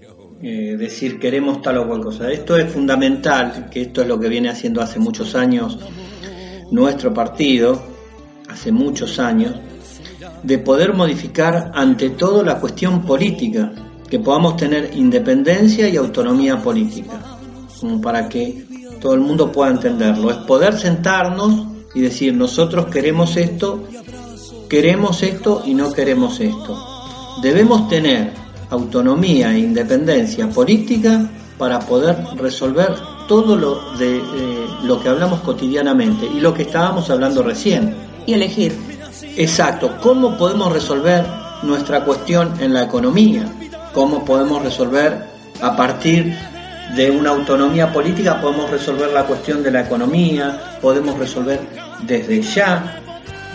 eh, 0.44 0.76
decir 0.78 1.20
queremos 1.20 1.64
tal 1.64 1.80
o 1.80 1.88
cual 1.88 2.02
cosa. 2.02 2.32
Esto 2.32 2.58
es 2.58 2.72
fundamental, 2.72 3.72
que 3.72 3.82
esto 3.82 4.04
es 4.04 4.08
lo 4.08 4.20
que 4.20 4.30
viene 4.30 4.50
haciendo 4.50 4.84
hace 4.84 5.00
muchos 5.00 5.34
años 5.34 5.80
nuestro 6.70 7.12
partido, 7.12 7.82
hace 8.48 8.72
muchos 8.72 9.18
años, 9.18 9.56
de 10.44 10.60
poder 10.60 10.94
modificar 10.94 11.72
ante 11.74 12.12
todo 12.12 12.44
la 12.44 12.60
cuestión 12.60 13.04
política, 13.04 13.74
que 14.08 14.20
podamos 14.20 14.58
tener 14.58 14.92
independencia 14.96 15.90
y 15.90 15.98
autonomía 15.98 16.56
política, 16.62 17.20
como 17.80 18.00
para 18.00 18.30
que 18.30 18.73
todo 19.04 19.16
el 19.16 19.20
mundo 19.20 19.52
pueda 19.52 19.70
entenderlo. 19.70 20.32
Es 20.32 20.38
poder 20.38 20.80
sentarnos 20.80 21.66
y 21.94 22.00
decir 22.00 22.34
nosotros 22.34 22.86
queremos 22.86 23.36
esto, 23.36 23.84
queremos 24.70 25.22
esto 25.22 25.62
y 25.66 25.74
no 25.74 25.92
queremos 25.92 26.40
esto. 26.40 27.38
Debemos 27.42 27.90
tener 27.90 28.32
autonomía 28.70 29.54
e 29.54 29.60
independencia 29.60 30.50
política 30.50 31.30
para 31.58 31.80
poder 31.80 32.16
resolver 32.38 32.96
todo 33.28 33.58
lo 33.58 33.92
de 33.98 34.18
eh, 34.18 34.22
lo 34.84 35.02
que 35.02 35.10
hablamos 35.10 35.42
cotidianamente 35.42 36.26
y 36.26 36.40
lo 36.40 36.54
que 36.54 36.62
estábamos 36.62 37.10
hablando 37.10 37.44
recién. 37.44 37.94
Y 38.26 38.34
elegir. 38.34 38.74
Exacto, 39.36 39.98
¿cómo 40.02 40.38
podemos 40.38 40.72
resolver 40.72 41.26
nuestra 41.64 42.06
cuestión 42.06 42.54
en 42.62 42.74
la 42.74 42.84
economía? 42.84 43.52
¿Cómo 43.94 44.24
podemos 44.24 44.64
resolver 44.64 45.26
a 45.62 45.76
partir 45.76 46.34
de 46.96 47.10
una 47.10 47.32
autonomía 47.32 47.92
política, 47.92 48.40
podemos 48.40 48.70
resolver 48.70 49.12
la 49.12 49.24
cuestión 49.24 49.64
de 49.64 49.72
la 49.72 49.82
economía, 49.82 50.78
podemos 50.82 51.18
resolver 51.18 51.60
desde 52.02 52.42
ya 52.42 53.02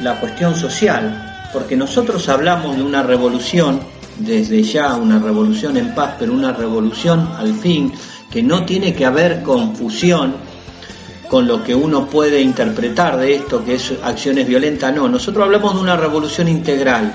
la 0.02 0.18
cuestión 0.18 0.54
social? 0.54 1.48
Porque 1.52 1.76
nosotros 1.76 2.28
hablamos 2.28 2.76
de 2.76 2.82
una 2.82 3.02
revolución 3.02 3.80
desde 4.18 4.62
ya 4.62 4.96
una 4.96 5.18
revolución 5.18 5.76
en 5.76 5.94
paz, 5.94 6.16
pero 6.18 6.32
una 6.32 6.52
revolución 6.52 7.28
al 7.38 7.54
fin, 7.54 7.92
que 8.30 8.42
no 8.42 8.64
tiene 8.64 8.94
que 8.94 9.06
haber 9.06 9.42
confusión 9.42 10.34
con 11.28 11.46
lo 11.46 11.62
que 11.62 11.74
uno 11.74 12.06
puede 12.06 12.40
interpretar 12.40 13.18
de 13.18 13.36
esto, 13.36 13.64
que 13.64 13.74
es 13.74 13.92
acciones 14.02 14.46
violentas, 14.46 14.94
no, 14.94 15.08
nosotros 15.08 15.44
hablamos 15.44 15.74
de 15.74 15.80
una 15.80 15.96
revolución 15.96 16.48
integral, 16.48 17.12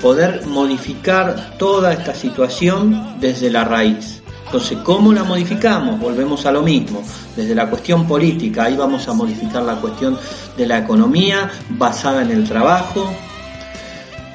poder 0.00 0.46
modificar 0.46 1.56
toda 1.58 1.92
esta 1.92 2.14
situación 2.14 3.16
desde 3.20 3.50
la 3.50 3.64
raíz. 3.64 4.21
Entonces, 4.52 4.78
¿cómo 4.84 5.14
la 5.14 5.24
modificamos? 5.24 5.98
Volvemos 5.98 6.44
a 6.44 6.52
lo 6.52 6.60
mismo. 6.60 7.02
Desde 7.34 7.54
la 7.54 7.70
cuestión 7.70 8.06
política, 8.06 8.64
ahí 8.64 8.76
vamos 8.76 9.08
a 9.08 9.14
modificar 9.14 9.62
la 9.62 9.76
cuestión 9.76 10.18
de 10.58 10.66
la 10.66 10.76
economía 10.76 11.50
basada 11.70 12.20
en 12.20 12.32
el 12.32 12.44
trabajo 12.44 13.10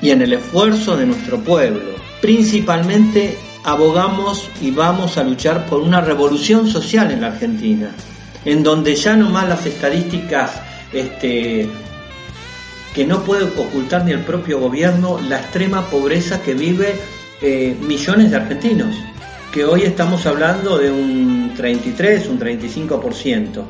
y 0.01 0.09
en 0.09 0.23
el 0.23 0.33
esfuerzo 0.33 0.97
de 0.97 1.05
nuestro 1.05 1.39
pueblo 1.41 1.97
principalmente 2.19 3.37
abogamos 3.63 4.49
y 4.59 4.71
vamos 4.71 5.19
a 5.19 5.23
luchar 5.23 5.67
por 5.67 5.81
una 5.81 6.01
revolución 6.01 6.67
social 6.67 7.11
en 7.11 7.21
la 7.21 7.27
Argentina, 7.27 7.91
en 8.43 8.63
donde 8.63 8.95
ya 8.95 9.15
no 9.15 9.29
más 9.29 9.47
las 9.47 9.67
estadísticas 9.67 10.51
este, 10.93 11.69
que 12.95 13.05
no 13.05 13.21
puede 13.23 13.43
ocultar 13.43 14.03
ni 14.03 14.13
el 14.13 14.21
propio 14.21 14.59
gobierno, 14.59 15.19
la 15.29 15.37
extrema 15.37 15.85
pobreza 15.85 16.41
que 16.41 16.55
vive 16.55 16.95
eh, 17.39 17.77
millones 17.79 18.31
de 18.31 18.37
argentinos, 18.37 18.95
que 19.57 19.65
hoy 19.65 19.81
estamos 19.81 20.23
hablando 20.27 20.77
de 20.77 20.91
un 20.91 21.51
33, 21.57 22.27
un 22.27 22.39
35%. 22.39 23.63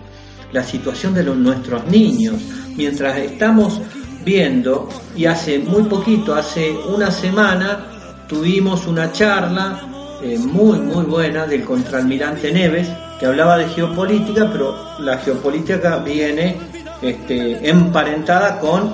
La 0.51 0.61
situación 0.61 1.13
de 1.13 1.23
nuestros 1.23 1.85
niños, 1.85 2.41
mientras 2.75 3.17
estamos 3.17 3.79
viendo, 4.25 4.89
y 5.15 5.27
hace 5.27 5.59
muy 5.59 5.83
poquito, 5.83 6.35
hace 6.35 6.71
una 6.93 7.09
semana, 7.09 7.85
tuvimos 8.27 8.85
una 8.85 9.13
charla 9.13 9.79
eh, 10.21 10.37
muy, 10.37 10.77
muy 10.79 11.05
buena 11.05 11.45
del 11.45 11.63
contraalmirante 11.63 12.51
Neves, 12.51 12.89
que 13.17 13.25
hablaba 13.25 13.57
de 13.57 13.69
geopolítica, 13.69 14.49
pero 14.51 14.75
la 14.99 15.19
geopolítica 15.19 15.99
viene 15.99 16.57
este, 17.01 17.69
emparentada 17.69 18.59
con 18.59 18.91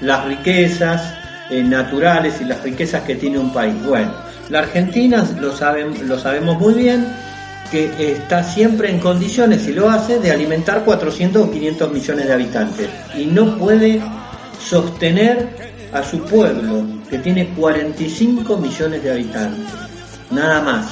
las 0.00 0.26
riquezas 0.26 1.12
eh, 1.50 1.60
naturales 1.60 2.40
y 2.40 2.44
las 2.44 2.62
riquezas 2.62 3.02
que 3.02 3.16
tiene 3.16 3.36
un 3.36 3.52
país. 3.52 3.74
Bueno, 3.84 4.29
la 4.50 4.60
Argentina, 4.60 5.24
lo, 5.38 5.56
sabemos 5.56 6.58
muy 6.58 6.74
bien, 6.74 7.06
que 7.70 8.12
está 8.12 8.42
siempre 8.42 8.90
en 8.90 8.98
condiciones, 8.98 9.66
y 9.68 9.72
lo 9.72 9.88
hace, 9.88 10.18
de 10.18 10.32
alimentar 10.32 10.84
400 10.84 11.46
o 11.46 11.50
500 11.50 11.92
millones 11.92 12.26
de 12.26 12.32
habitantes. 12.32 12.88
Y 13.16 13.26
no 13.26 13.56
puede 13.56 14.00
sostener 14.60 15.48
a 15.92 16.02
su 16.02 16.20
pueblo, 16.24 16.84
que 17.08 17.18
tiene 17.18 17.48
45 17.50 18.56
millones 18.56 19.02
de 19.02 19.10
habitantes, 19.12 19.66
nada 20.30 20.60
más, 20.62 20.86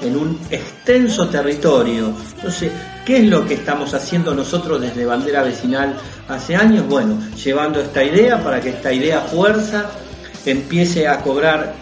en 0.00 0.16
un 0.16 0.38
extenso 0.50 1.28
territorio. 1.28 2.14
Entonces, 2.36 2.72
¿qué 3.04 3.18
es 3.18 3.24
lo 3.24 3.46
que 3.46 3.54
estamos 3.54 3.92
haciendo 3.92 4.34
nosotros 4.34 4.80
desde 4.80 5.04
Bandera 5.04 5.42
Vecinal 5.42 5.94
hace 6.28 6.56
años? 6.56 6.86
Bueno, 6.88 7.18
llevando 7.42 7.80
esta 7.80 8.02
idea 8.02 8.42
para 8.42 8.60
que 8.60 8.70
esta 8.70 8.92
idea 8.92 9.20
fuerza 9.20 9.90
empiece 10.44 11.06
a 11.06 11.20
cobrar 11.20 11.74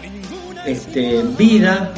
este, 0.65 1.23
vida, 1.37 1.93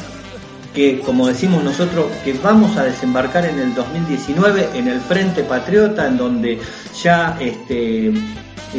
que 0.74 1.00
como 1.00 1.28
decimos 1.28 1.62
nosotros, 1.62 2.06
que 2.24 2.32
vamos 2.34 2.76
a 2.76 2.84
desembarcar 2.84 3.44
en 3.46 3.58
el 3.58 3.74
2019 3.74 4.70
en 4.74 4.88
el 4.88 5.00
Frente 5.00 5.44
Patriota, 5.44 6.06
en 6.06 6.16
donde 6.16 6.58
ya 7.02 7.38
este, 7.40 8.12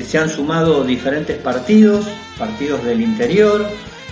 se 0.03 0.17
han 0.17 0.29
sumado 0.29 0.83
diferentes 0.83 1.37
partidos, 1.37 2.05
partidos 2.37 2.83
del 2.83 3.01
interior, 3.01 3.65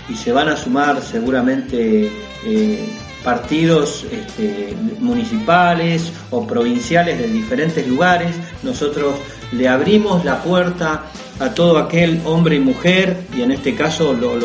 y 0.08 0.14
se 0.14 0.32
van 0.32 0.48
a 0.48 0.56
sumar 0.56 1.00
seguramente 1.02 2.10
eh, 2.46 2.88
partidos 3.22 4.06
este, 4.10 4.76
municipales 5.00 6.12
o 6.30 6.46
provinciales 6.46 7.18
de 7.18 7.26
diferentes 7.28 7.86
lugares. 7.88 8.34
Nosotros 8.62 9.14
le 9.52 9.68
abrimos 9.68 10.24
la 10.24 10.42
puerta 10.42 11.04
a 11.40 11.50
todo 11.50 11.78
aquel 11.78 12.20
hombre 12.24 12.56
y 12.56 12.60
mujer, 12.60 13.16
y 13.36 13.42
en 13.42 13.50
este 13.50 13.74
caso 13.74 14.12
lo, 14.12 14.38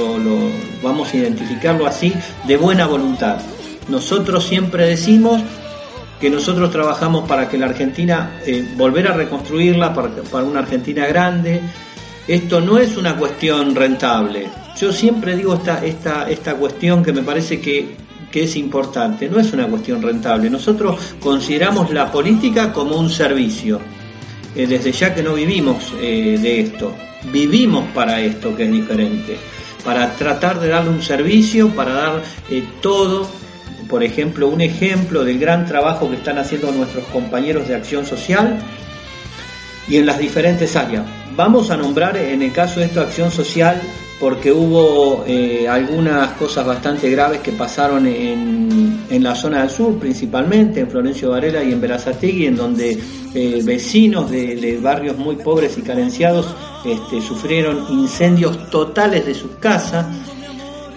vamos 0.81 1.13
a 1.13 1.17
identificarlo 1.17 1.85
así, 1.85 2.13
de 2.47 2.57
buena 2.57 2.87
voluntad. 2.87 3.37
Nosotros 3.87 4.45
siempre 4.45 4.87
decimos 4.87 5.41
que 6.19 6.29
nosotros 6.29 6.71
trabajamos 6.71 7.27
para 7.27 7.47
que 7.47 7.57
la 7.57 7.67
Argentina, 7.67 8.39
eh, 8.45 8.67
volver 8.75 9.07
a 9.07 9.13
reconstruirla 9.13 9.93
para, 9.93 10.09
para, 10.09 10.43
una 10.43 10.59
Argentina 10.59 11.07
grande. 11.07 11.61
Esto 12.27 12.59
no 12.59 12.77
es 12.77 12.97
una 12.97 13.15
cuestión 13.15 13.73
rentable. 13.73 14.49
Yo 14.77 14.91
siempre 14.91 15.35
digo 15.35 15.55
esta, 15.55 15.83
esta, 15.85 16.29
esta 16.29 16.55
cuestión 16.55 17.03
que 17.03 17.13
me 17.13 17.23
parece 17.23 17.61
que, 17.61 17.95
que 18.31 18.43
es 18.43 18.55
importante. 18.57 19.29
No 19.29 19.39
es 19.39 19.53
una 19.53 19.67
cuestión 19.67 20.01
rentable. 20.01 20.49
Nosotros 20.49 21.15
consideramos 21.19 21.91
la 21.91 22.11
política 22.11 22.73
como 22.73 22.97
un 22.97 23.09
servicio. 23.09 23.79
Eh, 24.55 24.67
desde 24.67 24.91
ya 24.91 25.13
que 25.13 25.23
no 25.23 25.33
vivimos 25.33 25.93
eh, 26.01 26.37
de 26.41 26.61
esto. 26.61 26.95
Vivimos 27.31 27.85
para 27.93 28.19
esto 28.21 28.55
que 28.55 28.63
es 28.63 28.71
diferente. 28.71 29.37
Para 29.83 30.13
tratar 30.15 30.59
de 30.59 30.69
darle 30.69 30.89
un 30.89 31.01
servicio, 31.01 31.69
para 31.69 31.93
dar 31.93 32.23
todo 32.81 33.29
por 33.89 34.03
ejemplo, 34.03 34.47
un 34.47 34.61
ejemplo 34.61 35.25
del 35.25 35.39
gran 35.39 35.65
trabajo 35.65 36.09
que 36.09 36.17
están 36.17 36.37
haciendo 36.37 36.71
nuestros 36.71 37.05
compañeros 37.05 37.67
de 37.67 37.75
acción 37.75 38.05
social 38.05 38.59
y 39.87 39.97
en 39.97 40.05
las 40.05 40.19
diferentes 40.19 40.75
áreas. 40.75 41.03
Vamos 41.35 41.71
a 41.71 41.77
nombrar, 41.77 42.15
en 42.15 42.43
el 42.43 42.51
caso 42.53 42.79
de 42.79 42.85
esta 42.85 43.01
acción 43.01 43.31
social, 43.31 43.81
porque 44.19 44.51
hubo 44.51 45.23
eh, 45.25 45.67
algunas 45.67 46.31
cosas 46.33 46.65
bastante 46.65 47.09
graves 47.09 47.39
que 47.39 47.53
pasaron 47.53 48.05
en, 48.05 49.05
en, 49.09 49.23
la 49.23 49.33
zona 49.33 49.61
del 49.61 49.69
sur, 49.69 49.97
principalmente 49.97 50.81
en 50.81 50.89
Florencio 50.89 51.29
Varela 51.29 51.63
y 51.63 51.71
en 51.71 51.79
Verazategui, 51.79 52.47
en 52.47 52.57
donde 52.57 52.99
eh, 53.33 53.61
vecinos 53.63 54.29
de, 54.29 54.79
barrios 54.81 55.17
muy 55.17 55.35
pobres 55.37 55.77
y 55.77 55.81
carenciados 55.81 56.47
este, 56.83 57.21
sufrieron 57.21 57.85
incendios 57.91 58.69
totales 58.69 59.25
de 59.25 59.33
sus 59.33 59.51
casas. 59.59 60.05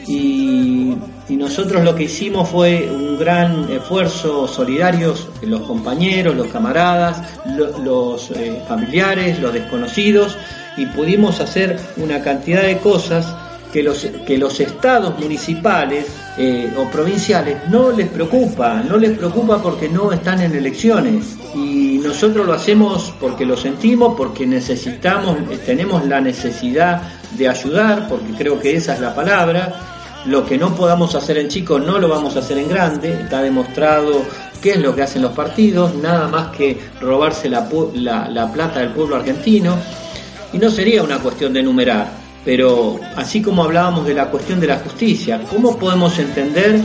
Y, 0.06 0.96
nosotros 1.28 1.82
lo 1.82 1.94
que 1.96 2.04
hicimos 2.04 2.48
fue 2.50 2.88
un 2.88 3.18
gran 3.18 3.68
esfuerzo 3.72 4.46
solidario, 4.46 5.14
los 5.40 5.62
compañeros, 5.62 6.36
los 6.36 6.46
camaradas, 6.48 7.40
los 7.82 8.30
eh, 8.32 8.62
familiares, 8.68 9.40
los 9.40 9.52
desconocidos, 9.52 10.36
y 10.76 10.86
pudimos 10.86 11.40
hacer 11.40 11.78
una 11.96 12.22
cantidad 12.22 12.62
de 12.62 12.78
cosas 12.78 13.26
que 13.72 13.82
los, 13.82 14.06
que 14.26 14.36
los 14.36 14.60
estados 14.60 15.18
municipales 15.18 16.06
eh, 16.36 16.70
o 16.76 16.84
provinciales 16.90 17.56
no 17.70 17.90
les 17.90 18.08
preocupa, 18.08 18.82
no 18.82 18.98
les 18.98 19.16
preocupa 19.16 19.62
porque 19.62 19.88
no 19.88 20.12
están 20.12 20.42
en 20.42 20.54
elecciones. 20.54 21.36
Y 21.54 21.98
nosotros 22.02 22.46
lo 22.46 22.52
hacemos 22.52 23.14
porque 23.18 23.46
lo 23.46 23.56
sentimos, 23.56 24.14
porque 24.16 24.46
necesitamos, 24.46 25.38
eh, 25.50 25.58
tenemos 25.64 26.04
la 26.06 26.20
necesidad 26.20 27.02
de 27.36 27.48
ayudar, 27.48 28.08
porque 28.08 28.32
creo 28.36 28.60
que 28.60 28.76
esa 28.76 28.94
es 28.94 29.00
la 29.00 29.14
palabra. 29.14 29.72
Lo 30.26 30.44
que 30.44 30.58
no 30.58 30.74
podamos 30.74 31.14
hacer 31.14 31.38
en 31.38 31.48
chico 31.48 31.80
no 31.80 31.98
lo 31.98 32.08
vamos 32.08 32.36
a 32.36 32.40
hacer 32.40 32.58
en 32.58 32.68
grande, 32.68 33.22
está 33.22 33.42
demostrado 33.42 34.22
qué 34.60 34.72
es 34.72 34.78
lo 34.78 34.94
que 34.94 35.02
hacen 35.02 35.22
los 35.22 35.32
partidos, 35.32 35.94
nada 35.96 36.28
más 36.28 36.54
que 36.56 36.78
robarse 37.00 37.48
la, 37.48 37.68
la, 37.94 38.28
la 38.28 38.52
plata 38.52 38.80
del 38.80 38.90
pueblo 38.90 39.16
argentino. 39.16 39.76
Y 40.52 40.58
no 40.58 40.70
sería 40.70 41.02
una 41.02 41.18
cuestión 41.18 41.52
de 41.52 41.62
numerar, 41.62 42.10
pero 42.44 43.00
así 43.16 43.40
como 43.40 43.64
hablábamos 43.64 44.06
de 44.06 44.14
la 44.14 44.26
cuestión 44.26 44.60
de 44.60 44.66
la 44.66 44.76
justicia, 44.76 45.40
¿cómo 45.48 45.78
podemos 45.78 46.18
entender 46.18 46.78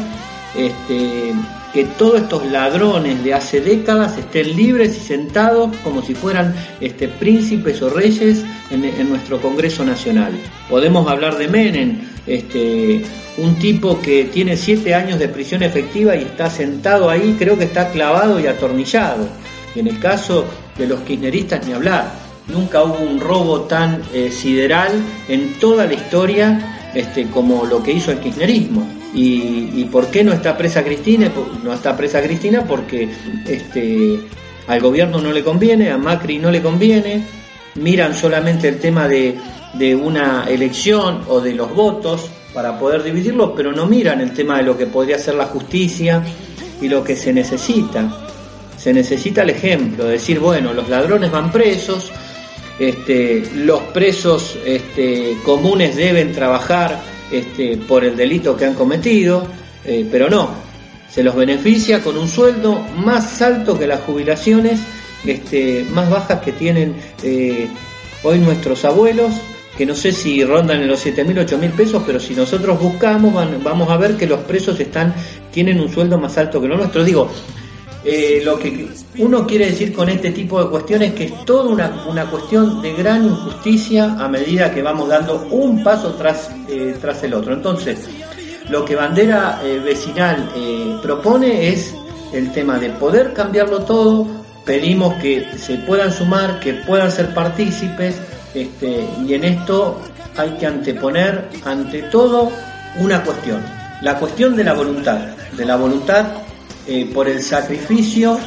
este, 0.55 1.33
que 1.73 1.83
todos 1.97 2.21
estos 2.21 2.45
ladrones 2.45 3.23
de 3.23 3.33
hace 3.33 3.59
décadas 3.59 4.17
estén 4.17 4.55
libres 4.55 4.95
y 4.95 4.99
sentados 5.01 5.75
como 5.83 6.01
si 6.01 6.15
fueran 6.15 6.55
este, 6.79 7.09
príncipes 7.09 7.81
o 7.81 7.89
reyes 7.89 8.45
en, 8.69 9.09
nuestro 9.09 9.41
Congreso 9.41 9.83
Nacional? 9.83 10.31
Podemos 10.69 11.05
hablar 11.09 11.37
de 11.37 11.49
Menem, 11.49 11.97
este, 12.25 13.01
un 13.37 13.55
tipo 13.55 13.99
que 13.99 14.25
tiene 14.25 14.55
siete 14.55 14.95
años 14.95 15.19
de 15.19 15.27
prisión 15.27 15.61
efectiva 15.63 16.15
y 16.15 16.21
está 16.21 16.49
sentado 16.49 17.09
ahí, 17.09 17.35
creo 17.37 17.57
que 17.57 17.65
está 17.65 17.89
clavado 17.89 18.39
y 18.39 18.47
atornillado. 18.47 19.27
Y 19.75 19.79
en 19.79 19.87
el 19.87 19.99
caso 19.99 20.45
de 20.77 20.87
los 20.87 21.01
kirchneristas 21.01 21.67
ni 21.67 21.73
hablar 21.73 22.26
nunca 22.47 22.83
hubo 22.83 22.99
un 22.99 23.19
robo 23.19 23.61
tan 23.61 24.01
eh, 24.13 24.31
sideral 24.31 24.91
en 25.27 25.53
toda 25.59 25.85
la 25.85 25.93
historia 25.93 26.89
este, 26.93 27.27
como 27.27 27.65
lo 27.65 27.83
que 27.83 27.91
hizo 27.93 28.11
el 28.11 28.19
kirchnerismo. 28.19 28.87
Y, 29.13 29.85
por 29.85 30.07
qué 30.07 30.23
no 30.23 30.31
está 30.31 30.55
presa 30.55 30.83
Cristina? 30.83 31.31
No 31.63 31.73
está 31.73 31.97
presa 31.97 32.21
Cristina 32.21 32.63
porque 32.67 33.09
este, 33.47 34.19
al 34.67 34.79
gobierno 34.79 35.19
no 35.19 35.31
le 35.31 35.43
conviene, 35.43 35.89
a 35.89 35.97
Macri 35.97 36.37
no 36.37 36.51
le 36.51 36.61
conviene, 36.61 37.23
miran 37.75 38.13
solamente 38.13 38.67
el 38.67 38.79
tema 38.79 39.07
de, 39.07 39.35
de 39.73 39.95
una 39.95 40.45
elección 40.47 41.21
o 41.27 41.39
de 41.39 41.53
los 41.53 41.73
votos 41.73 42.29
para 42.53 42.77
poder 42.77 43.01
dividirlos, 43.01 43.53
pero 43.55 43.71
no 43.71 43.87
miran 43.87 44.21
el 44.21 44.33
tema 44.33 44.57
de 44.57 44.63
lo 44.63 44.77
que 44.77 44.85
podría 44.85 45.17
ser 45.17 45.35
la 45.35 45.45
justicia 45.45 46.23
y 46.81 46.87
lo 46.87 47.03
que 47.03 47.15
se 47.15 47.33
necesita. 47.33 48.11
Se 48.77 48.93
necesita 48.93 49.41
el 49.41 49.49
ejemplo, 49.49 50.05
decir, 50.05 50.39
bueno, 50.39 50.73
los 50.73 50.89
ladrones 50.89 51.31
van 51.31 51.51
presos, 51.51 52.11
este, 52.79 53.43
los 53.55 53.81
presos 53.93 54.57
este, 54.65 55.37
comunes 55.43 55.95
deben 55.95 56.31
trabajar 56.31 57.01
este, 57.31 57.77
por 57.77 58.05
el 58.05 58.15
delito 58.15 58.55
que 58.55 58.65
han 58.65 58.73
cometido, 58.73 59.47
eh, 59.85 60.07
pero 60.11 60.29
no, 60.29 60.49
se 61.09 61.23
los 61.23 61.35
beneficia 61.35 62.01
con 62.01 62.17
un 62.17 62.27
sueldo 62.27 62.79
más 62.97 63.41
alto 63.41 63.77
que 63.77 63.87
las 63.87 64.01
jubilaciones 64.01 64.79
este, 65.25 65.85
más 65.91 66.09
bajas 66.09 66.41
que 66.41 66.51
tienen 66.51 66.95
eh, 67.23 67.67
hoy 68.23 68.39
nuestros 68.39 68.85
abuelos, 68.85 69.33
que 69.77 69.85
no 69.85 69.95
sé 69.95 70.11
si 70.11 70.43
rondan 70.43 70.81
en 70.81 70.87
los 70.87 70.99
7 70.99 71.23
mil, 71.23 71.39
8 71.39 71.57
mil 71.57 71.71
pesos, 71.71 72.03
pero 72.05 72.19
si 72.19 72.33
nosotros 72.33 72.79
buscamos 72.79 73.33
vamos 73.63 73.89
a 73.89 73.97
ver 73.97 74.15
que 74.15 74.25
los 74.25 74.39
presos 74.41 74.79
están, 74.79 75.13
tienen 75.51 75.79
un 75.79 75.91
sueldo 75.91 76.17
más 76.17 76.37
alto 76.37 76.61
que 76.61 76.67
los 76.67 76.77
nuestros. 76.77 77.05
Digo, 77.05 77.29
eh, 78.09 78.41
lo 78.41 78.57
que 78.57 78.87
uno 79.17 79.45
quiere 79.45 79.65
decir 79.65 79.93
con 79.93 80.07
este 80.07 80.31
tipo 80.31 80.63
de 80.63 80.69
cuestiones 80.69 81.09
es 81.09 81.15
que 81.15 81.23
es 81.25 81.43
toda 81.43 81.91
una, 82.07 82.25
cuestión 82.27 82.81
de 82.81 82.93
gran 82.93 83.25
injusticia 83.25 84.15
a 84.17 84.29
medida 84.29 84.73
que 84.73 84.81
vamos 84.81 85.09
dando 85.09 85.45
un 85.51 85.83
paso 85.83 86.13
tras, 86.13 86.49
eh, 86.69 86.95
tras 87.01 87.21
el 87.23 87.33
otro. 87.33 87.53
Entonces, 87.53 88.07
lo 88.69 88.85
que 88.85 88.95
Bandera 88.95 89.59
eh, 89.61 89.81
Vecinal 89.83 90.49
propone 91.03 91.67
es 91.67 91.93
el 92.31 92.49
tema 92.53 92.79
de 92.79 92.91
poder 92.91 93.33
cambiarlo 93.33 93.79
todo, 93.79 94.25
pedimos 94.63 95.15
que 95.15 95.45
se 95.57 95.75
puedan 95.79 96.09
sumar, 96.09 96.61
que 96.61 96.75
puedan 96.75 97.11
ser 97.11 97.33
partícipes, 97.33 98.21
este, 98.53 99.05
y 99.27 99.33
en 99.33 99.43
esto 99.43 99.99
hay 100.37 100.51
que 100.51 100.65
anteponer 100.65 101.49
ante 101.65 102.03
todo 102.03 102.53
una 102.99 103.21
cuestión, 103.21 103.61
la 104.01 104.17
cuestión 104.17 104.55
de 104.55 104.63
la 104.63 104.71
voluntad, 104.71 105.17
de 105.57 105.65
la 105.65 105.75
voluntad 105.75 106.46
eh, 106.87 107.09
por 107.13 107.27
el 107.27 107.41
sacrificio 107.41 108.37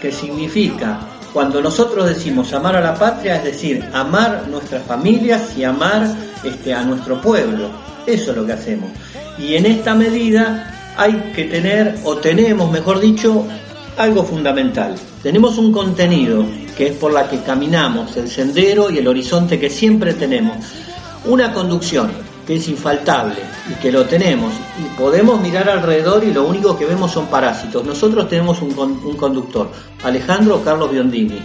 que 0.00 0.12
significa 0.12 1.00
cuando 1.32 1.60
nosotros 1.60 2.06
decimos 2.06 2.52
amar 2.52 2.76
a 2.76 2.80
la 2.80 2.94
patria, 2.94 3.36
es 3.36 3.44
decir, 3.44 3.84
amar 3.92 4.46
nuestras 4.48 4.82
familias 4.84 5.56
y 5.56 5.64
amar 5.64 6.06
este, 6.42 6.72
a 6.72 6.82
nuestro 6.82 7.20
pueblo. 7.20 7.68
Eso 8.06 8.30
es 8.30 8.36
lo 8.36 8.46
que 8.46 8.52
hacemos. 8.52 8.90
Y 9.38 9.54
en 9.54 9.66
esta 9.66 9.94
medida 9.94 10.94
hay 10.96 11.32
que 11.34 11.44
tener, 11.44 11.98
o 12.04 12.16
tenemos, 12.16 12.70
mejor 12.70 13.00
dicho, 13.00 13.46
algo 13.98 14.24
fundamental. 14.24 14.94
Tenemos 15.22 15.58
un 15.58 15.72
contenido 15.72 16.44
que 16.76 16.88
es 16.88 16.96
por 16.96 17.12
la 17.12 17.28
que 17.28 17.40
caminamos, 17.40 18.16
el 18.16 18.30
sendero 18.30 18.90
y 18.90 18.98
el 18.98 19.08
horizonte 19.08 19.58
que 19.58 19.68
siempre 19.68 20.14
tenemos. 20.14 20.56
Una 21.26 21.52
conducción 21.52 22.10
que 22.46 22.56
es 22.56 22.68
infaltable 22.68 23.40
y 23.70 23.74
que 23.74 23.90
lo 23.90 24.04
tenemos. 24.04 24.52
Y 24.78 24.96
podemos 24.96 25.40
mirar 25.40 25.68
alrededor 25.68 26.24
y 26.24 26.32
lo 26.32 26.44
único 26.44 26.78
que 26.78 26.86
vemos 26.86 27.12
son 27.12 27.26
parásitos. 27.26 27.84
Nosotros 27.84 28.28
tenemos 28.28 28.62
un, 28.62 28.78
un 28.78 29.16
conductor, 29.16 29.70
Alejandro 30.04 30.62
Carlos 30.62 30.90
Biondini, 30.90 31.40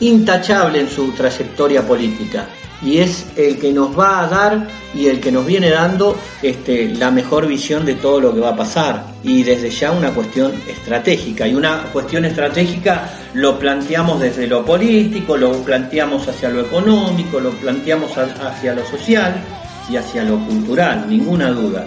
intachable 0.00 0.80
en 0.80 0.88
su 0.88 1.10
trayectoria 1.12 1.86
política. 1.86 2.46
Y 2.80 2.98
es 2.98 3.26
el 3.34 3.58
que 3.58 3.72
nos 3.72 3.98
va 3.98 4.20
a 4.20 4.28
dar 4.28 4.68
y 4.94 5.06
el 5.06 5.18
que 5.18 5.32
nos 5.32 5.44
viene 5.44 5.68
dando 5.68 6.16
este, 6.40 6.94
la 6.94 7.10
mejor 7.10 7.48
visión 7.48 7.84
de 7.84 7.94
todo 7.94 8.20
lo 8.20 8.32
que 8.32 8.38
va 8.38 8.50
a 8.50 8.56
pasar. 8.56 9.04
Y 9.24 9.42
desde 9.42 9.68
ya 9.70 9.90
una 9.90 10.14
cuestión 10.14 10.52
estratégica. 10.68 11.48
Y 11.48 11.56
una 11.56 11.82
cuestión 11.92 12.24
estratégica 12.24 13.10
lo 13.34 13.58
planteamos 13.58 14.20
desde 14.20 14.46
lo 14.46 14.64
político, 14.64 15.36
lo 15.36 15.52
planteamos 15.64 16.28
hacia 16.28 16.50
lo 16.50 16.60
económico, 16.60 17.40
lo 17.40 17.50
planteamos 17.50 18.12
hacia 18.16 18.74
lo 18.74 18.86
social 18.86 19.42
y 19.90 19.96
hacia 19.96 20.24
lo 20.24 20.38
cultural, 20.44 21.06
ninguna 21.08 21.50
duda. 21.50 21.86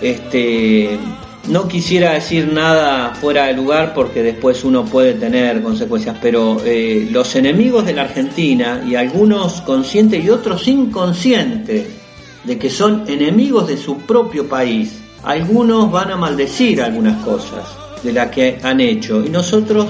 Este, 0.00 0.98
no 1.48 1.66
quisiera 1.66 2.12
decir 2.12 2.52
nada 2.52 3.14
fuera 3.14 3.46
de 3.46 3.54
lugar 3.54 3.94
porque 3.94 4.22
después 4.22 4.64
uno 4.64 4.84
puede 4.84 5.14
tener 5.14 5.62
consecuencias, 5.62 6.16
pero 6.20 6.60
eh, 6.64 7.08
los 7.10 7.34
enemigos 7.36 7.86
de 7.86 7.94
la 7.94 8.02
Argentina 8.02 8.84
y 8.86 8.94
algunos 8.94 9.60
conscientes 9.62 10.24
y 10.24 10.30
otros 10.30 10.68
inconscientes 10.68 11.86
de 12.44 12.58
que 12.58 12.70
son 12.70 13.04
enemigos 13.08 13.66
de 13.66 13.76
su 13.76 13.98
propio 13.98 14.48
país, 14.48 15.00
algunos 15.24 15.90
van 15.90 16.10
a 16.12 16.16
maldecir 16.16 16.82
algunas 16.82 17.22
cosas 17.24 17.64
de 18.02 18.12
las 18.12 18.30
que 18.30 18.58
han 18.62 18.80
hecho 18.80 19.24
y 19.24 19.30
nosotros 19.30 19.86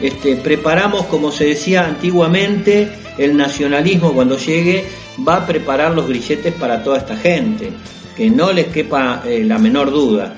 este, 0.00 0.36
preparamos, 0.36 1.06
como 1.06 1.30
se 1.30 1.46
decía 1.46 1.86
antiguamente, 1.86 2.90
el 3.16 3.36
nacionalismo 3.36 4.12
cuando 4.12 4.36
llegue 4.36 4.84
va 5.26 5.36
a 5.36 5.46
preparar 5.46 5.94
los 5.94 6.08
grilletes 6.08 6.54
para 6.54 6.82
toda 6.82 6.98
esta 6.98 7.16
gente, 7.16 7.72
que 8.16 8.30
no 8.30 8.52
les 8.52 8.66
quepa 8.68 9.22
eh, 9.26 9.44
la 9.44 9.58
menor 9.58 9.90
duda. 9.90 10.36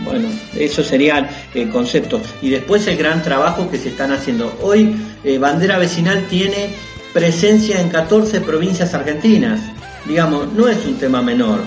Bueno, 0.00 0.28
eso 0.54 0.84
serían 0.84 1.28
eh, 1.54 1.68
conceptos. 1.68 2.22
Y 2.40 2.50
después 2.50 2.86
el 2.86 2.96
gran 2.96 3.22
trabajo 3.22 3.68
que 3.70 3.78
se 3.78 3.88
están 3.88 4.12
haciendo. 4.12 4.56
Hoy 4.62 4.94
eh, 5.24 5.38
Bandera 5.38 5.78
Vecinal 5.78 6.26
tiene 6.28 6.70
presencia 7.12 7.80
en 7.80 7.88
14 7.88 8.40
provincias 8.42 8.94
argentinas. 8.94 9.60
Digamos, 10.06 10.52
no 10.52 10.68
es 10.68 10.84
un 10.86 10.94
tema 10.98 11.20
menor 11.20 11.60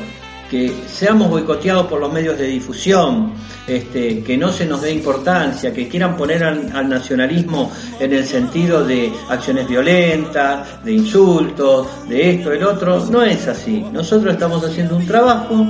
que 0.52 0.70
seamos 0.86 1.30
boicoteados 1.30 1.88
por 1.88 2.02
los 2.02 2.12
medios 2.12 2.38
de 2.38 2.46
difusión, 2.46 3.32
este, 3.66 4.22
que 4.22 4.38
no 4.38 4.52
se 4.52 4.66
nos 4.66 4.82
dé 4.82 4.92
importancia, 4.92 5.74
que 5.74 5.88
quieran 5.88 6.18
poner 6.18 6.44
al, 6.44 6.90
nacionalismo 6.90 7.72
en 7.98 8.12
el 8.12 8.26
sentido 8.26 8.84
de 8.84 9.14
acciones 9.30 9.66
violentas, 9.66 10.84
de 10.84 10.92
insultos, 10.92 11.88
de 12.10 12.32
esto, 12.32 12.52
el 12.52 12.66
otro, 12.66 13.06
no 13.06 13.24
es 13.24 13.48
así. 13.48 13.86
Nosotros 13.94 14.34
estamos 14.34 14.62
haciendo 14.62 14.98
un 14.98 15.08
trabajo 15.08 15.66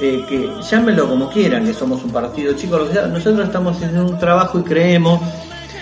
eh, 0.00 0.24
que 0.28 0.48
llámenlo 0.62 1.08
como 1.08 1.28
quieran, 1.28 1.66
que 1.66 1.74
somos 1.74 2.04
un 2.04 2.12
partido 2.12 2.52
chico, 2.52 2.78
nosotros 2.78 3.46
estamos 3.46 3.78
haciendo 3.78 4.06
un 4.06 4.16
trabajo 4.16 4.60
y 4.60 4.62
creemos 4.62 5.20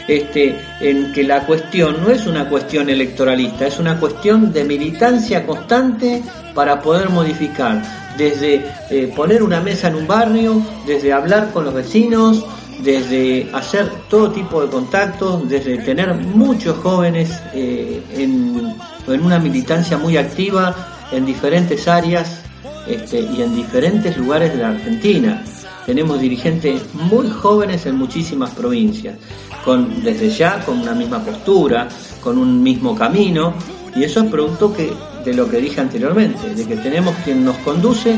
este, 0.09 0.59
en 0.81 1.13
que 1.13 1.23
la 1.23 1.45
cuestión 1.45 2.01
no 2.01 2.09
es 2.09 2.27
una 2.27 2.49
cuestión 2.49 2.89
electoralista, 2.89 3.67
es 3.67 3.79
una 3.79 4.01
cuestión 4.01 4.51
de 4.55 4.65
militancia 4.65 5.45
constante 5.45 6.23
para 6.55 6.81
poder 6.81 7.11
modificar, 7.11 8.08
desde 8.19 8.67
eh, 8.91 9.13
poner 9.15 9.43
una 9.43 9.61
mesa 9.61 9.89
en 9.89 9.95
un 9.95 10.07
barrio, 10.07 10.61
desde 10.87 11.13
hablar 11.13 11.53
con 11.53 11.65
los 11.65 11.73
vecinos, 11.73 12.45
desde 12.83 13.49
hacer 13.53 13.91
todo 14.11 14.31
tipo 14.31 14.61
de 14.61 14.69
contactos, 14.69 15.49
desde 15.49 15.79
tener 15.79 16.13
muchos 16.15 16.77
jóvenes 16.79 17.41
eh, 17.55 18.03
en, 18.13 18.75
una 19.07 19.39
militancia 19.39 19.97
muy 19.97 20.19
activa 20.19 20.75
en 21.11 21.25
diferentes 21.25 21.89
áreas 21.89 22.43
este, 22.87 23.21
y 23.21 23.41
en 23.41 23.55
diferentes 23.57 24.17
lugares 24.19 24.53
de 24.53 24.59
la 24.59 24.69
Argentina. 24.69 25.43
Tenemos 25.87 26.21
dirigentes 26.21 26.83
muy 26.93 27.31
jóvenes 27.31 27.87
en 27.87 27.97
muchísimas 27.97 28.51
provincias, 28.51 29.17
con, 29.65 30.03
desde 30.03 30.29
ya 30.29 30.63
con 30.67 30.81
una 30.81 30.93
misma 30.93 31.21
postura, 31.21 31.89
con 32.21 32.37
un 32.37 32.63
mismo 32.63 32.95
camino, 32.95 33.55
y 33.97 34.05
eso 34.05 34.21
es 34.21 34.31
producto 34.31 34.75
que, 34.75 34.93
de 35.25 35.35
lo 35.35 35.49
que 35.49 35.59
dije 35.59 35.81
anteriormente, 35.81 36.55
de 36.55 36.67
que 36.67 36.77
tenemos 36.77 37.15
quien 37.25 37.45
nos 37.45 37.57
conduce, 37.59 38.17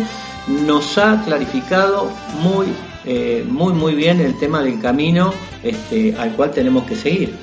nos 0.66 0.98
ha 0.98 1.22
clarificado 1.24 2.10
muy 2.42 2.66
eh, 3.04 3.46
muy 3.48 3.72
muy 3.72 3.94
bien 3.94 4.20
el 4.20 4.38
tema 4.38 4.62
del 4.62 4.78
camino 4.78 5.32
este, 5.62 6.14
al 6.18 6.32
cual 6.32 6.50
tenemos 6.50 6.84
que 6.84 6.96
seguir. 6.96 7.34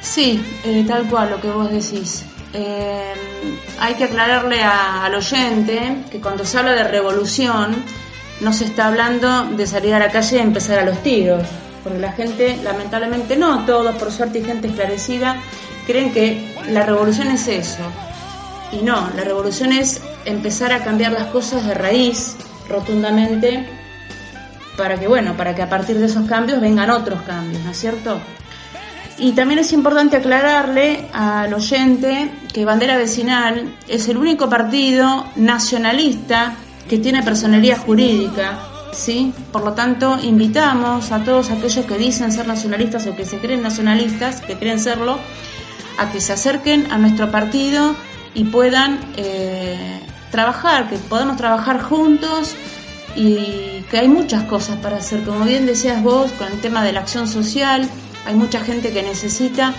Sí, 0.00 0.40
eh, 0.64 0.84
tal 0.86 1.08
cual 1.08 1.30
lo 1.30 1.40
que 1.40 1.50
vos 1.50 1.70
decís. 1.70 2.24
Eh, 2.52 3.12
hay 3.80 3.94
que 3.94 4.04
aclararle 4.04 4.62
al 4.62 5.14
oyente 5.14 6.04
que 6.10 6.20
cuando 6.20 6.44
se 6.44 6.56
habla 6.58 6.72
de 6.72 6.84
revolución 6.84 7.74
no 8.40 8.52
se 8.52 8.64
está 8.64 8.86
hablando 8.86 9.44
de 9.44 9.66
salir 9.66 9.92
a 9.94 9.98
la 9.98 10.10
calle 10.10 10.36
y 10.36 10.40
empezar 10.40 10.78
a 10.78 10.84
los 10.84 11.02
tiros, 11.02 11.42
porque 11.82 11.98
la 11.98 12.12
gente, 12.12 12.58
lamentablemente 12.62 13.36
no 13.36 13.66
todos, 13.66 13.94
por 13.96 14.12
suerte 14.12 14.38
y 14.38 14.44
gente 14.44 14.68
esclarecida, 14.68 15.36
creen 15.86 16.12
que 16.12 16.54
la 16.68 16.84
revolución 16.84 17.28
es 17.28 17.46
eso. 17.48 17.82
Y 18.72 18.84
no, 18.84 19.10
la 19.14 19.22
revolución 19.22 19.72
es 19.72 20.02
empezar 20.24 20.72
a 20.72 20.82
cambiar 20.82 21.12
las 21.12 21.26
cosas 21.26 21.64
de 21.66 21.74
raíz 21.74 22.36
rotundamente 22.68 23.66
para 24.76 24.98
que, 24.98 25.08
bueno, 25.08 25.36
para 25.36 25.54
que 25.54 25.62
a 25.62 25.68
partir 25.68 25.98
de 25.98 26.06
esos 26.06 26.26
cambios 26.28 26.60
vengan 26.60 26.90
otros 26.90 27.22
cambios, 27.22 27.62
¿no 27.62 27.70
es 27.70 27.78
cierto? 27.78 28.18
Y 29.18 29.32
también 29.32 29.60
es 29.60 29.72
importante 29.72 30.18
aclararle 30.18 31.08
al 31.12 31.54
oyente 31.54 32.30
que 32.52 32.66
Bandera 32.66 32.98
Vecinal 32.98 33.74
es 33.88 34.08
el 34.08 34.18
único 34.18 34.50
partido 34.50 35.24
nacionalista 35.36 36.54
que 36.86 36.98
tiene 36.98 37.22
personería 37.22 37.78
jurídica, 37.78 38.58
¿sí? 38.92 39.32
Por 39.52 39.64
lo 39.64 39.72
tanto, 39.72 40.18
invitamos 40.22 41.12
a 41.12 41.24
todos 41.24 41.50
aquellos 41.50 41.86
que 41.86 41.96
dicen 41.96 42.30
ser 42.30 42.46
nacionalistas 42.46 43.06
o 43.06 43.16
que 43.16 43.24
se 43.24 43.38
creen 43.38 43.62
nacionalistas, 43.62 44.42
que 44.42 44.56
creen 44.56 44.78
serlo, 44.78 45.18
a 45.98 46.10
que 46.10 46.20
se 46.20 46.32
acerquen 46.32 46.90
a 46.92 46.98
nuestro 46.98 47.30
partido 47.30 47.94
y 48.34 48.44
puedan 48.44 49.00
eh, 49.16 50.00
trabajar, 50.30 50.88
que 50.90 50.96
podamos 50.98 51.36
trabajar 51.36 51.80
juntos 51.82 52.54
y 53.14 53.82
que 53.90 53.98
hay 53.98 54.08
muchas 54.08 54.42
cosas 54.44 54.76
para 54.76 54.98
hacer. 54.98 55.24
Como 55.24 55.44
bien 55.44 55.66
decías 55.66 56.02
vos, 56.02 56.32
con 56.32 56.48
el 56.48 56.60
tema 56.60 56.84
de 56.84 56.92
la 56.92 57.00
acción 57.00 57.26
social, 57.26 57.88
hay 58.26 58.34
mucha 58.34 58.60
gente 58.60 58.92
que 58.92 59.02
necesita 59.02 59.72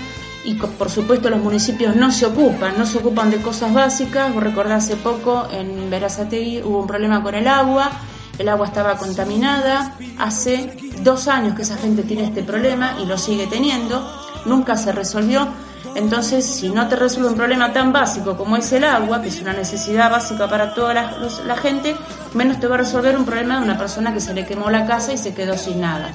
y 0.44 0.54
por 0.54 0.90
supuesto 0.90 1.30
los 1.30 1.42
municipios 1.42 1.96
no 1.96 2.12
se 2.12 2.26
ocupan, 2.26 2.78
no 2.78 2.86
se 2.86 2.98
ocupan 2.98 3.30
de 3.30 3.38
cosas 3.38 3.74
básicas. 3.74 4.34
Vos 4.34 4.44
recordás 4.44 4.86
hace 4.86 4.96
poco 4.96 5.48
en 5.52 5.90
Verazategui 5.90 6.62
hubo 6.64 6.80
un 6.82 6.88
problema 6.88 7.22
con 7.22 7.36
el 7.36 7.48
agua, 7.48 7.92
el 8.40 8.50
agua 8.50 8.68
estaba 8.68 8.98
contaminada, 8.98 9.96
hace 10.18 10.76
dos 11.04 11.28
años 11.28 11.56
que 11.56 11.64
esa 11.64 11.78
gente 11.78 12.04
tiene 12.04 12.24
este 12.24 12.44
problema 12.44 12.96
y 13.04 13.06
lo 13.06 13.18
sigue 13.18 13.48
teniendo, 13.48 14.10
nunca 14.46 14.78
se 14.78 14.92
resolvió 14.92 15.48
entonces, 15.98 16.46
si 16.46 16.70
no 16.70 16.88
te 16.88 16.96
resuelve 16.96 17.30
un 17.30 17.36
problema 17.36 17.74
tan 17.74 17.92
básico 17.92 18.38
como 18.38 18.56
es 18.56 18.72
el 18.72 18.84
agua, 18.84 19.20
que 19.20 19.30
es 19.30 19.42
una 19.42 19.54
necesidad 19.54 20.12
básica 20.12 20.48
para 20.48 20.76
toda 20.76 20.94
la, 20.94 21.56
gente, 21.56 21.96
menos 22.36 22.60
te 22.60 22.68
va 22.68 22.76
a 22.76 22.78
resolver 22.78 23.18
un 23.18 23.26
problema 23.26 23.58
de 23.58 23.66
una 23.66 23.80
persona 23.80 24.14
que 24.14 24.20
se 24.20 24.36
le 24.36 24.46
quemó 24.46 24.70
la 24.70 24.86
casa 24.86 25.14
y 25.14 25.18
se 25.18 25.34
quedó 25.34 25.58
sin 25.58 25.82
nada. 25.82 26.12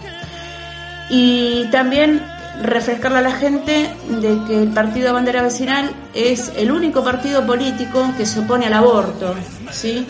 Y 1.10 1.64
también 1.72 2.24
refrescarle 2.62 3.18
a 3.18 3.22
la 3.22 3.32
gente 3.32 3.92
de 4.08 4.38
que 4.46 4.62
el 4.62 4.68
Partido 4.68 5.14
Bandera 5.14 5.42
Vecinal 5.42 5.90
es 6.14 6.52
el 6.56 6.70
único 6.70 7.02
partido 7.02 7.44
político 7.44 8.08
que 8.16 8.24
se 8.24 8.38
opone 8.38 8.66
al 8.66 8.74
aborto, 8.74 9.34
¿sí? 9.72 10.06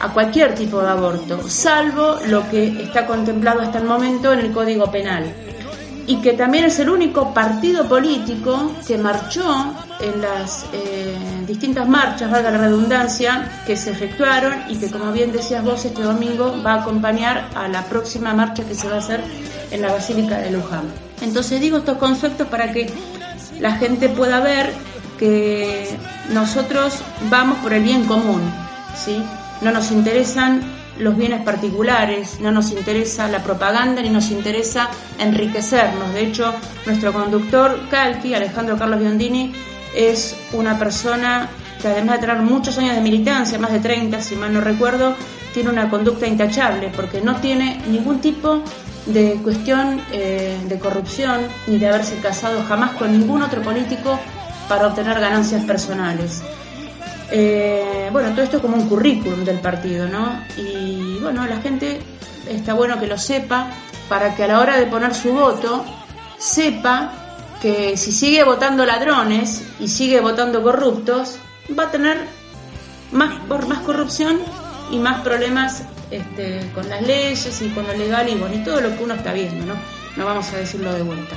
a 0.00 0.12
cualquier 0.12 0.56
tipo 0.56 0.80
de 0.80 0.88
aborto, 0.88 1.48
salvo 1.48 2.16
lo 2.26 2.48
que 2.50 2.82
está 2.82 3.06
contemplado 3.06 3.60
hasta 3.60 3.78
el 3.78 3.84
momento 3.84 4.32
en 4.32 4.40
el 4.40 4.52
Código 4.52 4.90
Penal 4.90 5.32
y 6.08 6.16
que 6.16 6.32
también 6.32 6.64
es 6.64 6.78
el 6.80 6.88
único 6.88 7.34
partido 7.34 7.86
político 7.86 8.72
que 8.86 8.96
marchó 8.96 9.74
en 10.00 10.22
las 10.22 10.64
eh, 10.72 11.14
distintas 11.46 11.86
marchas, 11.86 12.30
valga 12.30 12.50
la 12.50 12.56
redundancia, 12.56 13.62
que 13.66 13.76
se 13.76 13.90
efectuaron 13.90 14.54
y 14.70 14.76
que, 14.76 14.90
como 14.90 15.12
bien 15.12 15.32
decías 15.32 15.62
vos, 15.62 15.84
este 15.84 16.02
domingo 16.02 16.56
va 16.64 16.72
a 16.72 16.80
acompañar 16.80 17.50
a 17.54 17.68
la 17.68 17.84
próxima 17.84 18.32
marcha 18.32 18.64
que 18.64 18.74
se 18.74 18.88
va 18.88 18.94
a 18.94 18.98
hacer 18.98 19.22
en 19.70 19.82
la 19.82 19.92
Basílica 19.92 20.38
de 20.38 20.50
Luján. 20.50 20.84
Entonces 21.20 21.60
digo 21.60 21.76
estos 21.76 21.98
conceptos 21.98 22.48
para 22.48 22.72
que 22.72 22.90
la 23.60 23.72
gente 23.72 24.08
pueda 24.08 24.40
ver 24.40 24.72
que 25.18 25.94
nosotros 26.30 27.02
vamos 27.28 27.58
por 27.58 27.74
el 27.74 27.82
bien 27.82 28.04
común, 28.04 28.40
¿sí? 28.96 29.22
No 29.60 29.72
nos 29.72 29.90
interesan 29.90 30.62
los 30.98 31.16
bienes 31.16 31.42
particulares, 31.42 32.40
no 32.40 32.50
nos 32.50 32.72
interesa 32.72 33.28
la 33.28 33.42
propaganda 33.42 34.02
ni 34.02 34.10
nos 34.10 34.30
interesa 34.30 34.88
enriquecernos. 35.18 36.12
De 36.14 36.22
hecho, 36.22 36.52
nuestro 36.86 37.12
conductor 37.12 37.78
Calqui, 37.90 38.34
Alejandro 38.34 38.76
Carlos 38.76 39.00
Biondini, 39.00 39.52
es 39.94 40.36
una 40.52 40.78
persona 40.78 41.48
que 41.80 41.88
además 41.88 42.16
de 42.20 42.26
tener 42.26 42.42
muchos 42.42 42.76
años 42.78 42.94
de 42.94 43.00
militancia, 43.00 43.58
más 43.58 43.72
de 43.72 43.80
30 43.80 44.20
si 44.20 44.36
mal 44.36 44.52
no 44.52 44.60
recuerdo, 44.60 45.14
tiene 45.54 45.70
una 45.70 45.88
conducta 45.88 46.26
intachable 46.26 46.90
porque 46.94 47.20
no 47.20 47.36
tiene 47.36 47.80
ningún 47.88 48.20
tipo 48.20 48.62
de 49.06 49.34
cuestión 49.42 50.00
eh, 50.12 50.58
de 50.68 50.78
corrupción 50.78 51.40
ni 51.66 51.78
de 51.78 51.88
haberse 51.88 52.16
casado 52.16 52.62
jamás 52.68 52.92
con 52.92 53.12
ningún 53.12 53.42
otro 53.42 53.62
político 53.62 54.18
para 54.68 54.88
obtener 54.88 55.18
ganancias 55.18 55.64
personales. 55.64 56.42
Eh, 57.30 58.08
bueno, 58.10 58.30
todo 58.30 58.42
esto 58.42 58.56
es 58.56 58.62
como 58.62 58.76
un 58.76 58.88
currículum 58.88 59.44
del 59.44 59.60
partido, 59.60 60.08
¿no? 60.08 60.44
Y 60.56 61.18
bueno, 61.20 61.46
la 61.46 61.60
gente 61.60 62.00
está 62.48 62.74
bueno 62.74 62.98
que 62.98 63.06
lo 63.06 63.18
sepa 63.18 63.70
para 64.08 64.34
que 64.34 64.44
a 64.44 64.48
la 64.48 64.60
hora 64.60 64.78
de 64.78 64.86
poner 64.86 65.14
su 65.14 65.32
voto 65.32 65.84
sepa 66.38 67.12
que 67.60 67.96
si 67.96 68.12
sigue 68.12 68.44
votando 68.44 68.86
ladrones 68.86 69.62
y 69.80 69.88
sigue 69.88 70.20
votando 70.20 70.62
corruptos, 70.62 71.38
va 71.78 71.84
a 71.84 71.90
tener 71.90 72.18
más, 73.12 73.46
más 73.66 73.80
corrupción 73.80 74.38
y 74.90 74.98
más 74.98 75.20
problemas 75.22 75.82
este, 76.10 76.70
con 76.74 76.88
las 76.88 77.02
leyes 77.02 77.60
y 77.60 77.68
con 77.70 77.86
lo 77.86 77.92
legal 77.92 78.28
y 78.28 78.36
bueno, 78.36 78.54
y 78.54 78.64
todo 78.64 78.80
lo 78.80 78.96
que 78.96 79.04
uno 79.04 79.14
está 79.14 79.32
viendo, 79.32 79.66
¿no? 79.66 79.74
No 80.16 80.24
vamos 80.24 80.50
a 80.52 80.56
decirlo 80.56 80.92
de 80.94 81.02
vuelta. 81.02 81.36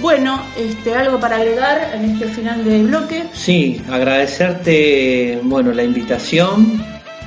Bueno, 0.00 0.40
este, 0.56 0.94
algo 0.94 1.18
para 1.18 1.36
agregar 1.36 1.92
en 1.94 2.10
este 2.10 2.28
final 2.28 2.64
de 2.64 2.84
bloque. 2.84 3.24
Sí, 3.32 3.82
agradecerte, 3.90 5.40
bueno, 5.42 5.72
la 5.72 5.82
invitación. 5.82 6.82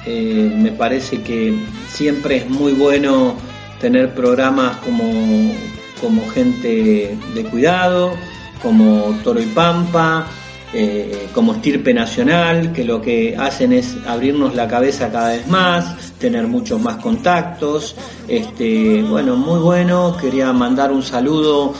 Eh, 0.05 0.51
me 0.55 0.72
parece 0.72 1.22
que 1.22 1.53
siempre 1.89 2.38
es 2.38 2.49
muy 2.49 2.72
bueno 2.72 3.36
tener 3.80 4.13
programas 4.15 4.78
como, 4.78 5.53
como 5.99 6.28
gente 6.30 7.17
de 7.36 7.43
cuidado, 7.43 8.13
como 8.61 9.19
Toro 9.22 9.41
y 9.41 9.47
Pampa, 9.47 10.28
eh, 10.74 11.28
como 11.34 11.53
Estirpe 11.53 11.93
Nacional, 11.93 12.72
que 12.72 12.86
lo 12.86 13.01
que 13.01 13.36
hacen 13.38 13.74
es 13.74 13.97
abrirnos 14.07 14.55
la 14.55 14.69
cabeza 14.69 15.11
cada 15.11 15.34
vez 15.34 15.45
más, 15.47 16.13
tener 16.17 16.47
muchos 16.47 16.80
más 16.80 16.95
contactos. 16.97 17.95
Este, 18.30 19.03
bueno, 19.03 19.36
muy 19.36 19.59
bueno. 19.59 20.15
Quería 20.19 20.53
mandar 20.53 20.93
un 20.93 21.03
saludo 21.03 21.74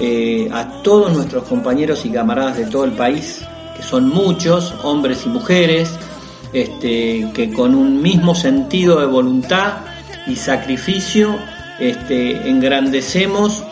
eh, 0.00 0.48
a 0.50 0.82
todos 0.82 1.12
nuestros 1.12 1.44
compañeros 1.44 2.06
y 2.06 2.10
camaradas 2.10 2.56
de 2.56 2.66
todo 2.66 2.84
el 2.84 2.92
país, 2.92 3.44
que 3.76 3.82
son 3.82 4.08
muchos, 4.08 4.74
hombres 4.82 5.22
y 5.26 5.28
mujeres, 5.28 5.90
este, 6.52 7.30
que 7.34 7.52
con 7.52 7.74
un 7.74 8.00
mismo 8.00 8.34
sentido 8.34 8.98
de 9.00 9.06
voluntad 9.06 9.74
y 10.26 10.36
sacrificio 10.36 11.36
este, 11.78 12.48
engrandecemos 12.48 13.62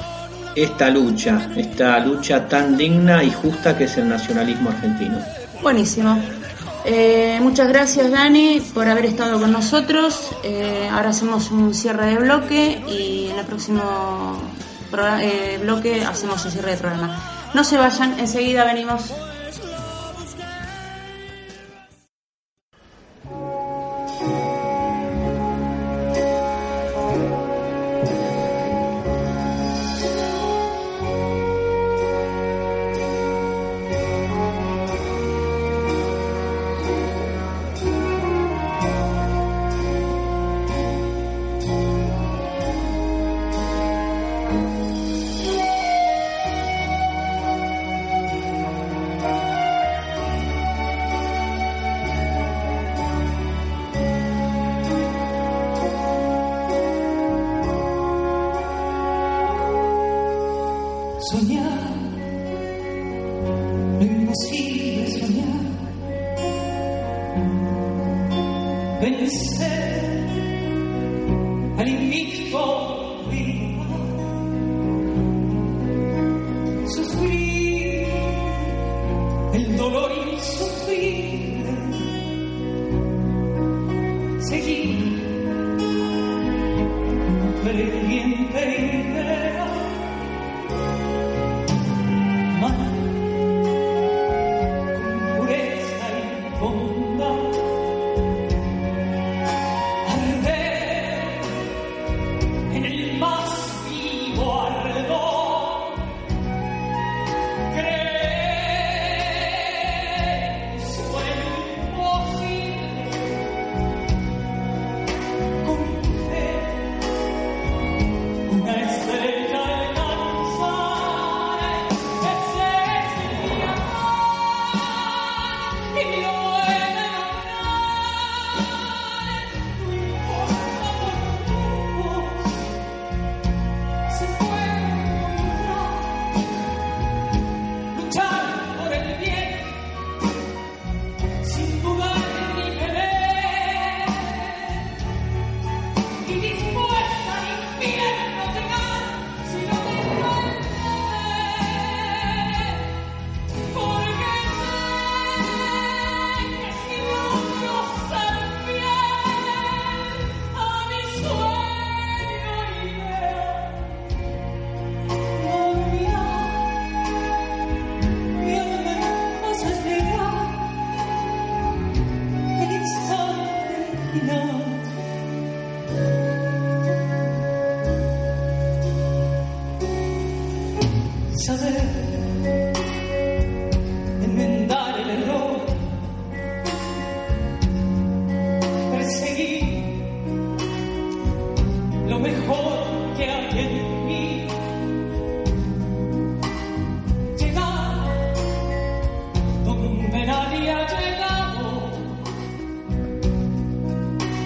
esta 0.54 0.90
lucha, 0.90 1.48
esta 1.56 1.98
lucha 2.00 2.48
tan 2.48 2.76
digna 2.76 3.22
y 3.22 3.30
justa 3.30 3.76
que 3.76 3.84
es 3.84 3.96
el 3.96 4.08
nacionalismo 4.08 4.70
argentino. 4.70 5.18
Buenísimo. 5.62 6.20
Eh, 6.84 7.38
muchas 7.42 7.68
gracias 7.68 8.10
Dani 8.10 8.60
por 8.72 8.88
haber 8.88 9.06
estado 9.06 9.38
con 9.40 9.52
nosotros. 9.52 10.30
Eh, 10.42 10.88
ahora 10.90 11.10
hacemos 11.10 11.50
un 11.50 11.74
cierre 11.74 12.06
de 12.06 12.18
bloque 12.18 12.82
y 12.88 13.28
en 13.30 13.38
el 13.38 13.44
próximo 13.44 14.40
eh, 15.20 15.58
bloque 15.60 16.04
hacemos 16.04 16.44
el 16.46 16.52
cierre 16.52 16.72
de 16.72 16.76
programa. 16.78 17.16
No 17.54 17.64
se 17.64 17.76
vayan, 17.76 18.18
enseguida 18.18 18.64
venimos. 18.64 19.12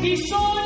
y 0.05 0.17
soy 0.17 0.62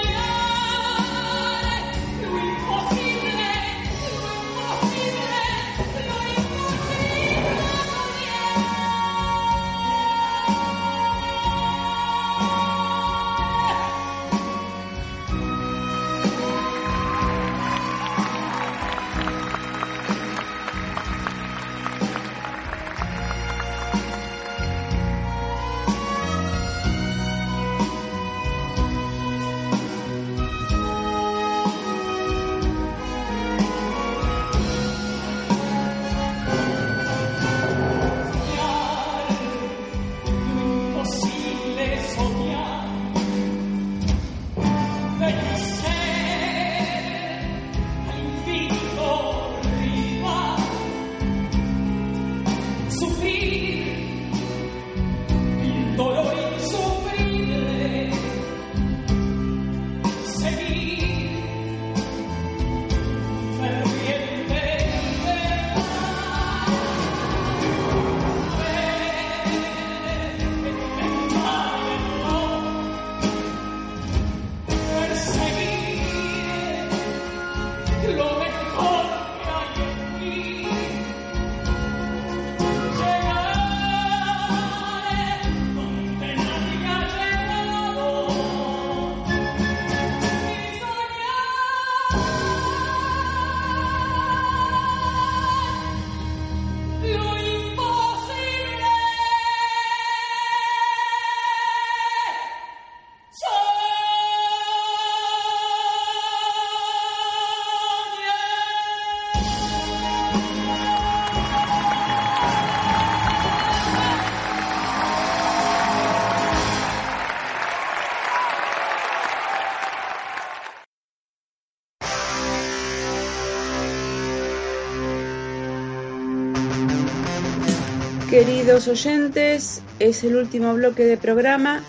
Queridos 128.47 128.87
oyentes, 128.87 129.83
es 129.99 130.23
el 130.23 130.37
último 130.37 130.73
bloque 130.75 131.05
de 131.05 131.17
programa. 131.17 131.83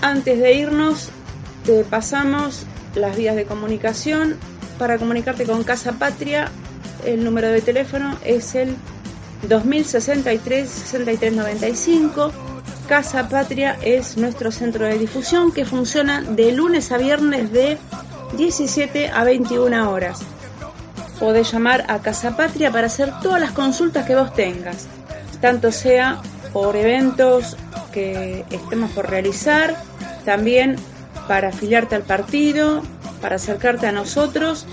Antes 0.00 0.40
de 0.40 0.54
irnos, 0.54 1.10
te 1.64 1.84
pasamos 1.84 2.64
las 2.96 3.16
vías 3.16 3.36
de 3.36 3.44
comunicación. 3.44 4.36
Para 4.80 4.98
comunicarte 4.98 5.44
con 5.44 5.62
Casa 5.62 5.92
Patria, 5.92 6.50
el 7.06 7.22
número 7.22 7.50
de 7.50 7.60
teléfono 7.60 8.18
es 8.24 8.56
el 8.56 8.74
2063-6395. 9.48 12.32
Casa 12.88 13.28
Patria 13.28 13.78
es 13.80 14.16
nuestro 14.16 14.50
centro 14.50 14.86
de 14.86 14.98
difusión 14.98 15.52
que 15.52 15.64
funciona 15.64 16.22
de 16.22 16.50
lunes 16.50 16.90
a 16.90 16.98
viernes 16.98 17.52
de 17.52 17.78
17 18.36 19.10
a 19.10 19.22
21 19.22 19.88
horas. 19.88 20.18
podés 21.20 21.52
llamar 21.52 21.84
a 21.86 22.00
Casa 22.00 22.36
Patria 22.36 22.72
para 22.72 22.88
hacer 22.88 23.12
todas 23.22 23.40
las 23.40 23.52
consultas 23.52 24.04
que 24.04 24.16
vos 24.16 24.34
tengas, 24.34 24.88
tanto 25.40 25.72
sea 25.72 26.20
por 26.52 26.76
eventos 26.76 27.56
que 27.92 28.44
estemos 28.50 28.90
por 28.92 29.08
realizar, 29.08 29.76
también 30.24 30.76
para 31.28 31.48
afiliarte 31.48 31.94
al 31.94 32.02
partido, 32.02 32.82
para 33.20 33.36
acercarte 33.36 33.86
a 33.86 33.92
nosotros 33.92 34.66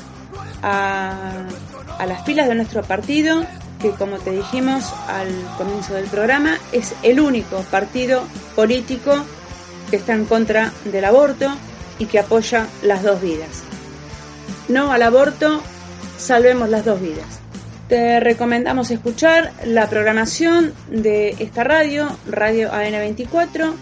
a, 0.62 1.48
a 2.00 2.06
las 2.06 2.26
filas 2.26 2.48
de 2.48 2.56
nuestro 2.56 2.84
partido, 2.84 3.46
que 3.82 3.92
como 3.92 4.18
te 4.18 4.32
dijimos 4.32 4.94
al 5.08 5.30
comienzo 5.58 5.94
del 5.94 6.06
programa, 6.06 6.58
es 6.72 6.96
el 7.04 7.20
único 7.20 7.62
partido 7.64 8.24
político 8.56 9.26
que 9.90 9.98
está 9.98 10.14
en 10.14 10.26
contra 10.26 10.72
del 10.86 11.06
aborto 11.06 11.54
y 12.00 12.06
que 12.06 12.20
apoya 12.20 12.68
las 12.82 13.04
dos 13.04 13.22
vidas. 13.22 13.64
No 14.70 14.92
al 14.92 15.02
aborto, 15.02 15.62
salvemos 16.18 16.70
las 16.70 16.86
dos 16.86 17.02
vidas. 17.02 17.40
Te 17.90 18.20
recomendamos 18.20 18.90
escuchar 18.92 19.52
la 19.66 19.90
programación 19.90 20.74
de 20.90 21.36
esta 21.40 21.64
radio, 21.64 22.18
Radio 22.28 22.72
AN24. 22.72 23.74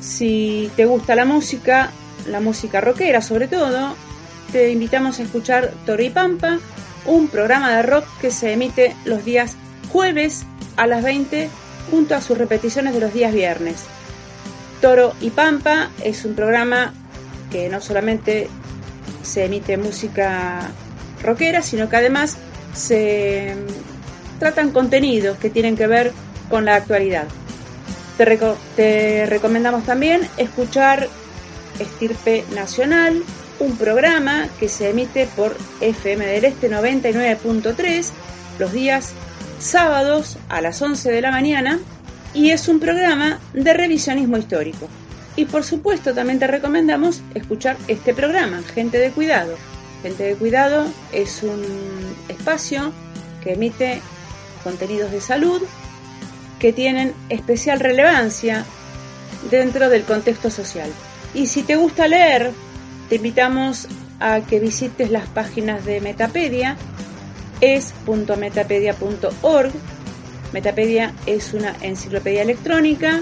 Si 0.00 0.70
te 0.76 0.84
gusta 0.84 1.14
la 1.14 1.24
música, 1.24 1.90
la 2.28 2.40
música 2.40 2.80
rockera 2.80 3.22
sobre 3.22 3.48
todo, 3.48 3.96
te 4.52 4.70
invitamos 4.70 5.18
a 5.18 5.22
escuchar 5.22 5.72
Torre 5.86 6.04
y 6.04 6.10
Pampa, 6.10 6.58
un 7.06 7.28
programa 7.28 7.76
de 7.76 7.82
rock 7.82 8.04
que 8.20 8.30
se 8.30 8.52
emite 8.52 8.94
los 9.04 9.24
días 9.24 9.56
jueves 9.90 10.44
a 10.76 10.86
las 10.86 11.02
20 11.02 11.48
junto 11.90 12.14
a 12.14 12.20
sus 12.20 12.38
repeticiones 12.38 12.94
de 12.94 13.00
los 13.00 13.12
días 13.12 13.32
viernes. 13.32 13.84
Toro 14.80 15.14
y 15.20 15.30
Pampa 15.30 15.90
es 16.02 16.24
un 16.24 16.34
programa 16.34 16.92
que 17.50 17.68
no 17.68 17.80
solamente 17.80 18.48
se 19.22 19.44
emite 19.44 19.76
música 19.76 20.70
rockera, 21.22 21.62
sino 21.62 21.88
que 21.88 21.96
además 21.96 22.36
se 22.74 23.54
tratan 24.38 24.70
contenidos 24.70 25.38
que 25.38 25.50
tienen 25.50 25.76
que 25.76 25.86
ver 25.86 26.12
con 26.50 26.64
la 26.64 26.74
actualidad. 26.74 27.26
Te, 28.76 29.26
recomendamos 29.26 29.84
también 29.84 30.28
escuchar 30.36 31.08
Estirpe 31.78 32.44
Nacional, 32.54 33.22
un 33.62 33.76
programa 33.76 34.48
que 34.58 34.68
se 34.68 34.90
emite 34.90 35.28
por 35.36 35.56
FM 35.80 36.26
del 36.26 36.44
Este 36.44 36.68
99.3 36.68 38.10
los 38.58 38.72
días 38.72 39.12
sábados 39.60 40.36
a 40.48 40.60
las 40.60 40.82
11 40.82 41.12
de 41.12 41.20
la 41.20 41.30
mañana 41.30 41.78
y 42.34 42.50
es 42.50 42.66
un 42.66 42.80
programa 42.80 43.38
de 43.52 43.72
revisionismo 43.72 44.36
histórico. 44.36 44.88
Y 45.36 45.44
por 45.44 45.62
supuesto 45.62 46.12
también 46.12 46.40
te 46.40 46.48
recomendamos 46.48 47.22
escuchar 47.34 47.76
este 47.86 48.12
programa, 48.14 48.62
Gente 48.74 48.98
de 48.98 49.12
Cuidado. 49.12 49.54
Gente 50.02 50.24
de 50.24 50.34
Cuidado 50.34 50.84
es 51.12 51.44
un 51.44 51.62
espacio 52.28 52.92
que 53.44 53.52
emite 53.52 54.02
contenidos 54.64 55.12
de 55.12 55.20
salud 55.20 55.62
que 56.58 56.72
tienen 56.72 57.14
especial 57.28 57.78
relevancia 57.78 58.64
dentro 59.52 59.88
del 59.88 60.02
contexto 60.02 60.50
social. 60.50 60.90
Y 61.32 61.46
si 61.46 61.62
te 61.62 61.76
gusta 61.76 62.08
leer, 62.08 62.52
te 63.12 63.16
invitamos 63.16 63.88
a 64.20 64.40
que 64.40 64.58
visites 64.58 65.10
las 65.10 65.28
páginas 65.28 65.84
de 65.84 66.00
Metapedia, 66.00 66.78
es.metapedia.org. 67.60 69.70
Metapedia 70.54 71.12
es 71.26 71.52
una 71.52 71.76
enciclopedia 71.82 72.40
electrónica 72.40 73.20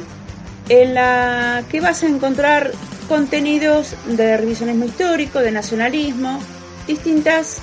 en 0.68 0.94
la 0.94 1.64
que 1.68 1.80
vas 1.80 2.04
a 2.04 2.06
encontrar 2.06 2.70
contenidos 3.08 3.96
de 4.06 4.36
revisionismo 4.36 4.84
histórico, 4.84 5.40
de 5.40 5.50
nacionalismo, 5.50 6.40
distintas 6.86 7.58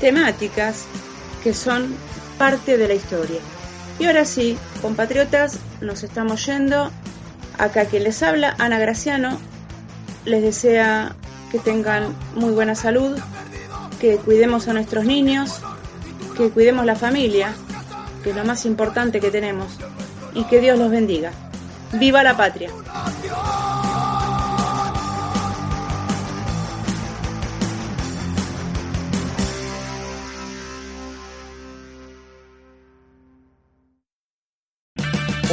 temáticas 0.00 0.86
que 1.44 1.52
son 1.52 1.94
parte 2.38 2.78
de 2.78 2.88
la 2.88 2.94
historia. 2.94 3.40
Y 3.98 4.06
ahora 4.06 4.24
sí, 4.24 4.56
compatriotas, 4.80 5.58
nos 5.82 6.02
estamos 6.02 6.46
yendo. 6.46 6.90
Acá 7.58 7.84
quien 7.84 8.04
les 8.04 8.22
habla, 8.22 8.54
Ana 8.56 8.78
Graciano, 8.78 9.38
les 10.24 10.42
desea 10.42 11.14
que 11.50 11.58
tengan 11.58 12.14
muy 12.34 12.52
buena 12.52 12.74
salud, 12.74 13.18
que 14.00 14.16
cuidemos 14.18 14.68
a 14.68 14.72
nuestros 14.72 15.04
niños, 15.04 15.60
que 16.36 16.50
cuidemos 16.50 16.84
la 16.84 16.96
familia, 16.96 17.54
que 18.22 18.30
es 18.30 18.36
lo 18.36 18.44
más 18.44 18.66
importante 18.66 19.20
que 19.20 19.30
tenemos, 19.30 19.78
y 20.34 20.44
que 20.44 20.60
Dios 20.60 20.78
los 20.78 20.90
bendiga. 20.90 21.32
¡Viva 21.92 22.22
la 22.22 22.36
patria! 22.36 22.70